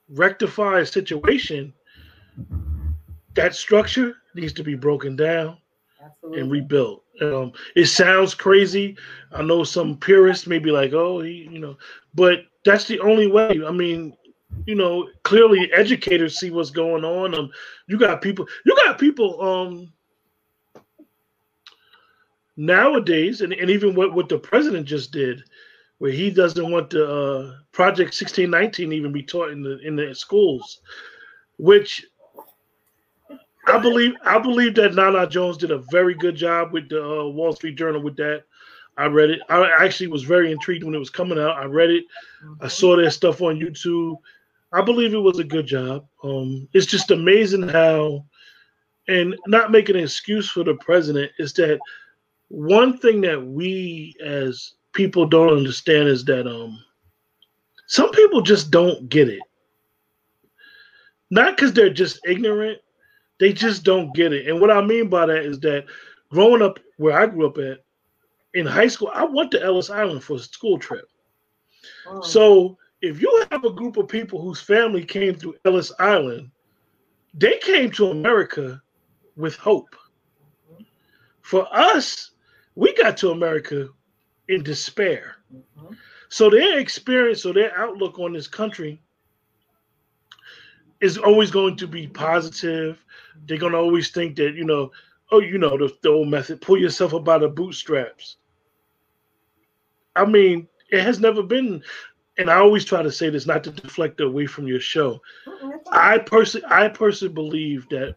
rectify 0.10 0.80
a 0.80 0.86
situation, 0.86 1.74
that 3.36 3.56
structure 3.56 4.15
needs 4.34 4.54
to 4.54 4.63
be 4.63 4.76
broken 4.76 5.15
down 5.15 5.58
Absolutely. 6.04 6.41
and 6.41 6.52
rebuilt. 6.52 7.04
Um, 7.22 7.54
it 7.76 7.86
sounds 7.86 8.34
crazy. 8.34 8.98
I 9.32 9.41
know 9.41 9.63
some 9.63 9.98
purists 9.98 10.48
may 10.48 10.60
be 10.60 10.72
like, 10.72 10.94
"Oh, 10.94 11.22
he," 11.22 11.48
you 11.50 11.60
know, 11.60 11.78
but 12.15 12.45
that's 12.63 12.86
the 12.86 12.99
only 13.01 13.28
way. 13.28 13.62
I 13.65 13.71
mean, 13.71 14.15
you 14.65 14.75
know, 14.75 15.10
clearly 15.23 15.71
educators 15.73 16.39
see 16.39 16.49
what's 16.49 16.71
going 16.71 17.04
on. 17.04 17.36
Um, 17.36 17.51
you 17.88 17.99
got 17.99 18.21
people, 18.21 18.47
you 18.65 18.75
got 18.84 18.97
people, 18.97 19.41
um, 19.41 19.93
nowadays, 22.58 23.41
and, 23.41 23.54
and 23.54 23.69
even 23.69 23.95
what, 23.95 24.13
what 24.13 24.30
the 24.30 24.39
president 24.39 24.88
just 24.88 25.12
did, 25.12 25.43
where 25.97 26.12
he 26.12 26.30
doesn't 26.30 26.71
want 26.71 26.89
the 26.89 27.06
uh, 27.06 27.56
Project 27.71 28.10
1619 28.19 28.91
even 28.91 29.12
be 29.12 29.23
taught 29.23 29.51
in 29.51 29.62
the 29.62 29.80
in 29.80 29.95
the 29.95 30.13
schools, 30.13 30.82
which 31.58 32.06
I 33.67 33.80
believe 33.80 34.13
I 34.23 34.39
believe 34.39 34.75
that 34.75 34.95
Hannah 34.95 35.28
Jones 35.28 35.58
did 35.58 35.71
a 35.71 35.84
very 35.91 36.13
good 36.13 36.36
job 36.36 36.71
with 36.71 36.89
the 36.89 37.04
uh, 37.04 37.28
Wall 37.28 37.54
Street 37.54 37.78
Journal 37.78 38.01
with 38.01 38.15
that. 38.17 38.43
I 38.98 39.06
read 39.08 39.30
it. 39.30 39.42
I 39.50 39.70
actually 39.84 40.08
was 40.08 40.24
very 40.24 40.52
intrigued 40.52 40.84
when 40.84 40.96
it 40.96 41.00
was 41.00 41.10
coming 41.10 41.38
out. 41.38 41.58
I 41.58 41.66
read 41.66 41.90
it. 41.90 42.06
I 42.62 42.68
saw 42.68 42.96
their 42.96 43.12
stuff 43.12 43.42
on 43.42 43.60
YouTube. 43.60 44.16
I 44.72 44.82
believe 44.82 45.14
it 45.14 45.18
was 45.18 45.40
a 45.40 45.44
good 45.44 45.68
job. 45.68 46.06
Um, 46.24 46.68
it's 46.74 46.86
just 46.86 47.12
amazing 47.12 47.68
how, 47.68 48.26
and 49.08 49.36
not 49.48 49.72
making 49.72 49.96
an 49.96 50.04
excuse 50.04 50.50
for 50.50 50.64
the 50.64 50.76
president, 50.76 51.32
is 51.40 51.54
that 51.54 51.80
one 52.48 52.98
thing 52.98 53.22
that 53.22 53.46
we 53.46 54.16
as 54.24 54.74
people 54.94 55.26
don't 55.26 55.56
understand 55.56 56.08
is 56.08 56.26
that 56.26 56.48
um, 56.48 56.80
some 57.88 58.12
people 58.12 58.42
just 58.42 58.72
don't 58.72 59.10
get 59.10 59.30
it. 59.30 59.42
Not 61.30 61.56
because 61.56 61.74
they're 61.74 61.90
just 61.90 62.20
ignorant, 62.26 62.80
they 63.40 63.52
just 63.54 63.84
don't 63.84 64.14
get 64.16 64.34
it. 64.34 64.48
And 64.48 64.60
what 64.62 64.72
I 64.72 64.82
mean 64.82 65.10
by 65.10 65.26
that 65.26 65.46
is 65.46 65.60
that 65.62 65.86
growing 66.30 66.62
up 66.62 66.80
where 66.98 67.20
I 67.20 67.26
grew 67.28 67.48
up 67.48 67.58
at, 67.58 67.85
in 68.56 68.65
high 68.65 68.88
school, 68.88 69.12
I 69.13 69.26
went 69.26 69.52
to 69.52 69.62
Ellis 69.62 69.89
Island 69.89 70.24
for 70.24 70.38
a 70.38 70.39
school 70.39 70.80
trip. 70.80 71.08
Oh. 72.08 72.22
So 72.22 72.78
if 73.02 73.22
you 73.22 73.46
have 73.52 73.65
a 73.65 73.70
group 73.70 73.98
of 73.98 74.08
people 74.08 74.41
whose 74.41 74.62
family 74.62 75.04
came 75.04 75.36
through 75.36 75.56
Ellis 75.66 75.91
Island, 75.99 76.49
they 77.34 77.58
came 77.60 77.91
to 77.91 78.08
America 78.08 78.82
with 79.36 79.58
hope. 79.58 79.95
For 81.41 81.68
us, 81.72 82.32
we 82.76 82.95
got 82.95 83.18
to 83.18 83.32
America 83.32 83.89
in 84.47 84.64
despair. 84.64 85.36
Mm-hmm. 85.53 85.93
So 86.30 86.49
their 86.49 86.80
experience 86.80 87.45
or 87.45 87.53
their 87.53 87.78
outlook 87.78 88.18
on 88.20 88.34
this 88.34 88.47
country 88.47 89.01
is 91.01 91.18
always 91.18 91.51
going 91.51 91.76
to 91.78 91.88
be 91.88 92.08
positive. 92.08 93.03
They're 93.45 93.58
going 93.58 93.74
to 93.74 93.78
always 93.78 94.12
think 94.12 94.38
that, 94.38 94.56
you 94.56 94.64
know, 94.64 94.91
oh, 95.32 95.39
you 95.39 95.58
know, 95.58 95.78
the, 95.78 95.93
the 96.01 96.10
old 96.10 96.30
method, 96.30 96.62
pull 96.62 96.80
yourself 96.80 97.14
up 97.14 97.26
by 97.26 97.38
the 97.38 97.49
bootstraps. 97.49 98.38
I 100.16 100.26
mean, 100.26 100.68
it 100.91 101.01
has 101.01 101.20
never 101.20 101.43
been 101.43 101.84
and 102.38 102.49
I 102.49 102.55
always 102.55 102.86
try 102.86 103.01
to 103.01 103.11
say 103.11 103.30
this 103.30 103.45
not 103.45 103.63
to 103.63 103.72
deflect 103.72 104.20
away 104.20 104.45
from 104.45 104.68
your 104.68 104.80
show. 104.80 105.22
I 105.91 106.18
personally, 106.18 106.68
I 106.70 106.89
personally 106.89 107.34
believe 107.34 107.88
that 107.89 108.16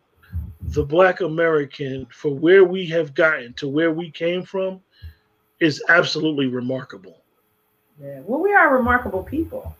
the 0.61 0.85
Black 0.85 1.21
American, 1.21 2.07
for 2.11 2.35
where 2.35 2.65
we 2.65 2.87
have 2.89 3.15
gotten 3.15 3.55
to 3.55 3.69
where 3.69 3.93
we 3.93 4.11
came 4.11 4.43
from, 4.43 4.81
is 5.61 5.83
absolutely 5.89 6.47
remarkable. 6.47 7.23
Yeah, 8.01 8.21
well, 8.25 8.41
we 8.41 8.53
are 8.53 8.77
remarkable 8.77 9.23
people. 9.23 9.77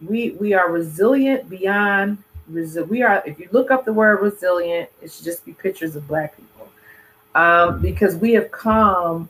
We 0.00 0.30
we 0.32 0.54
are 0.54 0.70
resilient 0.70 1.50
beyond. 1.50 2.18
We 2.48 3.02
are. 3.02 3.22
If 3.26 3.38
you 3.38 3.48
look 3.50 3.70
up 3.70 3.84
the 3.84 3.92
word 3.92 4.22
resilient, 4.22 4.88
it 5.02 5.12
should 5.12 5.24
just 5.24 5.44
be 5.44 5.52
pictures 5.52 5.96
of 5.96 6.06
Black 6.06 6.36
people, 6.36 6.68
um, 7.34 7.80
because 7.80 8.14
we 8.16 8.32
have 8.32 8.50
come. 8.50 9.28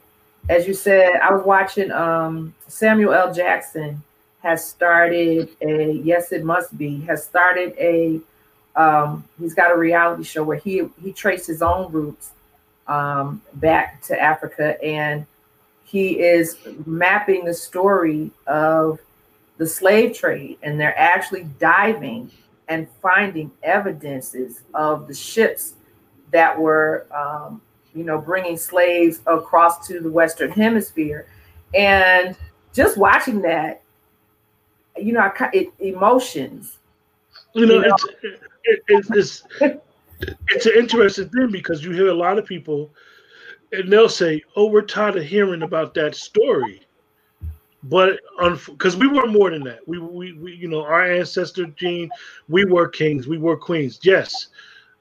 As 0.49 0.67
you 0.67 0.73
said, 0.73 1.17
I 1.17 1.33
was 1.33 1.45
watching 1.45 1.93
um, 1.93 2.55
Samuel 2.67 3.13
L. 3.13 3.35
Jackson 3.35 4.03
has 4.41 4.67
started 4.67 5.51
a 5.61 5.93
yes 5.93 6.33
it 6.33 6.45
must 6.45 6.79
be 6.79 7.01
has 7.01 7.25
started 7.25 7.75
a 7.77 8.21
um, 8.77 9.25
he's 9.39 9.53
got 9.53 9.73
a 9.73 9.77
reality 9.77 10.23
show 10.23 10.45
where 10.45 10.57
he 10.57 10.83
he 11.03 11.13
traced 11.13 11.47
his 11.47 11.61
own 11.61 11.91
roots 11.93 12.31
um, 12.87 13.43
back 13.55 14.01
to 14.03 14.19
Africa 14.19 14.83
and 14.83 15.27
he 15.85 16.21
is 16.21 16.57
mapping 16.87 17.45
the 17.45 17.53
story 17.53 18.31
of 18.47 19.01
the 19.59 19.67
slave 19.67 20.17
trade 20.17 20.57
and 20.63 20.79
they're 20.81 20.99
actually 20.99 21.43
diving 21.59 22.31
and 22.69 22.89
finding 23.03 23.51
evidences 23.63 24.63
of 24.73 25.09
the 25.09 25.15
ships 25.15 25.75
that 26.31 26.59
were 26.59 27.07
um, 27.15 27.61
you 27.99 28.05
know 28.05 28.19
bringing 28.19 28.57
slaves 28.57 29.21
across 29.27 29.87
to 29.87 30.01
the 30.01 30.11
western 30.11 30.51
hemisphere 30.51 31.27
and 31.75 32.37
just 32.73 32.97
watching 32.97 33.43
that 33.43 33.83
you 35.01 35.13
know, 35.13 35.21
I, 35.21 35.51
it, 35.53 35.73
emotions. 35.79 36.79
You 37.55 37.67
know, 37.67 37.75
you 37.75 37.89
know? 37.89 37.95
It's, 37.95 38.05
it, 38.65 38.83
it's, 38.89 39.11
it's, 39.61 39.79
it's 40.49 40.67
an 40.67 40.73
interesting 40.77 41.29
thing 41.29 41.51
because 41.51 41.85
you 41.85 41.93
hear 41.93 42.09
a 42.09 42.15
lot 42.15 42.39
of 42.39 42.47
people 42.47 42.91
and 43.73 43.93
they'll 43.93 44.09
say, 44.09 44.43
"Oh, 44.57 44.67
we're 44.67 44.83
tired 44.83 45.17
of 45.17 45.25
hearing 45.25 45.63
about 45.63 45.95
that 45.95 46.15
story." 46.15 46.83
But 47.85 48.19
because 48.67 48.97
we 48.97 49.07
were 49.07 49.27
more 49.27 49.51
than 49.51 49.63
that, 49.65 49.87
we, 49.87 49.99
we 49.99 50.33
we 50.33 50.55
you 50.55 50.69
know 50.69 50.83
our 50.83 51.11
ancestor 51.11 51.67
gene, 51.67 52.11
we 52.49 52.65
were 52.65 52.89
kings, 52.89 53.29
we 53.29 53.39
were 53.39 53.57
queens, 53.57 54.01
yes. 54.03 54.49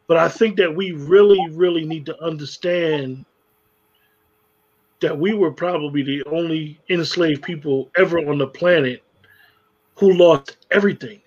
But 0.08 0.18
I 0.18 0.30
think 0.30 0.56
that 0.58 0.74
we 0.74 0.94
really, 0.94 1.50
really 1.52 1.86
need 1.86 2.06
to 2.06 2.24
understand 2.24 3.26
that 5.02 5.18
we 5.18 5.34
were 5.34 5.52
probably 5.52 6.02
the 6.02 6.24
only 6.26 6.80
enslaved 6.90 7.44
people 7.44 7.90
ever 7.98 8.18
on 8.20 8.38
the 8.38 8.48
planet 8.48 9.04
who 9.96 10.14
lost 10.14 10.58
everything. 10.72 11.22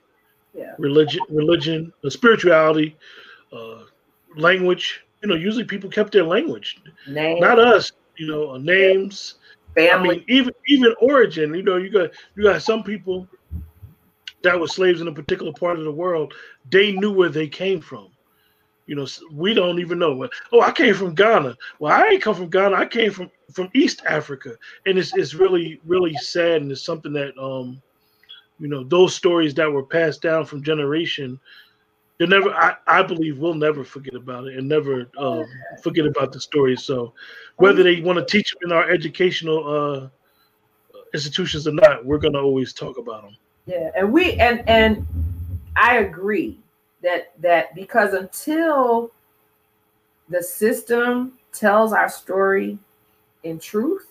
Yeah. 0.54 0.74
Religion, 0.78 1.20
religion, 1.28 1.92
uh, 2.04 2.10
spirituality, 2.10 2.96
uh, 3.52 3.82
language. 4.36 5.04
You 5.22 5.28
know, 5.28 5.36
usually 5.36 5.64
people 5.64 5.90
kept 5.90 6.12
their 6.12 6.24
language. 6.24 6.80
Name. 7.06 7.40
Not 7.40 7.58
us. 7.58 7.92
You 8.16 8.26
know, 8.26 8.50
uh, 8.52 8.58
names. 8.58 9.34
Family. 9.76 10.10
I 10.10 10.12
mean, 10.14 10.24
even 10.28 10.52
even 10.66 10.94
origin. 11.00 11.54
You 11.54 11.62
know, 11.62 11.76
you 11.76 11.90
got 11.90 12.10
you 12.34 12.42
got 12.42 12.62
some 12.62 12.82
people 12.82 13.28
that 14.42 14.58
were 14.58 14.66
slaves 14.66 15.00
in 15.00 15.06
a 15.06 15.12
particular 15.12 15.52
part 15.52 15.78
of 15.78 15.84
the 15.84 15.92
world. 15.92 16.34
They 16.70 16.92
knew 16.92 17.12
where 17.12 17.28
they 17.28 17.46
came 17.46 17.80
from. 17.80 18.08
You 18.90 18.96
know, 18.96 19.06
we 19.30 19.54
don't 19.54 19.78
even 19.78 20.00
know. 20.00 20.28
Oh, 20.50 20.62
I 20.62 20.72
came 20.72 20.96
from 20.96 21.14
Ghana. 21.14 21.56
Well, 21.78 21.92
I 21.92 22.08
ain't 22.08 22.22
come 22.22 22.34
from 22.34 22.50
Ghana. 22.50 22.74
I 22.74 22.86
came 22.86 23.12
from 23.12 23.30
from 23.52 23.70
East 23.72 24.02
Africa, 24.04 24.56
and 24.84 24.98
it's 24.98 25.16
it's 25.16 25.32
really 25.32 25.80
really 25.86 26.12
sad, 26.14 26.62
and 26.62 26.72
it's 26.72 26.82
something 26.82 27.12
that 27.12 27.38
um, 27.40 27.80
you 28.58 28.66
know, 28.66 28.82
those 28.82 29.14
stories 29.14 29.54
that 29.54 29.70
were 29.70 29.84
passed 29.84 30.22
down 30.22 30.44
from 30.44 30.64
generation. 30.64 31.38
They 32.18 32.26
never. 32.26 32.50
I, 32.50 32.74
I 32.88 33.04
believe 33.04 33.38
we'll 33.38 33.54
never 33.54 33.84
forget 33.84 34.14
about 34.16 34.48
it 34.48 34.58
and 34.58 34.68
never 34.68 35.08
um, 35.16 35.44
forget 35.84 36.04
about 36.04 36.32
the 36.32 36.40
stories. 36.40 36.82
So, 36.82 37.14
whether 37.58 37.84
they 37.84 38.00
want 38.00 38.18
to 38.18 38.24
teach 38.24 38.50
them 38.50 38.72
in 38.72 38.76
our 38.76 38.90
educational 38.90 39.68
uh, 39.68 40.08
institutions 41.14 41.68
or 41.68 41.74
not, 41.74 42.04
we're 42.04 42.18
going 42.18 42.34
to 42.34 42.40
always 42.40 42.72
talk 42.72 42.98
about 42.98 43.22
them. 43.22 43.36
Yeah, 43.66 43.92
and 43.96 44.12
we 44.12 44.32
and 44.32 44.68
and 44.68 45.06
I 45.76 45.98
agree 45.98 46.58
that 47.02 47.32
that 47.40 47.74
because 47.74 48.14
until 48.14 49.10
the 50.28 50.42
system 50.42 51.32
tells 51.52 51.92
our 51.92 52.08
story 52.08 52.78
in 53.42 53.58
truth, 53.58 54.06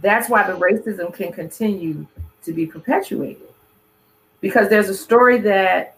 that's 0.00 0.28
why 0.28 0.46
the 0.46 0.58
racism 0.58 1.12
can 1.14 1.32
continue 1.32 2.06
to 2.42 2.52
be 2.52 2.66
perpetuated. 2.66 3.48
Because 4.40 4.68
there's 4.68 4.88
a 4.88 4.94
story 4.94 5.38
that 5.38 5.96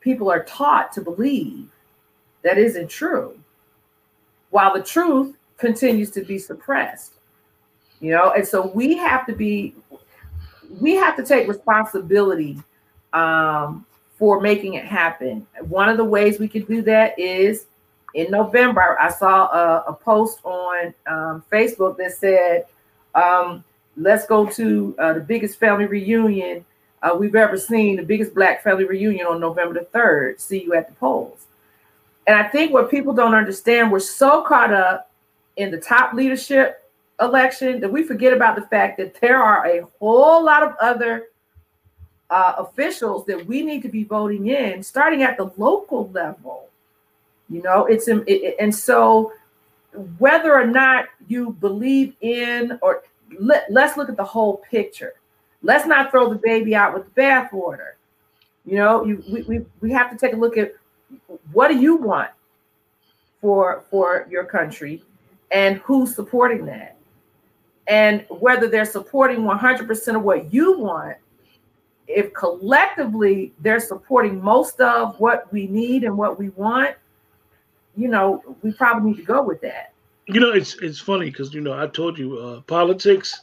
people 0.00 0.30
are 0.30 0.44
taught 0.44 0.92
to 0.92 1.00
believe 1.00 1.68
that 2.42 2.56
isn't 2.56 2.88
true, 2.88 3.38
while 4.50 4.72
the 4.72 4.82
truth 4.82 5.36
continues 5.58 6.10
to 6.12 6.22
be 6.22 6.38
suppressed. 6.38 7.14
You 8.00 8.12
know, 8.12 8.32
and 8.32 8.46
so 8.46 8.68
we 8.68 8.96
have 8.96 9.26
to 9.26 9.34
be, 9.34 9.74
we 10.80 10.94
have 10.94 11.16
to 11.16 11.24
take 11.24 11.48
responsibility 11.48 12.62
um, 13.12 13.84
for 14.18 14.40
making 14.40 14.74
it 14.74 14.84
happen. 14.84 15.46
One 15.68 15.88
of 15.88 15.96
the 15.96 16.04
ways 16.04 16.38
we 16.38 16.48
could 16.48 16.66
do 16.66 16.82
that 16.82 17.18
is 17.18 17.66
in 18.14 18.30
November, 18.30 18.98
I 18.98 19.10
saw 19.10 19.46
a, 19.46 19.84
a 19.88 19.92
post 19.92 20.40
on 20.44 20.92
um, 21.06 21.44
Facebook 21.52 21.96
that 21.98 22.12
said, 22.12 22.66
um, 23.14 23.64
let's 23.96 24.26
go 24.26 24.46
to 24.46 24.94
uh, 24.98 25.12
the 25.14 25.20
biggest 25.20 25.58
family 25.58 25.86
reunion 25.86 26.64
uh, 27.02 27.16
we've 27.16 27.36
ever 27.36 27.56
seen, 27.56 27.96
the 27.96 28.02
biggest 28.02 28.34
black 28.34 28.64
family 28.64 28.84
reunion 28.84 29.26
on 29.26 29.40
November 29.40 29.74
the 29.74 29.98
3rd. 29.98 30.40
See 30.40 30.64
you 30.64 30.74
at 30.74 30.88
the 30.88 30.94
polls. 30.96 31.46
And 32.26 32.36
I 32.36 32.48
think 32.48 32.72
what 32.72 32.90
people 32.90 33.12
don't 33.12 33.34
understand, 33.34 33.90
we're 33.90 34.00
so 34.00 34.42
caught 34.42 34.72
up 34.72 35.10
in 35.56 35.70
the 35.70 35.78
top 35.78 36.12
leadership 36.12 36.90
election 37.20 37.80
that 37.80 37.88
we 37.90 38.02
forget 38.02 38.32
about 38.32 38.56
the 38.56 38.62
fact 38.62 38.98
that 38.98 39.20
there 39.20 39.42
are 39.42 39.66
a 39.66 39.86
whole 39.98 40.44
lot 40.44 40.62
of 40.62 40.74
other 40.80 41.27
uh, 42.30 42.54
officials 42.58 43.24
that 43.26 43.46
we 43.46 43.62
need 43.62 43.82
to 43.82 43.88
be 43.88 44.04
voting 44.04 44.48
in, 44.48 44.82
starting 44.82 45.22
at 45.22 45.36
the 45.36 45.50
local 45.56 46.10
level. 46.10 46.68
You 47.48 47.62
know, 47.62 47.86
it's 47.86 48.08
it, 48.08 48.24
it, 48.26 48.56
and 48.60 48.74
so 48.74 49.32
whether 50.18 50.52
or 50.54 50.66
not 50.66 51.06
you 51.28 51.52
believe 51.60 52.14
in 52.20 52.78
or 52.82 53.02
let, 53.38 53.64
let's 53.70 53.96
look 53.96 54.08
at 54.08 54.16
the 54.16 54.24
whole 54.24 54.58
picture. 54.70 55.14
Let's 55.62 55.86
not 55.86 56.10
throw 56.10 56.28
the 56.28 56.36
baby 56.36 56.74
out 56.74 56.94
with 56.94 57.04
the 57.06 57.20
bathwater. 57.20 57.92
You 58.64 58.76
know, 58.76 59.04
you 59.04 59.24
we, 59.28 59.42
we, 59.42 59.66
we 59.80 59.92
have 59.92 60.10
to 60.10 60.16
take 60.16 60.34
a 60.34 60.36
look 60.36 60.58
at 60.58 60.74
what 61.52 61.68
do 61.68 61.78
you 61.78 61.96
want 61.96 62.30
for 63.40 63.84
for 63.90 64.26
your 64.30 64.44
country 64.44 65.02
and 65.50 65.78
who's 65.78 66.14
supporting 66.14 66.66
that 66.66 66.96
and 67.86 68.26
whether 68.28 68.68
they're 68.68 68.84
supporting 68.84 69.38
100% 69.40 70.16
of 70.16 70.22
what 70.22 70.52
you 70.52 70.78
want 70.78 71.16
if 72.08 72.32
collectively 72.32 73.52
they're 73.60 73.80
supporting 73.80 74.42
most 74.42 74.80
of 74.80 75.20
what 75.20 75.52
we 75.52 75.66
need 75.66 76.04
and 76.04 76.16
what 76.16 76.38
we 76.38 76.48
want, 76.50 76.96
you 77.96 78.08
know, 78.08 78.42
we 78.62 78.72
probably 78.72 79.10
need 79.10 79.18
to 79.18 79.22
go 79.22 79.42
with 79.42 79.60
that. 79.60 79.92
You 80.26 80.40
know, 80.40 80.52
it's 80.52 80.76
it's 80.82 80.98
funny 80.98 81.30
because 81.30 81.54
you 81.54 81.60
know 81.60 81.78
I 81.78 81.86
told 81.86 82.18
you 82.18 82.38
uh, 82.38 82.60
politics. 82.62 83.40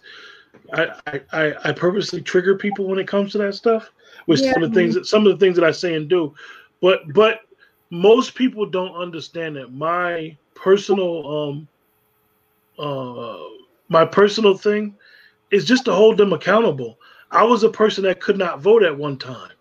I, 0.74 1.22
I 1.32 1.53
I 1.63 1.72
purposely 1.72 2.22
trigger 2.22 2.55
people 2.55 2.86
when 2.86 2.99
it 2.99 3.07
comes 3.07 3.32
to 3.34 3.38
that 3.39 3.55
stuff 3.55 3.91
with 4.28 4.41
yeah. 4.41 4.53
some 4.53 4.63
of 4.63 4.74
the 4.74 4.80
things 4.80 4.95
that 4.95 5.05
some 5.05 5.26
of 5.28 5.38
the 5.38 5.43
things 5.43 5.55
that 5.55 5.66
I 5.66 5.72
say 5.72 5.95
and 5.95 6.07
do, 6.07 6.34
but 6.82 7.01
but 7.13 7.41
most 7.89 8.36
people 8.36 8.66
don't 8.66 8.95
understand 8.95 9.55
that 9.57 9.74
my 9.74 10.36
personal 10.53 11.28
um 11.28 11.68
uh 12.80 13.38
my 13.89 14.05
personal 14.05 14.57
thing 14.57 14.95
is 15.51 15.66
just 15.66 15.86
to 15.86 15.93
hold 15.93 16.18
them 16.18 16.34
accountable. 16.34 16.97
I 17.32 17.43
was 17.43 17.63
a 17.63 17.69
person 17.69 18.03
that 18.05 18.21
could 18.21 18.38
not 18.38 18.59
vote 18.59 18.84
at 18.84 18.97
one 18.97 19.17
time. 19.17 19.51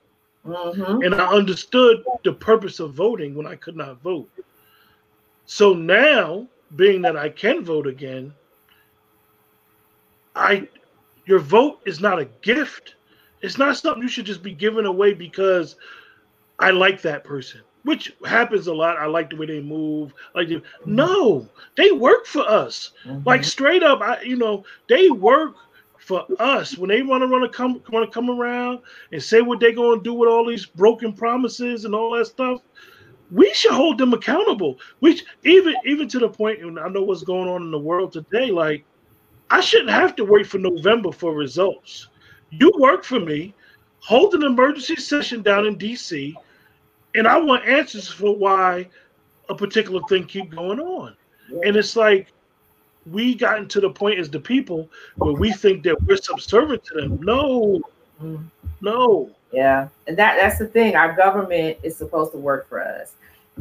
Mm-hmm. 0.47 1.03
And 1.03 1.15
I 1.15 1.27
understood 1.27 2.05
the 2.23 2.33
purpose 2.33 2.79
of 2.79 2.93
voting 2.93 3.35
when 3.35 3.47
I 3.47 3.57
could 3.57 3.77
not 3.77 4.03
vote. 4.03 4.31
So 5.47 5.73
now, 5.73 6.47
being 6.77 7.03
that 7.03 7.17
I 7.17 7.29
can 7.29 7.65
vote 7.65 7.87
again, 7.87 8.33
I 10.35 10.69
your 11.27 11.39
vote 11.39 11.81
is 11.87 12.01
not 12.01 12.19
a 12.19 12.27
gift. 12.43 12.97
It's 13.41 13.59
not 13.59 13.77
something 13.77 14.03
you 14.03 14.09
should 14.09 14.27
just 14.27 14.43
be 14.43 14.53
giving 14.53 14.87
away 14.87 15.15
because 15.15 15.77
I 16.59 16.71
like 16.71 17.01
that 17.03 17.25
person, 17.25 17.61
which 17.85 18.15
happens 18.27 18.67
a 18.67 18.75
lot. 18.75 18.99
I 18.99 19.07
like 19.07 19.31
the 19.31 19.37
way 19.37 19.47
they 19.47 19.61
move. 19.61 20.13
Like 20.35 20.49
mm-hmm. 20.49 20.95
no, 20.95 21.49
they 21.77 21.91
work 21.93 22.27
for 22.27 22.47
us. 22.49 22.93
Mm-hmm. 23.07 23.27
Like 23.27 23.45
straight 23.45 23.83
up, 23.83 24.01
I 24.01 24.21
you 24.23 24.37
know 24.37 24.65
they 24.89 25.09
work 25.09 25.55
for 26.05 26.27
us 26.39 26.77
when 26.77 26.91
they 26.91 27.03
want 27.03 27.23
to 27.23 27.27
run 27.27 27.43
a 27.43 27.49
come 27.49 27.83
want 27.91 28.05
to 28.05 28.15
come 28.15 28.29
around 28.29 28.79
and 29.13 29.23
say 29.23 29.41
what 29.41 29.59
they're 29.59 29.73
going 29.73 29.99
to 29.99 30.05
do 30.05 30.13
with 30.13 30.29
all 30.29 30.47
these 30.47 30.67
broken 30.67 31.13
promises 31.13 31.87
and 31.87 31.95
all 31.95 32.15
that 32.17 32.27
stuff 32.27 32.61
we 33.31 33.53
should 33.55 33.73
hold 33.73 33.99
them 33.99 34.13
accountable. 34.13 34.79
Which 35.01 35.25
even 35.45 35.75
even 35.85 36.09
to 36.09 36.19
the 36.19 36.29
point 36.29 36.61
and 36.61 36.79
i 36.79 36.89
know 36.89 37.03
what's 37.03 37.23
going 37.23 37.49
on 37.49 37.63
in 37.63 37.71
the 37.71 37.79
world 37.79 38.13
today 38.13 38.51
like 38.51 38.85
i 39.51 39.61
shouldn't 39.61 39.91
have 39.91 40.15
to 40.17 40.25
wait 40.25 40.47
for 40.47 40.59
november 40.59 41.11
for 41.11 41.35
results. 41.35 42.09
You 42.51 42.71
work 42.79 43.05
for 43.05 43.21
me 43.21 43.55
hold 44.01 44.35
an 44.35 44.45
emergency 44.45 44.97
session 44.97 45.43
down 45.43 45.67
in 45.67 45.79
dc 45.79 46.35
and 47.15 47.27
i 47.27 47.39
want 47.39 47.67
answers 47.67 48.09
for 48.09 48.37
why 48.37 48.89
a 49.49 49.55
particular 49.55 50.01
thing 50.09 50.25
keep 50.27 50.51
going 50.51 50.81
on. 50.81 51.17
And 51.65 51.77
it's 51.77 51.97
like 51.97 52.29
we 53.11 53.35
gotten 53.35 53.69
to 53.69 53.81
the 53.81 53.91
point 53.91 54.19
as 54.19 54.31
the 54.31 54.41
people 54.41 54.89
where 55.17 55.35
we 55.35 55.53
think 55.53 55.83
that 55.85 56.01
we're 56.03 56.17
subservient 56.17 56.85
to 56.85 56.95
them. 56.95 57.21
No, 57.23 57.81
mm-hmm. 58.23 58.45
no. 58.81 59.31
Yeah, 59.53 59.89
and 60.09 60.17
that 60.17 60.37
that's 60.37 60.59
the 60.59 60.67
thing. 60.67 60.97
Our 60.97 61.15
government 61.15 61.79
is 61.83 61.97
supposed 61.97 62.33
to 62.33 62.39
work 62.39 62.69
for 62.69 62.83
us, 62.83 63.13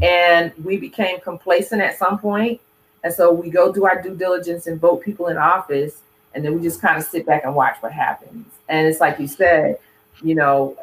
and 0.02 0.52
we 0.64 0.78
became 0.78 1.20
complacent 1.20 1.82
at 1.82 2.00
some 2.00 2.18
point, 2.18 2.60
and 3.04 3.14
so 3.14 3.32
we 3.32 3.52
go 3.52 3.72
do 3.72 3.86
our 3.86 4.02
due 4.02 4.16
diligence 4.16 4.66
and 4.66 4.82
vote 4.82 5.04
people 5.04 5.28
in 5.28 5.38
office, 5.38 6.02
and 6.34 6.44
then 6.44 6.56
we 6.56 6.64
just 6.64 6.82
kind 6.82 6.98
of 6.98 7.04
sit 7.04 7.28
back 7.28 7.44
and 7.44 7.54
watch 7.54 7.76
what 7.82 7.92
happens. 7.92 8.48
And 8.70 8.88
it's 8.88 9.00
like 9.00 9.20
you 9.20 9.28
said, 9.28 9.78
you 10.24 10.34
know, 10.34 10.76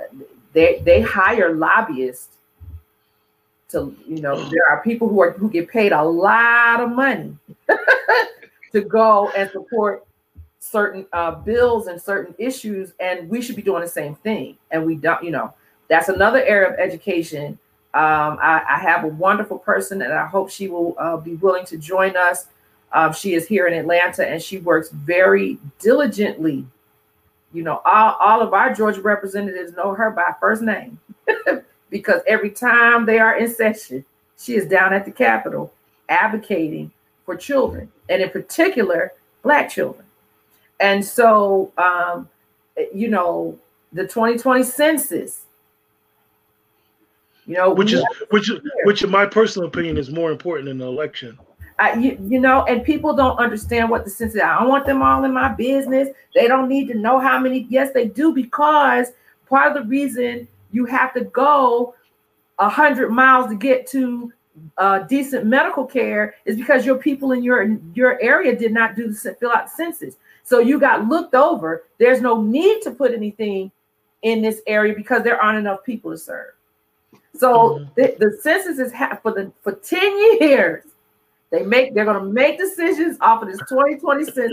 they 0.53 0.81
they 0.85 1.01
hire 1.01 1.55
lobbyists 1.55 2.37
to 3.71 3.95
you 4.07 4.21
know 4.21 4.37
there 4.51 4.67
are 4.69 4.83
people 4.83 5.09
who 5.09 5.21
are 5.21 5.33
who 5.33 5.51
get 5.51 5.69
paid 5.69 5.93
a 5.93 6.03
lot 6.03 6.81
of 6.81 6.91
money 6.91 7.37
to 8.73 8.83
go 8.83 9.31
and 9.31 9.51
support 9.51 10.07
certain 10.61 11.07
uh, 11.13 11.33
bills 11.33 11.87
and 11.87 12.01
certain 12.01 12.35
issues, 12.39 12.93
and 13.01 13.29
we 13.29 13.43
should 13.43 13.57
be 13.57 13.63
doing 13.63 13.83
the 13.83 13.89
same 13.89 14.15
thing. 14.17 14.57
And 14.71 14.85
we 14.85 14.97
don't, 14.97 15.23
you 15.25 15.31
know, 15.31 15.55
that's 15.89 16.09
another 16.09 16.43
area 16.45 16.73
of 16.73 16.79
education. 16.79 17.59
Um, 17.93 18.39
I, 18.41 18.63
I, 18.69 18.79
have 18.79 19.03
a 19.03 19.09
wonderful 19.09 19.59
person, 19.59 20.03
and 20.03 20.13
I 20.13 20.27
hope 20.27 20.49
she 20.49 20.69
will 20.69 20.95
uh, 20.97 21.17
be 21.17 21.35
willing 21.35 21.67
to 21.67 21.77
join 21.77 22.17
us. 22.17 22.47
Um, 22.93 23.13
she 23.13 23.35
is 23.35 23.49
here 23.49 23.67
in 23.67 23.75
Atlanta, 23.75 24.29
and 24.29 24.41
she 24.41 24.59
works 24.59 24.91
very 24.91 25.59
diligently. 25.81 26.65
You 27.53 27.65
know, 27.65 27.83
all, 27.85 28.17
all 28.21 28.43
of 28.43 28.55
our 28.55 28.73
Georgia 28.73 29.01
representatives 29.01 29.73
know 29.73 29.93
her 29.95 30.11
by 30.11 30.35
first 30.39 30.63
name 30.63 31.01
because 31.91 32.21
every 32.29 32.51
time 32.51 33.07
they 33.07 33.19
are 33.19 33.37
in 33.37 33.53
session, 33.53 34.05
she 34.39 34.55
is 34.55 34.69
down 34.69 34.93
at 34.93 35.05
the 35.05 35.11
Capitol 35.11 35.73
advocating 36.09 36.93
for 37.31 37.37
children, 37.37 37.89
and 38.09 38.21
in 38.21 38.29
particular, 38.31 39.13
Black 39.43 39.71
children. 39.71 40.05
And 40.81 41.05
so, 41.05 41.73
um, 41.79 42.29
you 42.93 43.07
know, 43.07 43.57
the 43.93 44.03
2020 44.03 44.65
census, 44.65 45.43
you 47.47 47.55
know, 47.55 47.73
which 47.73 47.93
is 47.93 48.05
which 48.31 48.51
which 48.85 49.03
in 49.03 49.11
my 49.11 49.27
personal 49.27 49.69
opinion 49.69 49.97
is 49.97 50.11
more 50.11 50.33
important 50.33 50.67
than 50.67 50.79
the 50.79 50.87
election. 50.87 51.39
I, 51.79 51.95
you, 51.95 52.19
you 52.29 52.41
know, 52.41 52.65
and 52.65 52.83
people 52.85 53.15
don't 53.15 53.39
understand 53.39 53.89
what 53.89 54.05
the 54.05 54.11
census. 54.11 54.43
I 54.43 54.59
don't 54.59 54.69
want 54.69 54.87
them 54.87 55.01
all 55.01 55.25
in 55.25 55.33
my 55.33 55.53
business. 55.53 56.09
They 56.35 56.49
don't 56.49 56.69
need 56.69 56.89
to 56.89 56.95
know 56.95 57.21
how 57.21 57.39
many. 57.39 57.67
Yes, 57.71 57.93
they 57.93 58.09
do 58.09 58.35
because 58.35 59.13
part 59.49 59.69
of 59.69 59.83
the 59.83 59.89
reason 59.89 60.49
you 60.73 60.85
have 60.87 61.15
to 61.15 61.23
go 61.25 61.95
a 62.59 62.69
hundred 62.69 63.11
miles 63.11 63.49
to 63.51 63.55
get 63.55 63.87
to 63.89 64.33
uh, 64.79 65.01
decent 65.01 65.47
medical 65.47 65.85
care 65.85 66.35
is 66.45 66.57
because 66.57 66.87
your 66.87 66.97
people 66.97 67.33
in 67.33 67.43
your 67.43 67.79
your 67.95 68.21
area 68.21 68.57
did 68.57 68.73
not 68.73 68.97
do 68.97 69.11
the 69.11 69.37
fill 69.39 69.51
out 69.51 69.67
the 69.67 69.71
census. 69.77 70.17
So 70.43 70.59
you 70.59 70.81
got 70.81 71.07
looked 71.07 71.35
over. 71.35 71.85
There's 71.99 72.21
no 72.21 72.41
need 72.41 72.83
to 72.83 72.91
put 72.91 73.13
anything 73.13 73.71
in 74.23 74.43
this 74.43 74.61
area 74.67 74.95
because 74.95 75.23
there 75.23 75.41
aren't 75.41 75.59
enough 75.59 75.85
people 75.85 76.11
to 76.11 76.19
serve. 76.19 76.53
So 77.37 77.79
mm-hmm. 77.79 77.85
the, 77.97 78.17
the 78.19 78.39
census 78.43 78.79
is 78.79 78.93
ha- 78.93 79.19
for 79.23 79.33
the 79.33 79.53
for 79.63 79.73
10 79.73 80.41
years. 80.41 80.85
They 81.51 81.63
make 81.63 81.95
they're 81.95 82.05
gonna 82.05 82.25
make 82.25 82.59
decisions 82.59 83.17
off 83.21 83.43
of 83.43 83.49
this 83.49 83.61
2020 83.69 84.25
census 84.25 84.53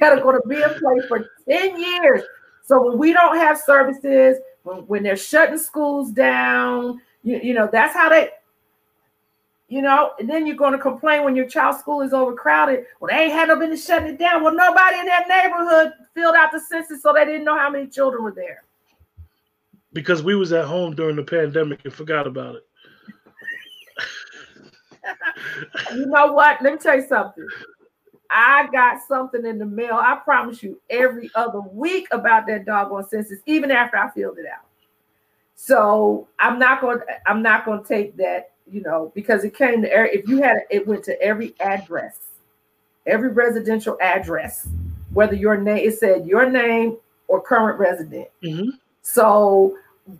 that 0.00 0.18
are 0.18 0.20
gonna 0.20 0.40
be 0.48 0.56
in 0.56 0.68
place 0.68 1.04
for 1.08 1.30
10 1.48 1.80
years. 1.80 2.22
So 2.64 2.88
when 2.88 2.98
we 2.98 3.12
don't 3.12 3.36
have 3.36 3.58
services, 3.58 4.38
when, 4.62 4.78
when 4.86 5.02
they're 5.02 5.16
shutting 5.16 5.58
schools 5.58 6.10
down, 6.10 7.00
you, 7.22 7.40
you 7.42 7.54
know, 7.54 7.68
that's 7.70 7.94
how 7.94 8.08
they 8.08 8.30
you 9.72 9.80
know, 9.80 10.12
and 10.18 10.28
then 10.28 10.46
you're 10.46 10.54
going 10.54 10.72
to 10.72 10.78
complain 10.78 11.24
when 11.24 11.34
your 11.34 11.48
child's 11.48 11.78
school 11.78 12.02
is 12.02 12.12
overcrowded. 12.12 12.84
Well, 13.00 13.08
they 13.10 13.22
ain't 13.22 13.32
had 13.32 13.48
no 13.48 13.58
business 13.58 13.86
shutting 13.86 14.08
it 14.08 14.18
down. 14.18 14.44
Well, 14.44 14.54
nobody 14.54 14.98
in 14.98 15.06
that 15.06 15.26
neighborhood 15.26 15.94
filled 16.14 16.34
out 16.34 16.52
the 16.52 16.60
census, 16.60 17.02
so 17.02 17.14
they 17.14 17.24
didn't 17.24 17.44
know 17.44 17.56
how 17.56 17.70
many 17.70 17.86
children 17.86 18.22
were 18.22 18.34
there. 18.34 18.64
Because 19.94 20.22
we 20.22 20.34
was 20.34 20.52
at 20.52 20.66
home 20.66 20.94
during 20.94 21.16
the 21.16 21.22
pandemic 21.22 21.80
and 21.84 21.94
forgot 21.94 22.26
about 22.26 22.56
it. 22.56 22.66
you 25.94 26.04
know 26.04 26.34
what? 26.34 26.60
Let 26.60 26.74
me 26.74 26.78
tell 26.78 26.96
you 26.96 27.06
something. 27.08 27.46
I 28.28 28.68
got 28.72 28.98
something 29.08 29.46
in 29.46 29.58
the 29.58 29.64
mail. 29.64 29.94
I 29.94 30.16
promise 30.22 30.62
you 30.62 30.82
every 30.90 31.30
other 31.34 31.62
week 31.62 32.08
about 32.10 32.46
that 32.48 32.66
doggone 32.66 33.08
census, 33.08 33.38
even 33.46 33.70
after 33.70 33.96
I 33.96 34.10
filled 34.10 34.36
it 34.36 34.44
out. 34.44 34.66
So 35.54 36.28
I'm 36.38 36.58
not 36.58 36.82
going. 36.82 36.98
I'm 37.24 37.40
not 37.40 37.64
going 37.64 37.82
to 37.82 37.88
take 37.88 38.18
that 38.18 38.51
you 38.70 38.80
know, 38.82 39.12
because 39.14 39.44
it 39.44 39.54
came 39.54 39.82
to 39.82 39.88
if 40.12 40.28
you 40.28 40.42
had 40.42 40.58
it 40.70 40.86
went 40.86 41.04
to 41.04 41.20
every 41.20 41.54
address, 41.60 42.18
every 43.06 43.30
residential 43.30 43.96
address, 44.00 44.68
whether 45.12 45.34
your 45.34 45.56
name 45.56 45.88
it 45.88 45.98
said 45.98 46.26
your 46.26 46.48
name 46.48 46.96
or 47.28 47.40
current 47.40 47.78
resident. 47.78 48.28
Mm-hmm. 48.42 48.70
So 49.02 49.76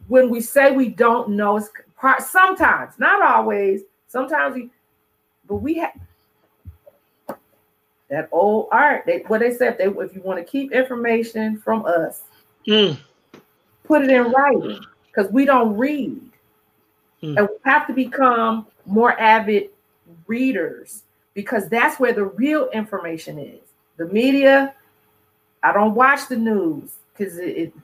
when 0.08 0.30
we 0.30 0.40
say 0.40 0.72
we 0.72 0.88
don't 0.88 1.30
know, 1.30 1.56
it's 1.56 1.70
part 1.96 2.22
sometimes, 2.22 2.94
not 2.98 3.22
always. 3.22 3.82
Sometimes 4.08 4.54
we, 4.54 4.70
but 5.46 5.56
we 5.56 5.74
have 5.74 5.92
that 8.10 8.28
old 8.30 8.68
art. 8.70 9.04
They 9.06 9.20
what 9.28 9.40
they 9.40 9.54
said. 9.54 9.78
They 9.78 9.86
if 9.86 10.14
you 10.14 10.20
want 10.22 10.38
to 10.38 10.44
keep 10.44 10.72
information 10.72 11.58
from 11.58 11.86
us, 11.86 12.22
mm. 12.66 12.98
put 13.84 14.02
it 14.02 14.10
in 14.10 14.30
writing 14.30 14.80
because 15.06 15.32
we 15.32 15.44
don't 15.44 15.76
read. 15.76 16.20
Mm. 17.22 17.38
And 17.38 17.48
we 17.48 17.70
have 17.70 17.86
to 17.86 17.92
become 17.92 18.66
more 18.86 19.18
avid 19.20 19.70
readers 20.26 21.04
because 21.34 21.68
that's 21.68 21.98
where 21.98 22.12
the 22.12 22.24
real 22.24 22.68
information 22.70 23.38
is. 23.38 23.60
The 23.96 24.06
media, 24.06 24.74
I 25.62 25.72
don't 25.72 25.94
watch 25.94 26.28
the 26.28 26.36
news 26.36 26.96
because 27.16 27.38
it, 27.38 27.56
it, 27.56 27.74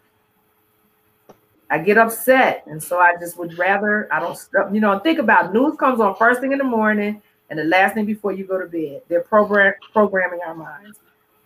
I 1.71 1.79
get 1.79 1.99
upset. 1.99 2.65
And 2.67 2.83
so 2.83 2.99
I 2.99 3.15
just 3.21 3.39
would 3.39 3.57
rather, 3.59 4.13
I 4.13 4.21
don't, 4.21 4.39
you 4.75 4.81
know, 4.81 4.99
think 4.99 5.19
about 5.19 5.53
news 5.53 5.77
comes 5.77 6.01
on 6.01 6.17
first 6.17 6.41
thing 6.41 6.53
in 6.53 6.59
the 6.59 6.65
morning 6.65 7.23
and 7.51 7.59
the 7.59 7.65
last 7.65 7.95
thing 7.95 8.07
before 8.07 8.33
you 8.33 8.45
go 8.45 8.59
to 8.59 8.67
bed. 8.67 9.03
They're 9.09 9.21
program 9.21 9.75
programming 9.93 10.41
our 10.47 10.55
minds, 10.55 10.99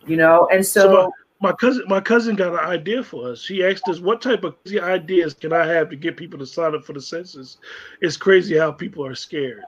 you 0.05 0.17
know, 0.17 0.47
and 0.51 0.65
so, 0.65 0.81
so 0.81 1.11
my 1.43 1.51
cousin 1.51 1.83
my 1.87 1.99
cousin 1.99 2.37
got 2.37 2.53
an 2.53 2.59
idea 2.59 3.03
for 3.03 3.29
us. 3.29 3.41
She 3.41 3.65
asked 3.65 3.89
us 3.89 3.99
what 3.99 4.21
type 4.21 4.45
of 4.45 4.55
ideas 4.65 5.33
can 5.33 5.51
I 5.51 5.65
have 5.67 5.89
to 5.89 5.97
get 5.97 6.15
people 6.15 6.39
to 6.39 6.45
sign 6.45 6.73
up 6.73 6.85
for 6.85 6.93
the 6.93 7.01
census. 7.01 7.57
It's 7.99 8.15
crazy 8.15 8.57
how 8.57 8.71
people 8.71 9.05
are 9.05 9.13
scared. 9.13 9.63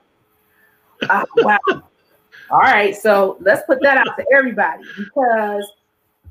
Uh, 1.08 1.24
wow. 1.36 1.58
All 1.68 2.60
right, 2.60 2.96
so 2.96 3.36
let's 3.40 3.62
put 3.66 3.78
that 3.82 3.98
out 3.98 4.16
to 4.16 4.24
everybody 4.32 4.84
because 4.96 5.70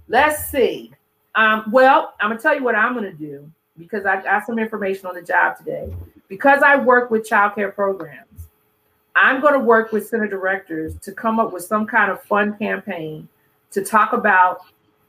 let's 0.07 0.49
see. 0.49 0.91
Um, 1.35 1.65
well, 1.71 2.15
I'm 2.19 2.31
gonna 2.31 2.41
tell 2.41 2.55
you 2.55 2.63
what 2.63 2.75
I'm 2.75 2.95
gonna 2.95 3.13
do 3.13 3.49
because 3.77 4.07
I 4.07 4.23
got 4.23 4.47
some 4.47 4.57
information 4.57 5.05
on 5.05 5.13
the 5.13 5.21
job 5.21 5.57
today. 5.59 5.93
Because 6.27 6.63
I 6.63 6.75
work 6.77 7.11
with 7.11 7.27
child 7.27 7.53
care 7.53 7.71
programs, 7.71 8.47
I'm 9.15 9.41
gonna 9.41 9.59
work 9.59 9.91
with 9.91 10.07
center 10.07 10.27
directors 10.27 10.97
to 11.01 11.11
come 11.11 11.39
up 11.39 11.53
with 11.53 11.65
some 11.65 11.85
kind 11.85 12.11
of 12.11 12.23
fun 12.23 12.57
campaign 12.57 13.27
to 13.71 13.83
talk 13.83 14.13
about 14.13 14.61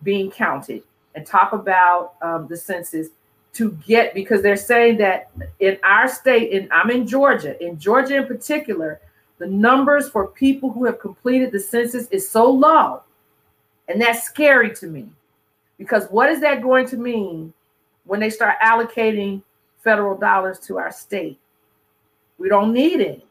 being 0.03 0.31
counted 0.31 0.83
and 1.15 1.27
talk 1.27 1.53
about 1.53 2.15
um, 2.23 2.47
the 2.49 2.57
census 2.57 3.09
to 3.55 3.73
get 3.87 4.13
because 4.15 4.43
they're 4.43 4.57
saying 4.57 4.99
that 4.99 5.31
in 5.61 5.79
our 5.83 6.09
state, 6.09 6.53
and 6.53 6.71
I'm 6.73 6.91
in 6.91 7.07
Georgia, 7.07 7.61
in 7.65 7.79
Georgia 7.79 8.17
in 8.17 8.27
particular, 8.27 9.01
the 9.39 9.47
numbers 9.47 10.09
for 10.09 10.29
people 10.29 10.71
who 10.71 10.85
have 10.85 10.99
completed 10.99 11.53
the 11.53 11.61
census 11.61 12.09
is 12.09 12.29
so 12.29 12.51
low. 12.51 13.03
And 13.89 14.01
that's 14.01 14.25
scary 14.25 14.75
to 14.77 14.87
me 14.87 15.09
because 15.79 16.07
what 16.11 16.31
is 16.31 16.41
that 16.41 16.63
going 16.63 16.87
to 16.89 16.97
mean 16.97 17.53
when 18.05 18.21
they 18.21 18.31
start 18.31 18.57
allocating 18.63 19.43
federal 19.83 20.17
dollars 20.17 20.59
to 20.61 20.79
our 20.79 20.91
state? 20.91 21.39
We 22.39 22.49
don't 22.49 22.73
need 22.73 23.01
it 23.01 23.25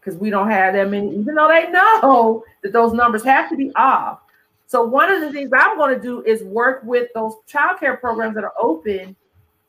because 0.00 0.18
we 0.18 0.30
don't 0.30 0.50
have 0.50 0.74
that 0.74 0.88
many, 0.90 1.16
even 1.16 1.34
though 1.34 1.48
they 1.48 1.70
know 1.70 2.44
that 2.62 2.72
those 2.72 2.92
numbers 2.92 3.24
have 3.24 3.48
to 3.50 3.56
be 3.56 3.72
off. 3.74 4.20
So 4.66 4.84
one 4.84 5.12
of 5.12 5.20
the 5.20 5.32
things 5.32 5.50
I'm 5.56 5.76
going 5.76 5.94
to 5.94 6.00
do 6.00 6.22
is 6.24 6.42
work 6.42 6.82
with 6.84 7.08
those 7.14 7.34
childcare 7.48 8.00
programs 8.00 8.34
that 8.34 8.44
are 8.44 8.54
open 8.60 9.14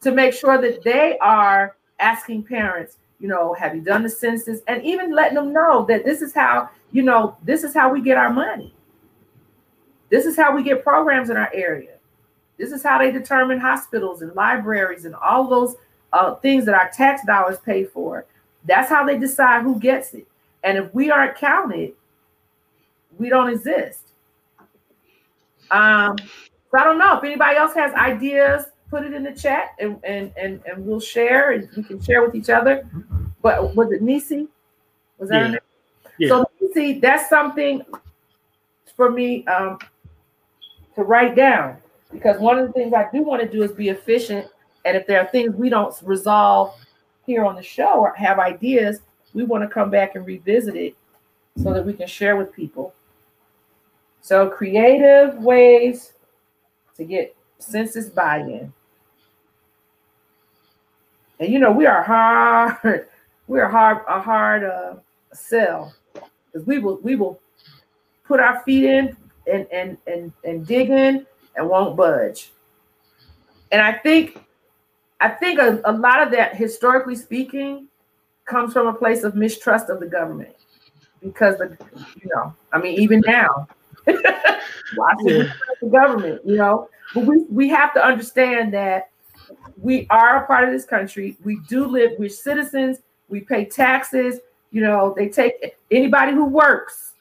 to 0.02 0.12
make 0.12 0.34
sure 0.34 0.60
that 0.60 0.84
they 0.84 1.18
are 1.20 1.76
asking 2.00 2.44
parents, 2.44 2.98
you 3.20 3.28
know, 3.28 3.54
have 3.54 3.76
you 3.76 3.82
done 3.82 4.04
the 4.04 4.10
census? 4.10 4.62
And 4.68 4.84
even 4.84 5.14
letting 5.14 5.36
them 5.36 5.54
know 5.54 5.86
that 5.86 6.04
this 6.04 6.22
is 6.22 6.34
how, 6.34 6.70
you 6.92 7.04
know, 7.04 7.38
this 7.44 7.64
is 7.64 7.74
how 7.74 7.92
we 7.92 8.02
get 8.02 8.18
our 8.18 8.32
money. 8.32 8.74
This 10.10 10.26
is 10.26 10.36
how 10.36 10.56
we 10.56 10.64
get 10.64 10.84
programs 10.84 11.30
in 11.30 11.38
our 11.38 11.52
area. 11.54 11.98
This 12.58 12.72
is 12.72 12.82
how 12.82 12.98
they 12.98 13.12
determine 13.12 13.60
hospitals 13.60 14.22
and 14.22 14.34
libraries 14.36 15.06
and 15.06 15.14
all 15.16 15.48
those 15.48 15.76
uh, 16.14 16.36
things 16.36 16.66
that 16.66 16.74
our 16.74 16.90
tax 16.90 17.24
dollars 17.26 17.58
pay 17.60 17.84
for. 17.86 18.26
That's 18.66 18.90
how 18.90 19.06
they 19.06 19.18
decide 19.18 19.64
who 19.64 19.80
gets 19.80 20.14
it. 20.14 20.28
And 20.64 20.78
if 20.78 20.94
we 20.94 21.12
aren't 21.12 21.38
counted, 21.38 21.94
we 23.18 23.30
don't 23.30 23.50
exist. 23.50 24.07
Um, 25.72 26.18
so 26.72 26.78
I 26.78 26.84
don't 26.84 26.98
know 26.98 27.18
if 27.18 27.24
anybody 27.24 27.58
else 27.58 27.74
has 27.76 27.94
ideas, 27.94 28.66
put 28.90 29.04
it 29.04 29.14
in 29.14 29.24
the 29.24 29.32
chat 29.32 29.76
and 29.80 30.00
and 30.04 30.32
and, 30.38 30.62
and 30.66 30.86
we'll 30.86 31.00
share 31.00 31.52
and 31.52 31.70
we 31.76 31.84
can 31.84 32.02
share 32.02 32.26
with 32.26 32.36
each 32.36 32.50
other. 32.50 32.88
But 33.42 33.76
was 33.76 33.92
it 33.92 34.02
Nisi? 34.02 34.48
Was 35.18 35.30
that 35.30 35.52
yeah. 35.52 35.58
yeah. 36.18 36.30
So 36.30 36.46
Nisi, 36.62 37.00
that's 37.00 37.30
something 37.30 37.82
for 38.96 39.12
me 39.12 39.46
um, 39.46 39.80
to 40.96 41.04
write 41.04 41.36
down 41.36 41.78
because 42.12 42.40
one 42.40 42.58
of 42.58 42.68
the 42.68 42.74
things 42.74 42.94
I 42.94 43.08
do 43.12 43.22
want 43.22 43.42
to 43.42 43.48
do 43.48 43.64
is 43.64 43.72
be 43.72 43.90
efficient. 43.90 44.48
And 44.86 44.96
if 44.96 45.06
there 45.06 45.20
are 45.20 45.28
things 45.28 45.54
we 45.56 45.70
don't 45.70 45.94
resolve 46.04 46.74
here 47.26 47.46
on 47.46 47.56
the 47.56 47.64
show 47.64 48.00
or 48.00 48.14
have 48.14 48.40
ideas, 48.40 49.02
we 49.34 49.44
want 49.44 49.64
to 49.64 49.68
come 49.68 49.90
back 49.90 50.16
and 50.16 50.26
revisit 50.26 50.76
it 50.76 50.96
so 51.62 51.74
that 51.74 51.86
we 51.86 51.94
can 51.94 52.08
share 52.08 52.38
with 52.38 52.54
people. 52.54 52.94
So 54.28 54.50
creative 54.50 55.38
ways 55.38 56.12
to 56.98 57.06
get 57.06 57.34
census 57.60 58.10
buy-in. 58.10 58.74
And 61.40 61.54
you 61.54 61.60
know, 61.60 61.72
we 61.72 61.86
are 61.86 62.04
hard, 62.04 63.08
we 63.48 63.62
are 63.62 63.70
hard, 63.70 64.00
a 64.06 64.20
hard 64.20 64.66
uh, 64.66 64.96
sell 65.32 65.94
because 66.14 66.68
we 66.68 66.78
will 66.78 66.98
we 66.98 67.16
will 67.16 67.40
put 68.26 68.42
our 68.42 68.62
feet 68.64 68.84
in 68.84 69.16
and 69.50 69.66
and 69.72 69.98
and 70.08 70.34
and 70.44 70.68
dig 70.68 70.90
in 70.90 71.26
and 71.56 71.70
won't 71.70 71.96
budge. 71.96 72.52
And 73.72 73.82
I 73.82 73.94
think 73.94 74.44
I 75.22 75.30
think 75.30 75.58
a, 75.58 75.80
a 75.86 75.94
lot 75.94 76.22
of 76.22 76.32
that, 76.32 76.54
historically 76.54 77.16
speaking, 77.16 77.88
comes 78.44 78.74
from 78.74 78.88
a 78.88 78.94
place 78.94 79.24
of 79.24 79.36
mistrust 79.36 79.90
of 79.90 80.02
the 80.02 80.06
government 80.06 80.54
because 81.24 81.58
the 81.60 81.78
you 82.22 82.30
know, 82.36 82.54
I 82.74 82.80
mean, 82.80 83.00
even 83.00 83.24
now, 83.26 83.70
Washington 84.98 85.46
yeah. 85.46 85.54
the 85.82 85.90
government, 85.90 86.42
you 86.46 86.58
know. 86.58 86.90
But 87.14 87.26
we, 87.26 87.46
we 87.50 87.70
have 87.70 87.94
to 87.94 88.04
understand 88.04 88.74
that 88.74 89.10
we 89.78 90.08
are 90.10 90.44
a 90.44 90.48
part 90.48 90.64
of 90.64 90.72
this 90.72 90.86
country. 90.86 91.38
We 91.44 91.60
do 91.68 91.86
live, 91.86 92.12
we're 92.18 92.30
citizens, 92.30 93.00
we 93.30 93.42
pay 93.42 93.66
taxes, 93.66 94.40
you 94.72 94.82
know, 94.82 95.14
they 95.16 95.30
take 95.30 95.76
anybody 95.92 96.34
who 96.34 96.46
works 96.46 97.14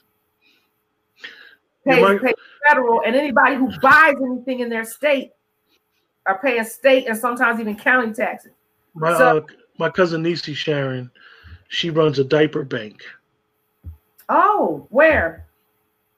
pays, 1.86 2.20
pays 2.20 2.34
federal, 2.66 3.02
and 3.02 3.14
anybody 3.14 3.56
who 3.56 3.70
buys 3.80 4.16
anything 4.22 4.60
in 4.60 4.68
their 4.68 4.84
state 4.84 5.32
are 6.26 6.38
paying 6.38 6.64
state 6.64 7.06
and 7.06 7.16
sometimes 7.16 7.60
even 7.60 7.76
county 7.76 8.12
taxes. 8.12 8.52
My 8.94 9.16
so, 9.16 9.38
uh, 9.38 9.40
my 9.78 9.90
cousin 9.90 10.22
Niecy 10.22 10.54
Sharon, 10.54 11.10
she 11.68 11.90
runs 11.90 12.18
a 12.18 12.24
diaper 12.24 12.64
bank. 12.64 13.02
Oh, 14.28 14.86
where? 14.90 15.45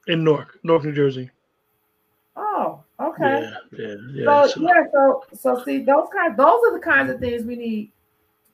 In 0.09 0.23
Newark, 0.23 0.57
Newark, 0.63 0.83
New 0.83 0.91
Jersey. 0.91 1.29
Oh, 2.35 2.83
okay. 2.99 3.51
Yeah, 3.71 3.77
yeah, 3.77 3.95
yeah. 4.11 4.25
So, 4.25 4.47
so 4.47 4.61
yeah, 4.61 4.83
so 4.91 5.23
so 5.35 5.63
see 5.63 5.83
those 5.83 6.07
kind 6.11 6.35
those 6.35 6.61
are 6.65 6.73
the 6.73 6.83
kinds 6.83 7.11
of 7.11 7.19
things 7.19 7.43
we 7.43 7.55
need 7.55 7.91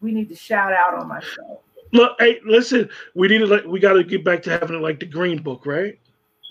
we 0.02 0.12
need 0.12 0.28
to 0.28 0.36
shout 0.36 0.74
out 0.74 0.96
on 0.96 1.08
my 1.08 1.22
show. 1.22 1.62
Look, 1.94 2.18
hey, 2.20 2.42
listen, 2.46 2.90
we 3.14 3.30
need 3.30 3.38
to 3.38 3.46
like 3.46 3.64
we 3.64 3.80
got 3.80 3.94
to 3.94 4.04
get 4.04 4.26
back 4.26 4.44
to 4.44 4.50
having 4.50 4.76
it 4.76 4.82
like 4.82 5.00
the 5.00 5.06
Green 5.06 5.42
Book, 5.42 5.66
right? 5.66 5.98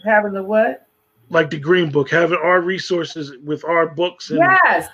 Having 0.05 0.33
the 0.33 0.43
what? 0.43 0.87
Like 1.29 1.51
the 1.51 1.59
Green 1.59 1.91
Book, 1.91 2.09
having 2.09 2.39
our 2.43 2.63
resources 2.63 3.33
with 3.45 3.63
our 3.65 3.89
books. 3.89 4.31
And, 4.31 4.39
yes. 4.39 4.89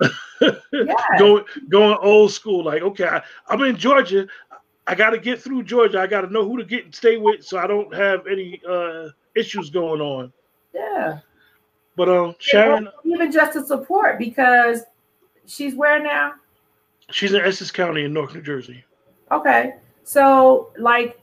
yes. 0.72 1.04
going 1.18 1.44
going 1.68 1.98
old 2.00 2.32
school, 2.32 2.64
like 2.64 2.80
okay, 2.80 3.04
I, 3.04 3.22
I'm 3.48 3.60
in 3.62 3.76
Georgia. 3.76 4.26
I 4.86 4.94
got 4.94 5.10
to 5.10 5.18
get 5.18 5.40
through 5.40 5.64
Georgia. 5.64 6.00
I 6.00 6.06
got 6.06 6.22
to 6.22 6.32
know 6.32 6.44
who 6.44 6.56
to 6.56 6.64
get 6.64 6.84
and 6.84 6.94
stay 6.94 7.16
with, 7.16 7.44
so 7.44 7.58
I 7.58 7.66
don't 7.66 7.94
have 7.94 8.26
any 8.26 8.60
uh, 8.68 9.08
issues 9.34 9.70
going 9.70 10.00
on. 10.00 10.32
Yeah. 10.74 11.20
But 11.96 12.08
um, 12.08 12.34
Sharon, 12.38 12.88
even 13.04 13.30
just 13.30 13.52
to 13.54 13.64
support 13.64 14.18
because 14.18 14.82
she's 15.46 15.74
where 15.74 16.02
now? 16.02 16.32
She's 17.10 17.32
in 17.32 17.40
Essex 17.40 17.70
County 17.70 18.04
in 18.04 18.12
North 18.12 18.34
New 18.34 18.42
Jersey. 18.42 18.84
Okay, 19.30 19.74
so 20.02 20.72
like 20.78 21.20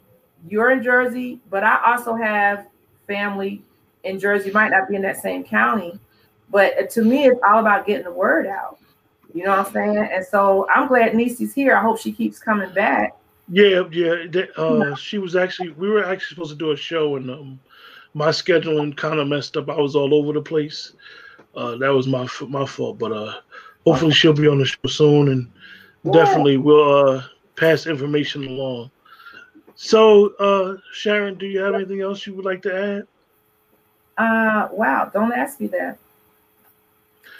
you're 0.47 0.71
in 0.71 0.83
Jersey, 0.83 1.39
but 1.49 1.63
I 1.63 1.81
also 1.85 2.13
have 2.13 2.67
family 3.07 3.63
in 4.03 4.19
Jersey. 4.19 4.51
Might 4.51 4.69
not 4.69 4.87
be 4.87 4.95
in 4.95 5.01
that 5.01 5.17
same 5.17 5.43
county, 5.43 5.99
but 6.49 6.89
to 6.91 7.01
me, 7.01 7.25
it's 7.25 7.39
all 7.47 7.59
about 7.59 7.87
getting 7.87 8.03
the 8.03 8.11
word 8.11 8.45
out. 8.45 8.77
You 9.33 9.43
know 9.43 9.51
what 9.51 9.67
I'm 9.67 9.73
saying? 9.73 9.97
And 9.97 10.25
so 10.25 10.67
I'm 10.69 10.87
glad 10.87 11.15
Niecy's 11.15 11.53
here. 11.53 11.75
I 11.75 11.81
hope 11.81 11.99
she 11.99 12.11
keeps 12.11 12.39
coming 12.39 12.73
back. 12.73 13.15
Yeah, 13.49 13.83
yeah. 13.91 14.25
Uh, 14.57 14.95
she 14.95 15.19
was 15.19 15.35
actually 15.35 15.69
we 15.71 15.89
were 15.89 16.03
actually 16.03 16.35
supposed 16.35 16.51
to 16.51 16.57
do 16.57 16.71
a 16.71 16.77
show 16.77 17.15
and 17.15 17.31
um, 17.31 17.59
my 18.13 18.29
scheduling 18.29 18.95
kind 18.95 19.19
of 19.19 19.27
messed 19.27 19.55
up. 19.57 19.69
I 19.69 19.77
was 19.77 19.95
all 19.95 20.13
over 20.13 20.33
the 20.33 20.41
place. 20.41 20.93
Uh, 21.55 21.75
that 21.77 21.89
was 21.89 22.07
my 22.07 22.27
my 22.47 22.65
fault, 22.65 22.97
but 22.97 23.11
uh, 23.11 23.33
hopefully 23.85 24.11
she'll 24.11 24.33
be 24.33 24.47
on 24.47 24.59
the 24.59 24.65
show 24.65 24.87
soon, 24.87 25.29
and 25.29 25.51
yeah. 26.03 26.11
definitely 26.11 26.57
will 26.57 27.09
uh, 27.09 27.23
pass 27.55 27.87
information 27.87 28.45
along. 28.45 28.91
So, 29.75 30.33
uh, 30.39 30.77
Sharon, 30.91 31.37
do 31.37 31.45
you 31.45 31.59
have 31.59 31.75
anything 31.75 32.01
else 32.01 32.25
you 32.25 32.33
would 32.33 32.45
like 32.45 32.63
to 32.63 32.75
add? 32.75 33.07
Uh, 34.17 34.67
wow! 34.71 35.09
Don't 35.13 35.31
ask 35.31 35.59
me 35.59 35.67
that. 35.67 35.99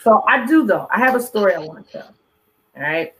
So 0.03 0.23
I 0.27 0.45
do 0.45 0.65
though. 0.65 0.87
I 0.91 0.99
have 0.99 1.15
a 1.15 1.19
story 1.19 1.55
I 1.55 1.59
want 1.59 1.87
to 1.87 1.91
tell. 1.91 2.13
All 2.75 2.83
right, 2.83 3.13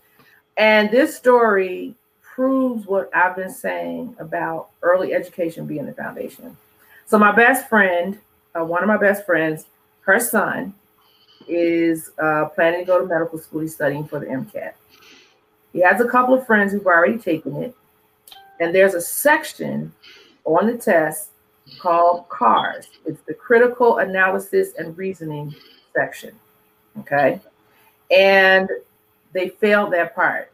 and 0.58 0.92
this 0.92 1.18
story 1.18 1.96
proves 2.38 2.86
what 2.86 3.10
I've 3.16 3.36
been 3.36 3.52
saying 3.52 4.16
about 4.20 4.70
early 4.84 5.12
education 5.16 5.66
being 5.66 5.88
the 5.88 5.94
foundation. 5.94 6.56
So 7.08 7.18
my 7.18 7.32
best 7.32 7.68
friend, 7.68 8.20
uh, 8.54 8.64
one 8.64 8.84
of 8.84 8.88
my 8.88 8.98
best 8.98 9.26
friends, 9.26 9.66
her 10.02 10.20
son 10.20 10.76
is 11.48 12.12
uh, 12.22 12.46
planning 12.54 12.82
to 12.82 12.86
go 12.86 13.00
to 13.02 13.08
medical 13.08 13.40
school. 13.40 13.62
He's 13.62 13.74
studying 13.74 14.08
for 14.08 14.20
the 14.20 14.28
MCAT. 14.28 14.74
He 15.74 15.80
has 15.80 16.00
a 16.00 16.08
couple 16.08 16.36
of 16.36 16.46
friends 16.46 16.72
who've 16.72 16.86
already 16.86 17.18
taken 17.18 17.56
it, 17.56 17.76
and 18.60 18.74
there's 18.74 18.94
a 18.94 19.02
section 19.02 19.92
on 20.46 20.68
the 20.68 20.78
test 20.78 21.30
called 21.80 22.30
CARS. 22.30 22.88
It's 23.08 23.22
the 23.24 23.34
critical 23.34 23.98
analysis 23.98 24.74
and 24.78 24.96
reasoning 24.96 25.56
section. 25.96 26.36
Okay. 27.00 27.42
And 28.12 28.70
they 29.34 29.50
failed 29.50 29.92
that 29.94 30.14
part. 30.14 30.52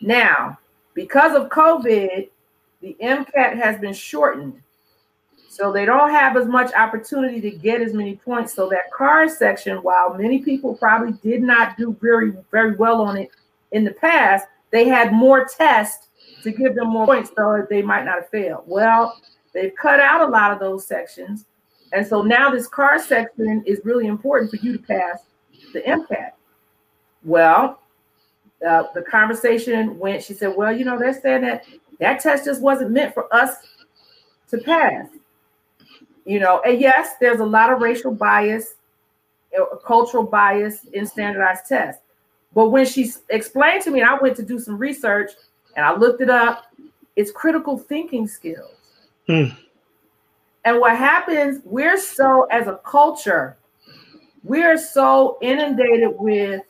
Now, 0.00 0.58
because 0.94 1.34
of 1.34 1.48
COVID, 1.48 2.28
the 2.80 2.96
MCAT 3.00 3.56
has 3.56 3.78
been 3.80 3.94
shortened 3.94 4.62
so 5.56 5.72
they 5.72 5.86
don't 5.86 6.10
have 6.10 6.36
as 6.36 6.46
much 6.46 6.70
opportunity 6.74 7.40
to 7.40 7.50
get 7.50 7.80
as 7.80 7.94
many 7.94 8.16
points. 8.16 8.52
So 8.52 8.68
that 8.68 8.92
CARS 8.92 9.38
section, 9.38 9.78
while 9.78 10.12
many 10.12 10.40
people 10.40 10.76
probably 10.76 11.14
did 11.22 11.42
not 11.42 11.78
do 11.78 11.96
very, 11.98 12.34
very 12.50 12.76
well 12.76 13.00
on 13.00 13.16
it 13.16 13.30
in 13.72 13.82
the 13.82 13.92
past, 13.92 14.46
they 14.70 14.86
had 14.86 15.14
more 15.14 15.46
tests 15.46 16.08
to 16.42 16.50
give 16.50 16.74
them 16.74 16.88
more 16.88 17.06
points, 17.06 17.30
so 17.34 17.66
they 17.70 17.80
might 17.80 18.04
not 18.04 18.16
have 18.16 18.28
failed. 18.28 18.64
Well, 18.66 19.18
they've 19.54 19.74
cut 19.74 19.98
out 19.98 20.28
a 20.28 20.30
lot 20.30 20.52
of 20.52 20.58
those 20.58 20.86
sections. 20.86 21.46
And 21.92 22.06
so 22.06 22.20
now 22.20 22.50
this 22.50 22.68
CARS 22.68 23.06
section 23.06 23.62
is 23.64 23.80
really 23.82 24.08
important 24.08 24.50
for 24.50 24.58
you 24.58 24.76
to 24.76 24.78
pass 24.78 25.20
the 25.72 25.80
MCAT. 25.80 26.32
Well, 27.24 27.80
uh, 28.66 28.84
the 28.94 29.02
conversation 29.02 29.98
went, 29.98 30.22
she 30.22 30.34
said, 30.34 30.54
Well, 30.56 30.76
you 30.76 30.84
know, 30.84 30.98
they're 30.98 31.18
saying 31.20 31.42
that 31.42 31.64
that 31.98 32.20
test 32.20 32.44
just 32.44 32.60
wasn't 32.60 32.90
meant 32.90 33.14
for 33.14 33.32
us 33.34 33.56
to 34.50 34.58
pass. 34.58 35.06
You 36.24 36.40
know 36.40 36.60
and 36.66 36.80
yes 36.80 37.14
there's 37.20 37.38
a 37.38 37.44
lot 37.44 37.72
of 37.72 37.80
racial 37.80 38.12
bias 38.12 38.74
uh, 39.58 39.76
cultural 39.76 40.24
bias 40.24 40.84
in 40.92 41.06
standardized 41.06 41.66
tests. 41.66 42.02
But 42.52 42.70
when 42.70 42.84
she 42.84 43.12
explained 43.30 43.84
to 43.84 43.90
me 43.90 44.00
and 44.00 44.10
i 44.10 44.18
went 44.18 44.36
to 44.36 44.42
do 44.42 44.58
some 44.58 44.76
research 44.76 45.32
and 45.76 45.86
i 45.86 45.94
looked 45.94 46.20
it 46.20 46.30
up 46.30 46.64
it's 47.14 47.30
critical 47.30 47.78
thinking 47.78 48.26
skills. 48.26 48.72
Hmm. 49.26 49.46
and 50.64 50.80
what 50.80 50.96
happens 50.96 51.60
we're 51.64 51.98
so 51.98 52.44
as 52.50 52.66
a 52.66 52.80
culture 52.84 53.56
we're 54.44 54.78
so 54.78 55.38
inundated 55.42 56.10
with 56.18 56.62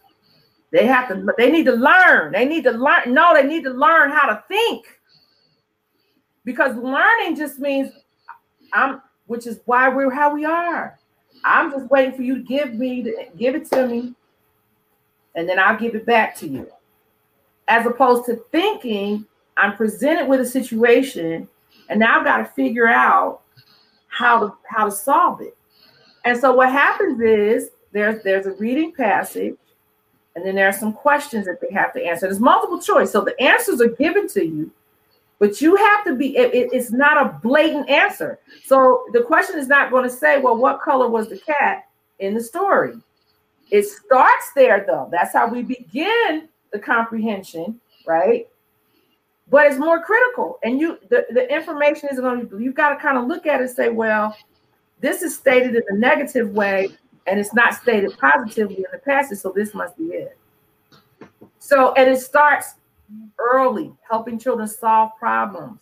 they 0.77 0.87
have 0.87 1.09
to 1.09 1.27
they 1.39 1.51
need 1.51 1.65
to 1.65 1.73
learn 1.73 2.33
they 2.33 2.45
need 2.45 2.65
to 2.65 2.73
learn 2.73 3.13
no 3.13 3.35
they 3.35 3.43
need 3.43 3.65
to 3.65 3.71
learn 3.71 4.11
how 4.11 4.27
to 4.29 4.43
think 4.49 4.87
because 6.45 6.77
learning 6.77 7.35
just 7.37 7.59
means 7.59 7.91
i'm 8.73 9.01
which 9.27 9.47
is 9.47 9.61
why 9.67 9.89
we're 9.89 10.11
how 10.11 10.33
we 10.33 10.45
are. 10.45 10.99
I'm 11.45 11.71
just 11.71 11.91
waiting 11.91 12.15
for 12.15 12.23
you 12.23 12.37
to 12.37 12.43
give 12.43 12.75
me 12.75 13.03
to 13.03 13.27
give 13.37 13.55
it 13.55 13.71
to 13.71 13.87
me, 13.87 14.15
and 15.35 15.49
then 15.49 15.59
I'll 15.59 15.79
give 15.79 15.95
it 15.95 16.07
back 16.07 16.35
to 16.37 16.49
you. 16.49 16.69
As 17.69 17.87
opposed 17.87 18.27
to 18.27 18.37
thinking, 18.53 19.27
I'm 19.57 19.77
presented 19.77 20.27
with 20.27 20.41
a 20.41 20.47
situation, 20.47 21.49
and 21.89 22.01
now 22.01 22.19
I've 22.19 22.25
got 22.25 22.39
to 22.39 22.45
figure 22.47 22.89
out 22.89 23.43
how 24.09 24.41
to 24.41 24.55
how 24.69 24.87
to 24.87 24.91
solve 24.91 25.41
it. 25.41 25.57
And 26.25 26.39
so 26.39 26.55
what 26.55 26.73
happens 26.73 27.21
is 27.21 27.71
there's 27.93 28.23
there's 28.23 28.47
a 28.47 28.53
reading 28.53 28.93
passage, 28.93 29.57
and 30.37 30.45
then 30.45 30.55
there 30.55 30.69
are 30.69 30.73
some 30.73 30.93
questions 30.93 31.47
that 31.47 31.61
they 31.63 31.73
have 31.73 31.95
to 31.95 32.05
answer. 32.05 32.27
There's 32.27 32.39
multiple 32.39 32.81
choice, 32.81 33.11
so 33.11 33.23
the 33.23 33.41
answers 33.41 33.81
are 33.81 33.89
given 33.89 34.29
to 34.29 34.45
you, 34.45 34.71
but 35.39 35.63
you 35.63 35.75
have 35.77 36.05
to 36.05 36.15
be, 36.15 36.37
it, 36.37 36.69
it's 36.73 36.93
not 36.93 37.27
a 37.27 37.39
blatant 37.43 37.89
answer. 37.89 38.39
So 38.65 39.07
the 39.13 39.23
question 39.23 39.59
is 39.59 39.67
not 39.67 39.91
going 39.91 40.05
to 40.05 40.15
say, 40.15 40.39
well, 40.39 40.57
what 40.57 40.83
color 40.83 41.09
was 41.09 41.31
the 41.31 41.39
cat 41.39 41.89
in 42.19 42.35
the 42.35 42.43
story? 42.43 42.95
It 43.71 43.85
starts 43.85 44.53
there, 44.55 44.85
though. 44.87 45.09
That's 45.11 45.33
how 45.33 45.49
we 45.49 45.63
begin 45.63 46.49
the 46.71 46.79
comprehension, 46.79 47.81
right? 48.07 48.47
But 49.49 49.67
it's 49.67 49.79
more 49.79 50.03
critical. 50.03 50.59
And 50.63 50.79
you, 50.79 50.99
the, 51.09 51.27
the 51.31 51.53
information 51.53 52.11
is 52.13 52.21
going 52.21 52.49
to, 52.49 52.59
you've 52.59 52.75
got 52.75 52.91
to 52.91 52.97
kind 52.97 53.17
of 53.17 53.27
look 53.27 53.47
at 53.47 53.61
it 53.61 53.69
and 53.69 53.71
say, 53.71 53.89
well, 53.89 54.37
this 55.01 55.23
is 55.23 55.35
stated 55.35 55.75
in 55.75 55.83
a 55.89 55.95
negative 55.97 56.51
way 56.51 56.91
and 57.27 57.39
it's 57.41 57.55
not 57.55 57.75
stated 57.75 58.17
positively 58.19 58.77
in 58.77 58.85
the 58.93 58.99
passage. 58.99 59.39
So 59.39 59.53
this 59.55 59.75
must 59.75 59.97
be 59.97 60.05
it. 60.05 60.39
So, 61.59 61.93
and 61.95 62.09
it 62.09 62.21
starts 62.21 62.75
early, 63.39 63.93
helping 64.09 64.39
children 64.39 64.69
solve 64.69 65.13
problems 65.19 65.81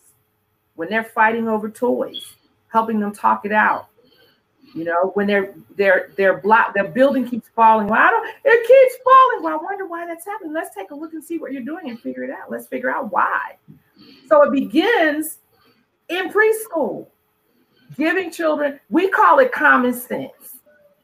when 0.75 0.89
they're 0.89 1.05
fighting 1.05 1.49
over 1.49 1.69
toys, 1.69 2.37
helping 2.69 3.01
them 3.01 3.13
talk 3.13 3.45
it 3.45 3.53
out. 3.53 3.89
You 4.75 4.85
know, 4.85 5.13
when 5.15 5.29
they're 5.29 5.55
they're 5.77 6.11
they're 6.17 6.39
block 6.39 6.75
their 6.75 6.89
building 6.89 7.29
keeps 7.29 7.49
falling. 7.55 7.87
Well, 7.87 8.01
I 8.01 8.11
don't 8.11 8.29
it 8.45 8.67
keeps 8.67 9.03
falling. 9.05 9.45
Well, 9.45 9.61
I 9.61 9.63
wonder 9.63 9.87
why 9.87 10.05
that's 10.05 10.25
happening. 10.25 10.53
Let's 10.53 10.75
take 10.75 10.91
a 10.91 10.95
look 10.95 11.13
and 11.13 11.23
see 11.23 11.39
what 11.39 11.53
you're 11.53 11.63
doing 11.63 11.91
and 11.91 12.01
figure 12.01 12.25
it 12.25 12.31
out. 12.31 12.51
Let's 12.51 12.67
figure 12.67 12.91
out 12.91 13.13
why. 13.13 13.57
So 14.29 14.43
it 14.43 14.51
begins 14.51 15.39
in 16.09 16.31
preschool, 16.31 17.07
giving 17.97 18.31
children, 18.31 18.81
we 18.91 19.09
call 19.09 19.39
it 19.39 19.53
common 19.53 19.93
sense. 19.93 20.59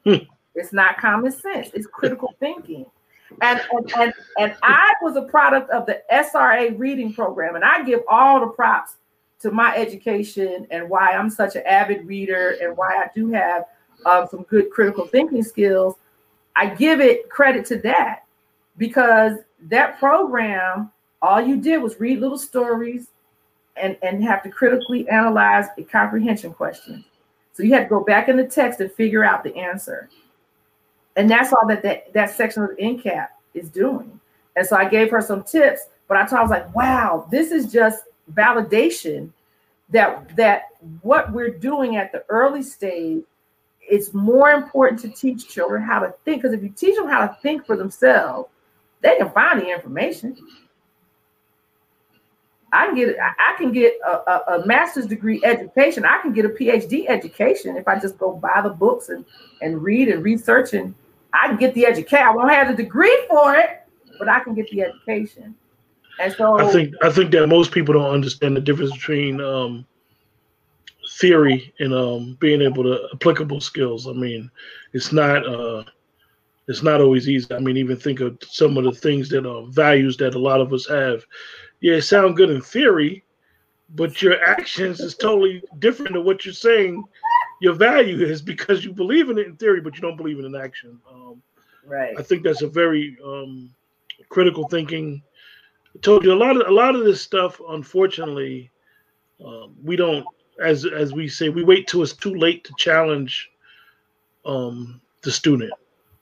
Hmm. 0.04 0.24
It's 0.54 0.72
not 0.72 0.98
common 0.98 1.32
sense, 1.32 1.70
it's 1.74 1.86
critical 1.86 2.34
thinking 2.40 2.86
and, 3.40 3.60
and 3.72 3.92
and 3.96 4.14
and 4.38 4.56
I 4.62 4.94
was 5.02 5.16
a 5.16 5.22
product 5.22 5.70
of 5.70 5.86
the 5.86 6.02
SRA 6.12 6.78
reading 6.78 7.12
program, 7.12 7.54
and 7.54 7.64
I 7.64 7.82
give 7.82 8.00
all 8.08 8.40
the 8.40 8.48
props 8.48 8.96
to 9.40 9.50
my 9.50 9.74
education 9.76 10.66
and 10.70 10.88
why 10.88 11.12
I'm 11.12 11.30
such 11.30 11.56
an 11.56 11.62
avid 11.66 12.06
reader 12.06 12.56
and 12.60 12.76
why 12.76 12.94
I 12.94 13.06
do 13.14 13.30
have 13.30 13.64
um, 14.04 14.26
some 14.30 14.42
good 14.44 14.70
critical 14.70 15.06
thinking 15.06 15.42
skills. 15.42 15.94
I 16.56 16.66
give 16.66 17.00
it 17.00 17.30
credit 17.30 17.64
to 17.66 17.78
that 17.78 18.24
because 18.76 19.38
that 19.68 19.98
program, 19.98 20.90
all 21.22 21.40
you 21.40 21.56
did 21.56 21.78
was 21.78 21.98
read 22.00 22.20
little 22.20 22.38
stories 22.38 23.08
and 23.76 23.96
and 24.02 24.22
have 24.24 24.42
to 24.42 24.50
critically 24.50 25.08
analyze 25.08 25.66
a 25.78 25.82
comprehension 25.84 26.52
question. 26.52 27.04
So 27.60 27.64
you 27.64 27.74
had 27.74 27.82
to 27.82 27.88
go 27.90 28.02
back 28.02 28.30
in 28.30 28.38
the 28.38 28.46
text 28.46 28.80
and 28.80 28.90
figure 28.90 29.22
out 29.22 29.44
the 29.44 29.54
answer. 29.54 30.08
And 31.16 31.30
that's 31.30 31.52
all 31.52 31.68
that 31.68 31.82
that, 31.82 32.10
that 32.14 32.30
section 32.30 32.62
of 32.62 32.70
the 32.70 32.82
MCAT 32.82 33.28
is 33.52 33.68
doing. 33.68 34.18
And 34.56 34.66
so 34.66 34.76
I 34.76 34.88
gave 34.88 35.10
her 35.10 35.20
some 35.20 35.44
tips, 35.44 35.82
but 36.08 36.16
I, 36.16 36.36
I 36.36 36.40
was 36.40 36.50
like, 36.50 36.74
wow, 36.74 37.28
this 37.30 37.50
is 37.50 37.70
just 37.70 38.04
validation 38.32 39.30
that 39.90 40.34
that 40.36 40.62
what 41.02 41.30
we're 41.32 41.50
doing 41.50 41.96
at 41.96 42.12
the 42.12 42.24
early 42.30 42.62
stage 42.62 43.24
it's 43.82 44.14
more 44.14 44.52
important 44.52 45.00
to 45.00 45.08
teach 45.08 45.48
children 45.48 45.82
how 45.82 45.98
to 45.98 46.14
think 46.24 46.40
because 46.40 46.54
if 46.56 46.62
you 46.62 46.70
teach 46.70 46.94
them 46.94 47.08
how 47.08 47.26
to 47.26 47.36
think 47.42 47.66
for 47.66 47.76
themselves 47.76 48.48
they 49.00 49.16
can 49.16 49.28
find 49.32 49.60
the 49.60 49.68
information 49.68 50.36
i 52.72 52.86
can 52.86 52.94
get 52.94 53.16
i 53.20 53.54
can 53.56 53.72
get 53.72 53.94
a, 54.06 54.10
a, 54.10 54.42
a, 54.60 54.66
master's 54.66 55.06
degree 55.06 55.40
education 55.44 56.04
i 56.04 56.20
can 56.22 56.32
get 56.32 56.44
a 56.44 56.50
phd 56.50 57.06
education 57.08 57.76
if 57.76 57.86
i 57.88 57.98
just 57.98 58.18
go 58.18 58.32
buy 58.32 58.60
the 58.62 58.70
books 58.70 59.08
and 59.08 59.24
and 59.62 59.82
read 59.82 60.08
and 60.08 60.22
research 60.22 60.72
and 60.72 60.94
i 61.32 61.48
can 61.48 61.56
get 61.56 61.74
the 61.74 61.86
education 61.86 62.26
i 62.26 62.30
won't 62.30 62.50
have 62.50 62.68
the 62.68 62.82
degree 62.82 63.18
for 63.28 63.54
it 63.54 63.82
but 64.18 64.28
i 64.28 64.40
can 64.40 64.54
get 64.54 64.68
the 64.70 64.82
education 64.82 65.54
and 66.20 66.32
so 66.34 66.58
I 66.58 66.70
think 66.70 66.94
I 67.02 67.10
think 67.10 67.30
that 67.32 67.46
most 67.46 67.72
people 67.72 67.94
don't 67.94 68.12
understand 68.12 68.54
the 68.54 68.60
difference 68.60 68.92
between 68.92 69.40
um, 69.40 69.86
theory 71.18 71.72
and 71.80 71.94
um, 71.94 72.36
being 72.40 72.60
able 72.60 72.82
to 72.82 73.08
applicable 73.14 73.60
skills. 73.60 74.06
I 74.06 74.12
mean, 74.12 74.50
it's 74.92 75.12
not 75.12 75.46
uh, 75.46 75.84
it's 76.68 76.82
not 76.82 77.00
always 77.00 77.28
easy. 77.28 77.52
I 77.54 77.58
mean, 77.58 77.78
even 77.78 77.96
think 77.96 78.20
of 78.20 78.38
some 78.46 78.76
of 78.76 78.84
the 78.84 78.92
things 78.92 79.30
that 79.30 79.46
are 79.46 79.66
values 79.68 80.16
that 80.18 80.34
a 80.34 80.38
lot 80.38 80.60
of 80.60 80.72
us 80.72 80.86
have. 80.88 81.24
Yeah, 81.80 81.94
it 81.94 82.02
sounds 82.02 82.36
good 82.36 82.50
in 82.50 82.60
theory, 82.60 83.24
but 83.90 84.20
your 84.22 84.42
actions 84.44 85.00
is 85.00 85.14
totally 85.14 85.62
different 85.78 86.12
than 86.12 86.24
what 86.24 86.44
you're 86.44 86.54
saying. 86.54 87.04
Your 87.60 87.74
value 87.74 88.24
is 88.24 88.42
because 88.42 88.84
you 88.84 88.92
believe 88.92 89.30
in 89.30 89.38
it 89.38 89.46
in 89.46 89.56
theory, 89.56 89.80
but 89.80 89.94
you 89.94 90.00
don't 90.00 90.16
believe 90.16 90.38
in 90.38 90.44
it 90.44 90.48
in 90.48 90.56
action. 90.56 90.98
Um, 91.10 91.42
right. 91.86 92.14
I 92.18 92.22
think 92.22 92.42
that's 92.42 92.62
a 92.62 92.68
very 92.68 93.16
um, 93.24 93.70
critical 94.28 94.68
thinking 94.68 95.22
I 95.94 95.98
told 96.00 96.24
you 96.24 96.32
a 96.32 96.34
lot 96.34 96.56
of 96.56 96.66
a 96.68 96.70
lot 96.70 96.94
of 96.94 97.04
this 97.04 97.20
stuff. 97.20 97.60
Unfortunately, 97.68 98.70
um, 99.44 99.74
we 99.82 99.96
don't, 99.96 100.24
as 100.62 100.86
as 100.86 101.12
we 101.12 101.28
say, 101.28 101.48
we 101.48 101.64
wait 101.64 101.88
till 101.88 102.02
it's 102.02 102.12
too 102.12 102.34
late 102.34 102.64
to 102.64 102.74
challenge 102.78 103.50
um, 104.44 105.00
the 105.22 105.32
student. 105.32 105.72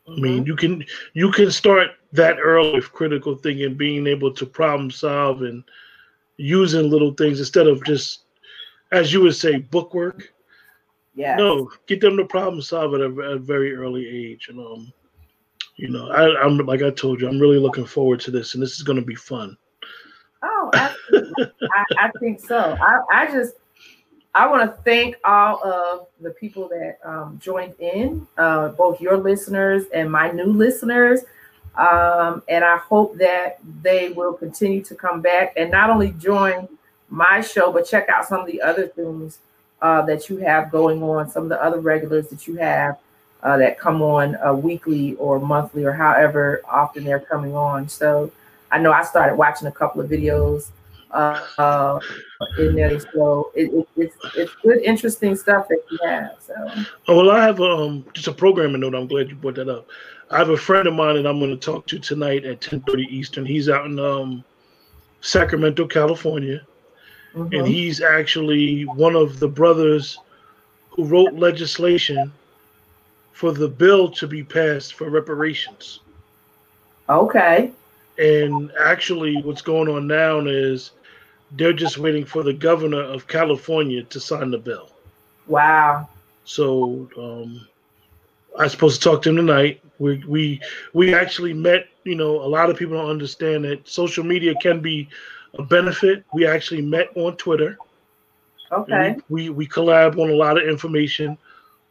I 0.09 0.21
mean, 0.21 0.39
mm-hmm. 0.39 0.47
you 0.47 0.57
can 0.57 0.85
you 1.15 1.31
can 1.31 1.51
start 1.51 1.91
that 2.13 2.39
early 2.39 2.75
with 2.75 2.93
critical 2.93 3.37
thinking, 3.37 3.75
being 3.75 4.07
able 4.07 4.33
to 4.35 4.47
problem 4.47 4.91
solve, 4.91 5.43
and 5.43 5.63
using 6.37 6.91
little 6.91 7.13
things 7.13 7.39
instead 7.39 7.67
of 7.67 7.85
just, 7.85 8.25
as 8.93 9.13
you 9.13 9.21
would 9.23 9.37
say, 9.37 9.59
bookwork. 9.59 10.33
Yeah. 11.15 11.37
No, 11.37 11.71
get 11.87 12.01
them 12.01 12.17
to 12.17 12.25
problem 12.25 12.63
solve 12.63 12.95
at 12.95 13.01
a, 13.01 13.07
at 13.07 13.33
a 13.33 13.39
very 13.39 13.75
early 13.75 14.07
age, 14.07 14.49
and 14.49 14.61
um, 14.61 14.93
you 15.77 15.89
know, 15.89 16.11
I, 16.11 16.45
am 16.45 16.59
like 16.59 16.83
I 16.83 16.91
told 16.91 17.21
you, 17.21 17.29
I'm 17.29 17.41
really 17.41 17.59
looking 17.59 17.87
forward 17.87 18.21
to 18.21 18.31
this, 18.31 18.55
and 18.55 18.63
this 18.63 18.77
is 18.77 18.83
going 18.83 18.99
to 18.99 19.05
be 19.05 19.15
fun. 19.15 19.57
Oh, 20.43 20.71
absolutely. 20.75 21.53
I, 21.63 21.85
I, 21.99 22.11
think 22.21 22.41
so. 22.41 22.77
I, 22.81 23.01
I 23.11 23.27
just 23.27 23.55
I 24.35 24.47
want 24.47 24.71
to 24.71 24.83
thank 24.83 25.17
all 25.25 25.63
of 25.65 26.07
the 26.21 26.31
people 26.31 26.69
that 26.69 26.99
um, 27.03 27.41
joined 27.43 27.75
in, 27.79 28.27
uh, 28.37 28.69
both 28.69 29.01
your 29.01 29.17
listeners 29.17 29.85
and 29.93 30.11
my 30.11 30.31
new 30.31 30.53
listeners. 30.53 31.21
Um, 31.77 32.43
and 32.49 32.65
I 32.65 32.77
hope 32.77 33.17
that 33.19 33.59
they 33.83 34.11
will 34.11 34.33
continue 34.33 34.83
to 34.85 34.95
come 34.95 35.21
back 35.21 35.53
and 35.57 35.71
not 35.71 35.91
only 35.91 36.11
join 36.13 36.69
my 37.09 37.41
show, 37.41 37.73
but 37.73 37.87
check 37.87 38.09
out 38.09 38.27
some 38.27 38.41
of 38.41 38.47
the 38.47 38.61
other 38.61 38.89
things 38.89 39.39
uh, 39.81 40.03
that 40.03 40.29
you 40.29 40.39
have 40.39 40.71
going 40.71 41.03
on, 41.03 41.31
some 41.31 41.45
of 41.45 41.49
the 41.49 41.63
other 41.63 41.81
regulars 41.81 42.29
that 42.29 42.47
you 42.47 42.57
have 42.57 42.99
uh, 43.43 43.57
that 43.57 43.79
come 43.79 44.03
on 44.03 44.37
uh, 44.45 44.53
weekly 44.53 45.15
or 45.15 45.39
monthly 45.39 45.85
or 45.85 45.93
however 45.93 46.61
often 46.69 47.05
they're 47.05 47.21
coming 47.21 47.55
on. 47.55 47.89
So 47.89 48.31
I 48.71 48.79
know 48.79 48.93
I 48.93 49.05
started 49.05 49.37
watching 49.37 49.69
a 49.69 49.73
couple 49.73 50.01
of 50.01 50.11
videos 50.11 50.69
uh, 51.11 51.45
uh 51.59 52.01
in 52.59 52.75
there. 52.75 52.99
So 53.01 53.51
it, 53.55 53.73
it, 53.73 53.89
it's 53.97 54.17
it's 54.37 54.55
good, 54.63 54.79
interesting 54.83 55.37
stuff 55.37 55.69
that 55.69 55.83
you 55.91 55.99
have. 56.05 56.37
So. 56.41 56.55
Oh, 57.09 57.17
well, 57.17 57.31
I 57.31 57.45
have 57.45 57.61
um 57.61 58.05
just 58.13 58.29
a 58.29 58.33
programming 58.33 58.81
note. 58.81 58.95
I'm 58.95 59.07
glad 59.07 59.29
you 59.29 59.37
brought 59.37 59.57
that 59.57 59.69
up. 59.69 59.89
I 60.31 60.39
have 60.39 60.51
a 60.51 60.57
friend 60.57 60.87
of 60.87 60.95
mine 60.95 61.17
that 61.17 61.27
I'm 61.27 61.39
going 61.39 61.51
to 61.51 61.57
talk 61.57 61.87
to 61.87 61.99
tonight 61.99 62.45
at 62.45 62.61
10:30 62.61 63.09
Eastern. 63.09 63.47
He's 63.47 63.69
out 63.69 63.87
in 63.87 63.99
um, 63.99 64.45
Sacramento, 65.21 65.87
California, 65.87 66.61
mm-hmm. 67.35 67.55
and 67.55 67.67
he's 67.67 68.03
actually 68.03 68.83
one 68.83 69.17
of 69.17 69.41
the 69.41 69.49
brothers 69.49 70.19
who 70.91 71.05
wrote 71.05 71.33
legislation 71.33 72.33
for 73.33 73.53
the 73.53 73.69
bill 73.69 74.11
to 74.11 74.27
be 74.27 74.43
passed 74.43 74.95
for 74.95 75.09
reparations. 75.09 76.01
Okay. 77.09 77.73
And 78.19 78.71
actually, 78.81 79.41
what's 79.43 79.63
going 79.63 79.89
on 79.89 80.07
now 80.07 80.41
is 80.41 80.91
they're 81.53 81.73
just 81.73 81.99
waiting 81.99 82.25
for 82.25 82.43
the 82.43 82.53
governor 82.53 83.03
of 83.03 83.27
California 83.27 84.03
to 84.05 84.21
sign 84.21 84.51
the 84.51 84.59
bill. 84.59 84.91
Wow. 85.47 86.09
So 86.45 87.09
um, 87.17 87.67
I'm 88.59 88.69
supposed 88.69 89.03
to 89.03 89.09
talk 89.09 89.23
to 89.23 89.31
him 89.31 89.37
tonight. 89.37 89.81
We 89.99 90.23
we 90.27 90.61
we 90.93 91.15
actually 91.15 91.55
met. 91.55 91.89
You 92.05 92.15
know, 92.15 92.41
a 92.43 92.49
lot 92.49 92.71
of 92.71 92.77
people 92.77 92.97
don't 92.97 93.11
understand 93.11 93.65
that 93.65 93.87
social 93.89 94.25
media 94.25 94.55
can 94.63 94.81
be 94.81 95.09
a 95.59 95.63
benefit. 95.63 96.25
We 96.33 96.47
actually 96.47 96.83
met 96.83 97.09
on 97.17 97.37
Twitter. 97.37 97.79
Okay. 98.73 99.17
We, 99.29 99.51
we, 99.51 99.51
we 99.51 99.67
collab 99.67 100.19
on 100.19 100.31
a 100.31 100.35
lot 100.35 100.61
of 100.61 100.69
information. 100.69 101.37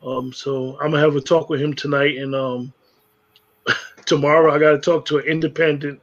Um, 0.03 0.31
so 0.31 0.77
I'm 0.79 0.91
gonna 0.91 0.99
have 0.99 1.15
a 1.15 1.21
talk 1.21 1.49
with 1.49 1.61
him 1.61 1.73
tonight, 1.73 2.17
and 2.17 2.35
um, 2.35 2.73
tomorrow 4.05 4.53
I 4.53 4.59
got 4.59 4.71
to 4.71 4.79
talk 4.79 5.05
to 5.07 5.17
an 5.17 5.25
independent 5.25 6.01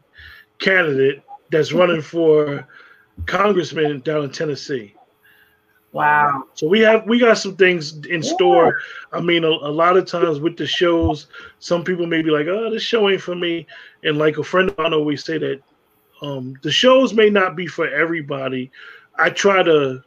candidate 0.59 1.22
that's 1.50 1.72
running 1.72 2.02
for 2.02 2.66
congressman 3.27 4.01
down 4.01 4.25
in 4.25 4.31
Tennessee. 4.31 4.95
Wow. 5.93 6.45
So 6.55 6.67
we 6.67 6.81
have 6.81 7.07
we 7.07 7.21
got 7.21 7.39
some 7.39 7.57
things 7.57 8.05
in 8.07 8.21
yeah. 8.21 8.35
store. 8.35 8.81
I 9.12 9.21
mean, 9.21 9.45
a, 9.45 9.49
a, 9.49 9.71
lot 9.71 9.97
of 9.97 10.07
times 10.07 10.41
with 10.41 10.57
the 10.57 10.67
shows, 10.67 11.29
some 11.61 11.85
people 11.85 12.07
may 12.07 12.21
be 12.21 12.31
like, 12.31 12.49
"Oh, 12.49 12.69
this 12.69 12.83
show 12.83 13.09
ain't 13.09 13.23
for 13.23 13.37
me," 13.37 13.65
and 14.03 14.19
like 14.19 14.37
a 14.37 14.43
friend 14.43 14.69
of 14.69 14.77
mine 14.77 14.93
always 14.93 15.25
say 15.25 15.39
that 15.39 15.62
um, 16.21 16.59
the 16.62 16.73
shows 16.73 17.15
may 17.15 17.31
not 17.31 17.55
be 17.55 17.69
for 17.69 17.89
everybody. 17.89 18.73
I 19.17 19.31
try 19.31 19.62
to 19.62 20.03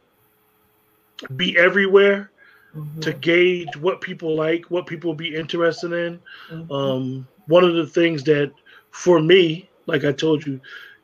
be 1.37 1.57
everywhere 1.57 2.31
mm-hmm. 2.75 2.99
to 2.99 3.13
gauge 3.13 3.75
what 3.77 4.01
people 4.01 4.35
like, 4.35 4.65
what 4.65 4.87
people 4.87 5.13
be 5.13 5.35
interested 5.35 5.93
in. 5.93 6.19
Mm-hmm. 6.51 6.71
Um, 6.71 7.27
one 7.47 7.63
of 7.63 7.75
the 7.75 7.87
things 7.87 8.23
that 8.25 8.51
for 8.91 9.21
me, 9.21 9.69
like 9.85 10.03
I 10.03 10.11
told 10.11 10.45
you, 10.45 10.59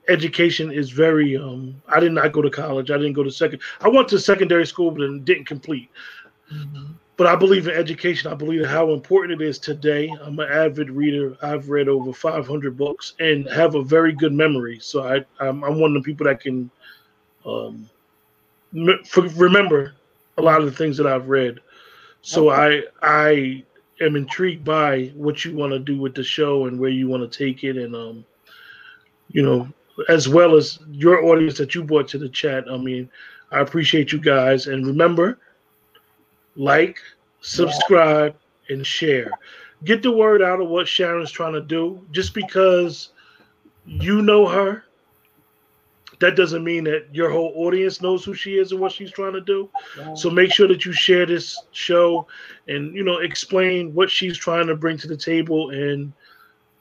education 0.07 0.71
is 0.71 0.89
very 0.89 1.37
um, 1.37 1.81
I 1.87 1.99
did 1.99 2.11
not 2.11 2.31
go 2.31 2.41
to 2.41 2.49
college. 2.49 2.91
I 2.91 2.97
didn't 2.97 3.13
go 3.13 3.23
to 3.23 3.31
second 3.31 3.61
I 3.81 3.89
went 3.89 4.07
to 4.09 4.19
secondary 4.19 4.65
school 4.65 4.91
but 4.91 5.25
didn't 5.25 5.45
complete. 5.45 5.89
Mm-hmm. 6.51 6.93
But 7.15 7.27
I 7.27 7.35
believe 7.35 7.67
in 7.67 7.75
education. 7.75 8.31
I 8.31 8.35
believe 8.35 8.61
in 8.61 8.67
how 8.67 8.91
important 8.91 9.39
it 9.39 9.45
is 9.45 9.59
today. 9.59 10.11
I'm 10.21 10.39
an 10.39 10.49
avid 10.49 10.89
reader. 10.89 11.37
I've 11.43 11.69
read 11.69 11.87
over 11.87 12.11
500 12.11 12.75
books 12.75 13.13
and 13.19 13.47
have 13.49 13.75
a 13.75 13.83
very 13.83 14.13
good 14.13 14.33
memory. 14.33 14.79
So 14.81 15.03
I, 15.03 15.23
I'm, 15.39 15.63
I'm 15.63 15.79
one 15.79 15.95
of 15.95 16.03
the 16.03 16.11
people 16.11 16.25
that 16.25 16.39
can 16.39 16.71
um, 17.45 17.87
remember 18.73 19.93
a 20.37 20.41
lot 20.41 20.59
of 20.59 20.65
the 20.65 20.71
things 20.71 20.97
that 20.97 21.05
I've 21.05 21.29
read. 21.29 21.59
So 22.21 22.49
okay. 22.49 22.87
I 23.01 23.23
I 23.27 23.63
am 24.03 24.15
intrigued 24.15 24.63
by 24.63 25.11
what 25.15 25.45
you 25.45 25.55
want 25.55 25.71
to 25.73 25.79
do 25.79 25.99
with 25.99 26.15
the 26.15 26.23
show 26.23 26.65
and 26.65 26.79
where 26.79 26.89
you 26.89 27.07
want 27.07 27.29
to 27.29 27.37
take 27.37 27.63
it, 27.63 27.77
and 27.77 27.95
um, 27.95 28.25
you 29.29 29.43
know, 29.43 29.67
as 30.09 30.27
well 30.27 30.55
as 30.55 30.79
your 30.91 31.23
audience 31.25 31.57
that 31.57 31.75
you 31.75 31.83
brought 31.83 32.07
to 32.09 32.17
the 32.17 32.29
chat. 32.29 32.65
I 32.69 32.77
mean, 32.77 33.09
I 33.51 33.59
appreciate 33.59 34.11
you 34.11 34.19
guys, 34.19 34.67
and 34.67 34.85
remember, 34.85 35.39
like, 36.55 36.99
subscribe, 37.41 38.35
and 38.69 38.85
share. 38.85 39.31
Get 39.83 40.01
the 40.01 40.11
word 40.11 40.41
out 40.41 40.61
of 40.61 40.69
what 40.69 40.87
Sharon's 40.87 41.31
trying 41.31 41.53
to 41.53 41.61
do. 41.61 42.05
Just 42.11 42.33
because 42.33 43.09
you 43.85 44.21
know 44.21 44.47
her 44.47 44.85
that 46.23 46.37
doesn't 46.37 46.63
mean 46.63 46.85
that 46.85 47.07
your 47.11 47.29
whole 47.29 47.51
audience 47.55 48.01
knows 48.01 48.23
who 48.23 48.33
she 48.33 48.57
is 48.57 48.71
and 48.71 48.79
what 48.79 48.93
she's 48.93 49.11
trying 49.11 49.33
to 49.33 49.41
do. 49.41 49.69
So 50.15 50.29
make 50.29 50.53
sure 50.53 50.69
that 50.69 50.85
you 50.85 50.93
share 50.93 51.25
this 51.25 51.61
show 51.71 52.27
and 52.69 52.95
you 52.95 53.03
know 53.03 53.17
explain 53.17 53.93
what 53.93 54.09
she's 54.09 54.37
trying 54.37 54.67
to 54.67 54.75
bring 54.75 54.97
to 54.99 55.07
the 55.07 55.17
table. 55.17 55.71
And 55.71 56.13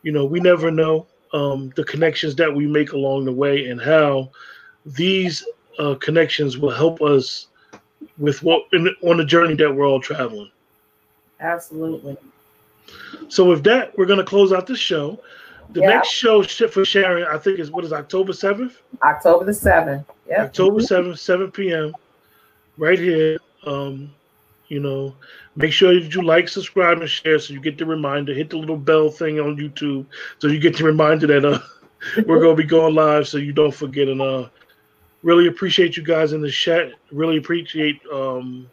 you 0.03 0.13
know, 0.13 0.25
we 0.25 0.39
never 0.39 0.71
know 0.71 1.07
um, 1.33 1.73
the 1.77 1.85
connections 1.85 2.35
that 2.37 2.55
we 2.55 2.67
make 2.67 2.93
along 2.93 3.25
the 3.25 3.33
way 3.33 3.69
and 3.69 3.81
how 3.81 4.31
these 4.85 5.47
uh, 5.79 5.95
connections 5.97 6.59
will 6.59 6.71
help 6.71 7.01
us 7.01 7.47
with 8.19 8.43
what 8.43 8.65
in, 8.73 8.95
on 9.03 9.17
the 9.17 9.25
journey 9.25 9.55
that 9.55 9.75
we're 9.75 9.87
all 9.87 10.01
traveling. 10.01 10.51
Absolutely. 11.41 12.17
So 13.29 13.45
with 13.45 13.65
that, 13.65 13.97
we're 13.97 14.07
going 14.07 14.19
to 14.19 14.25
close 14.25 14.53
out 14.53 14.67
the 14.67 14.77
show. 14.77 15.21
The 15.71 15.81
yeah. 15.81 15.87
next 15.89 16.11
show 16.11 16.43
for 16.43 16.85
Sharon, 16.85 17.25
I 17.25 17.39
think, 17.39 17.59
is 17.59 17.71
what 17.71 17.85
is 17.85 17.93
October 17.93 18.33
7th? 18.33 18.75
October 19.03 19.45
the 19.47 19.53
7th. 19.53 20.05
Yeah. 20.29 20.45
October 20.45 20.81
7th, 20.81 21.19
7 21.19 21.51
p.m. 21.51 21.95
Right 22.77 22.99
here. 22.99 23.39
Um, 23.65 24.13
You 24.73 24.81
know, 24.81 25.15
make 25.55 25.71
sure 25.71 25.93
that 25.93 26.15
you 26.15 26.23
like, 26.23 26.49
subscribe, 26.49 26.99
and 26.99 27.11
share 27.11 27.39
so 27.39 27.53
you 27.53 27.61
get 27.61 27.77
the 27.77 27.85
reminder. 27.85 28.33
Hit 28.33 28.49
the 28.49 28.57
little 28.57 28.79
bell 28.79 29.11
thing 29.11 29.39
on 29.39 29.59
YouTube 29.59 30.07
so 30.39 30.49
you 30.49 30.59
get 30.59 30.79
the 30.79 30.85
reminder 30.85 31.27
that 31.27 31.45
uh 31.45 31.59
we're 32.27 32.41
gonna 32.41 32.55
be 32.55 32.65
going 32.65 32.95
live 32.95 33.29
so 33.29 33.37
you 33.37 33.53
don't 33.53 33.75
forget. 33.75 34.09
And 34.09 34.23
uh 34.23 34.49
really 35.23 35.47
appreciate 35.47 35.99
you 35.99 36.03
guys 36.03 36.33
in 36.33 36.41
the 36.41 36.51
chat. 36.51 36.93
Really 37.11 37.37
appreciate 37.37 38.01
um 38.11 38.67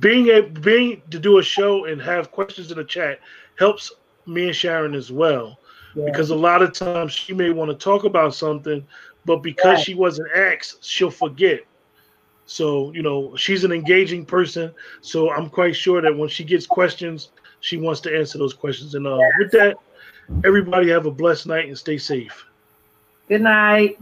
being 0.00 0.30
a 0.30 0.42
being 0.42 1.00
to 1.10 1.20
do 1.20 1.38
a 1.38 1.42
show 1.44 1.84
and 1.84 2.02
have 2.02 2.32
questions 2.32 2.72
in 2.72 2.76
the 2.76 2.84
chat 2.84 3.20
helps 3.54 3.92
me 4.26 4.48
and 4.48 4.56
Sharon 4.56 4.96
as 4.96 5.12
well. 5.12 5.56
Yeah. 5.94 6.06
Because 6.06 6.30
a 6.30 6.34
lot 6.34 6.62
of 6.62 6.72
times 6.72 7.12
she 7.12 7.32
may 7.32 7.50
want 7.50 7.70
to 7.70 7.76
talk 7.76 8.02
about 8.02 8.34
something, 8.34 8.84
but 9.24 9.36
because 9.36 9.78
she 9.78 9.94
wasn't 9.94 10.32
asked, 10.34 10.84
she'll 10.84 11.12
forget. 11.12 11.60
So, 12.46 12.92
you 12.92 13.02
know, 13.02 13.34
she's 13.36 13.64
an 13.64 13.72
engaging 13.72 14.24
person. 14.24 14.72
So 15.00 15.30
I'm 15.30 15.48
quite 15.48 15.74
sure 15.76 16.00
that 16.02 16.16
when 16.16 16.28
she 16.28 16.44
gets 16.44 16.66
questions, 16.66 17.30
she 17.60 17.76
wants 17.76 18.00
to 18.02 18.16
answer 18.16 18.38
those 18.38 18.52
questions. 18.52 18.94
And 18.94 19.06
uh, 19.06 19.18
with 19.38 19.50
that, 19.52 19.76
everybody 20.44 20.90
have 20.90 21.06
a 21.06 21.10
blessed 21.10 21.46
night 21.46 21.68
and 21.68 21.78
stay 21.78 21.98
safe. 21.98 22.44
Good 23.28 23.40
night. 23.40 23.98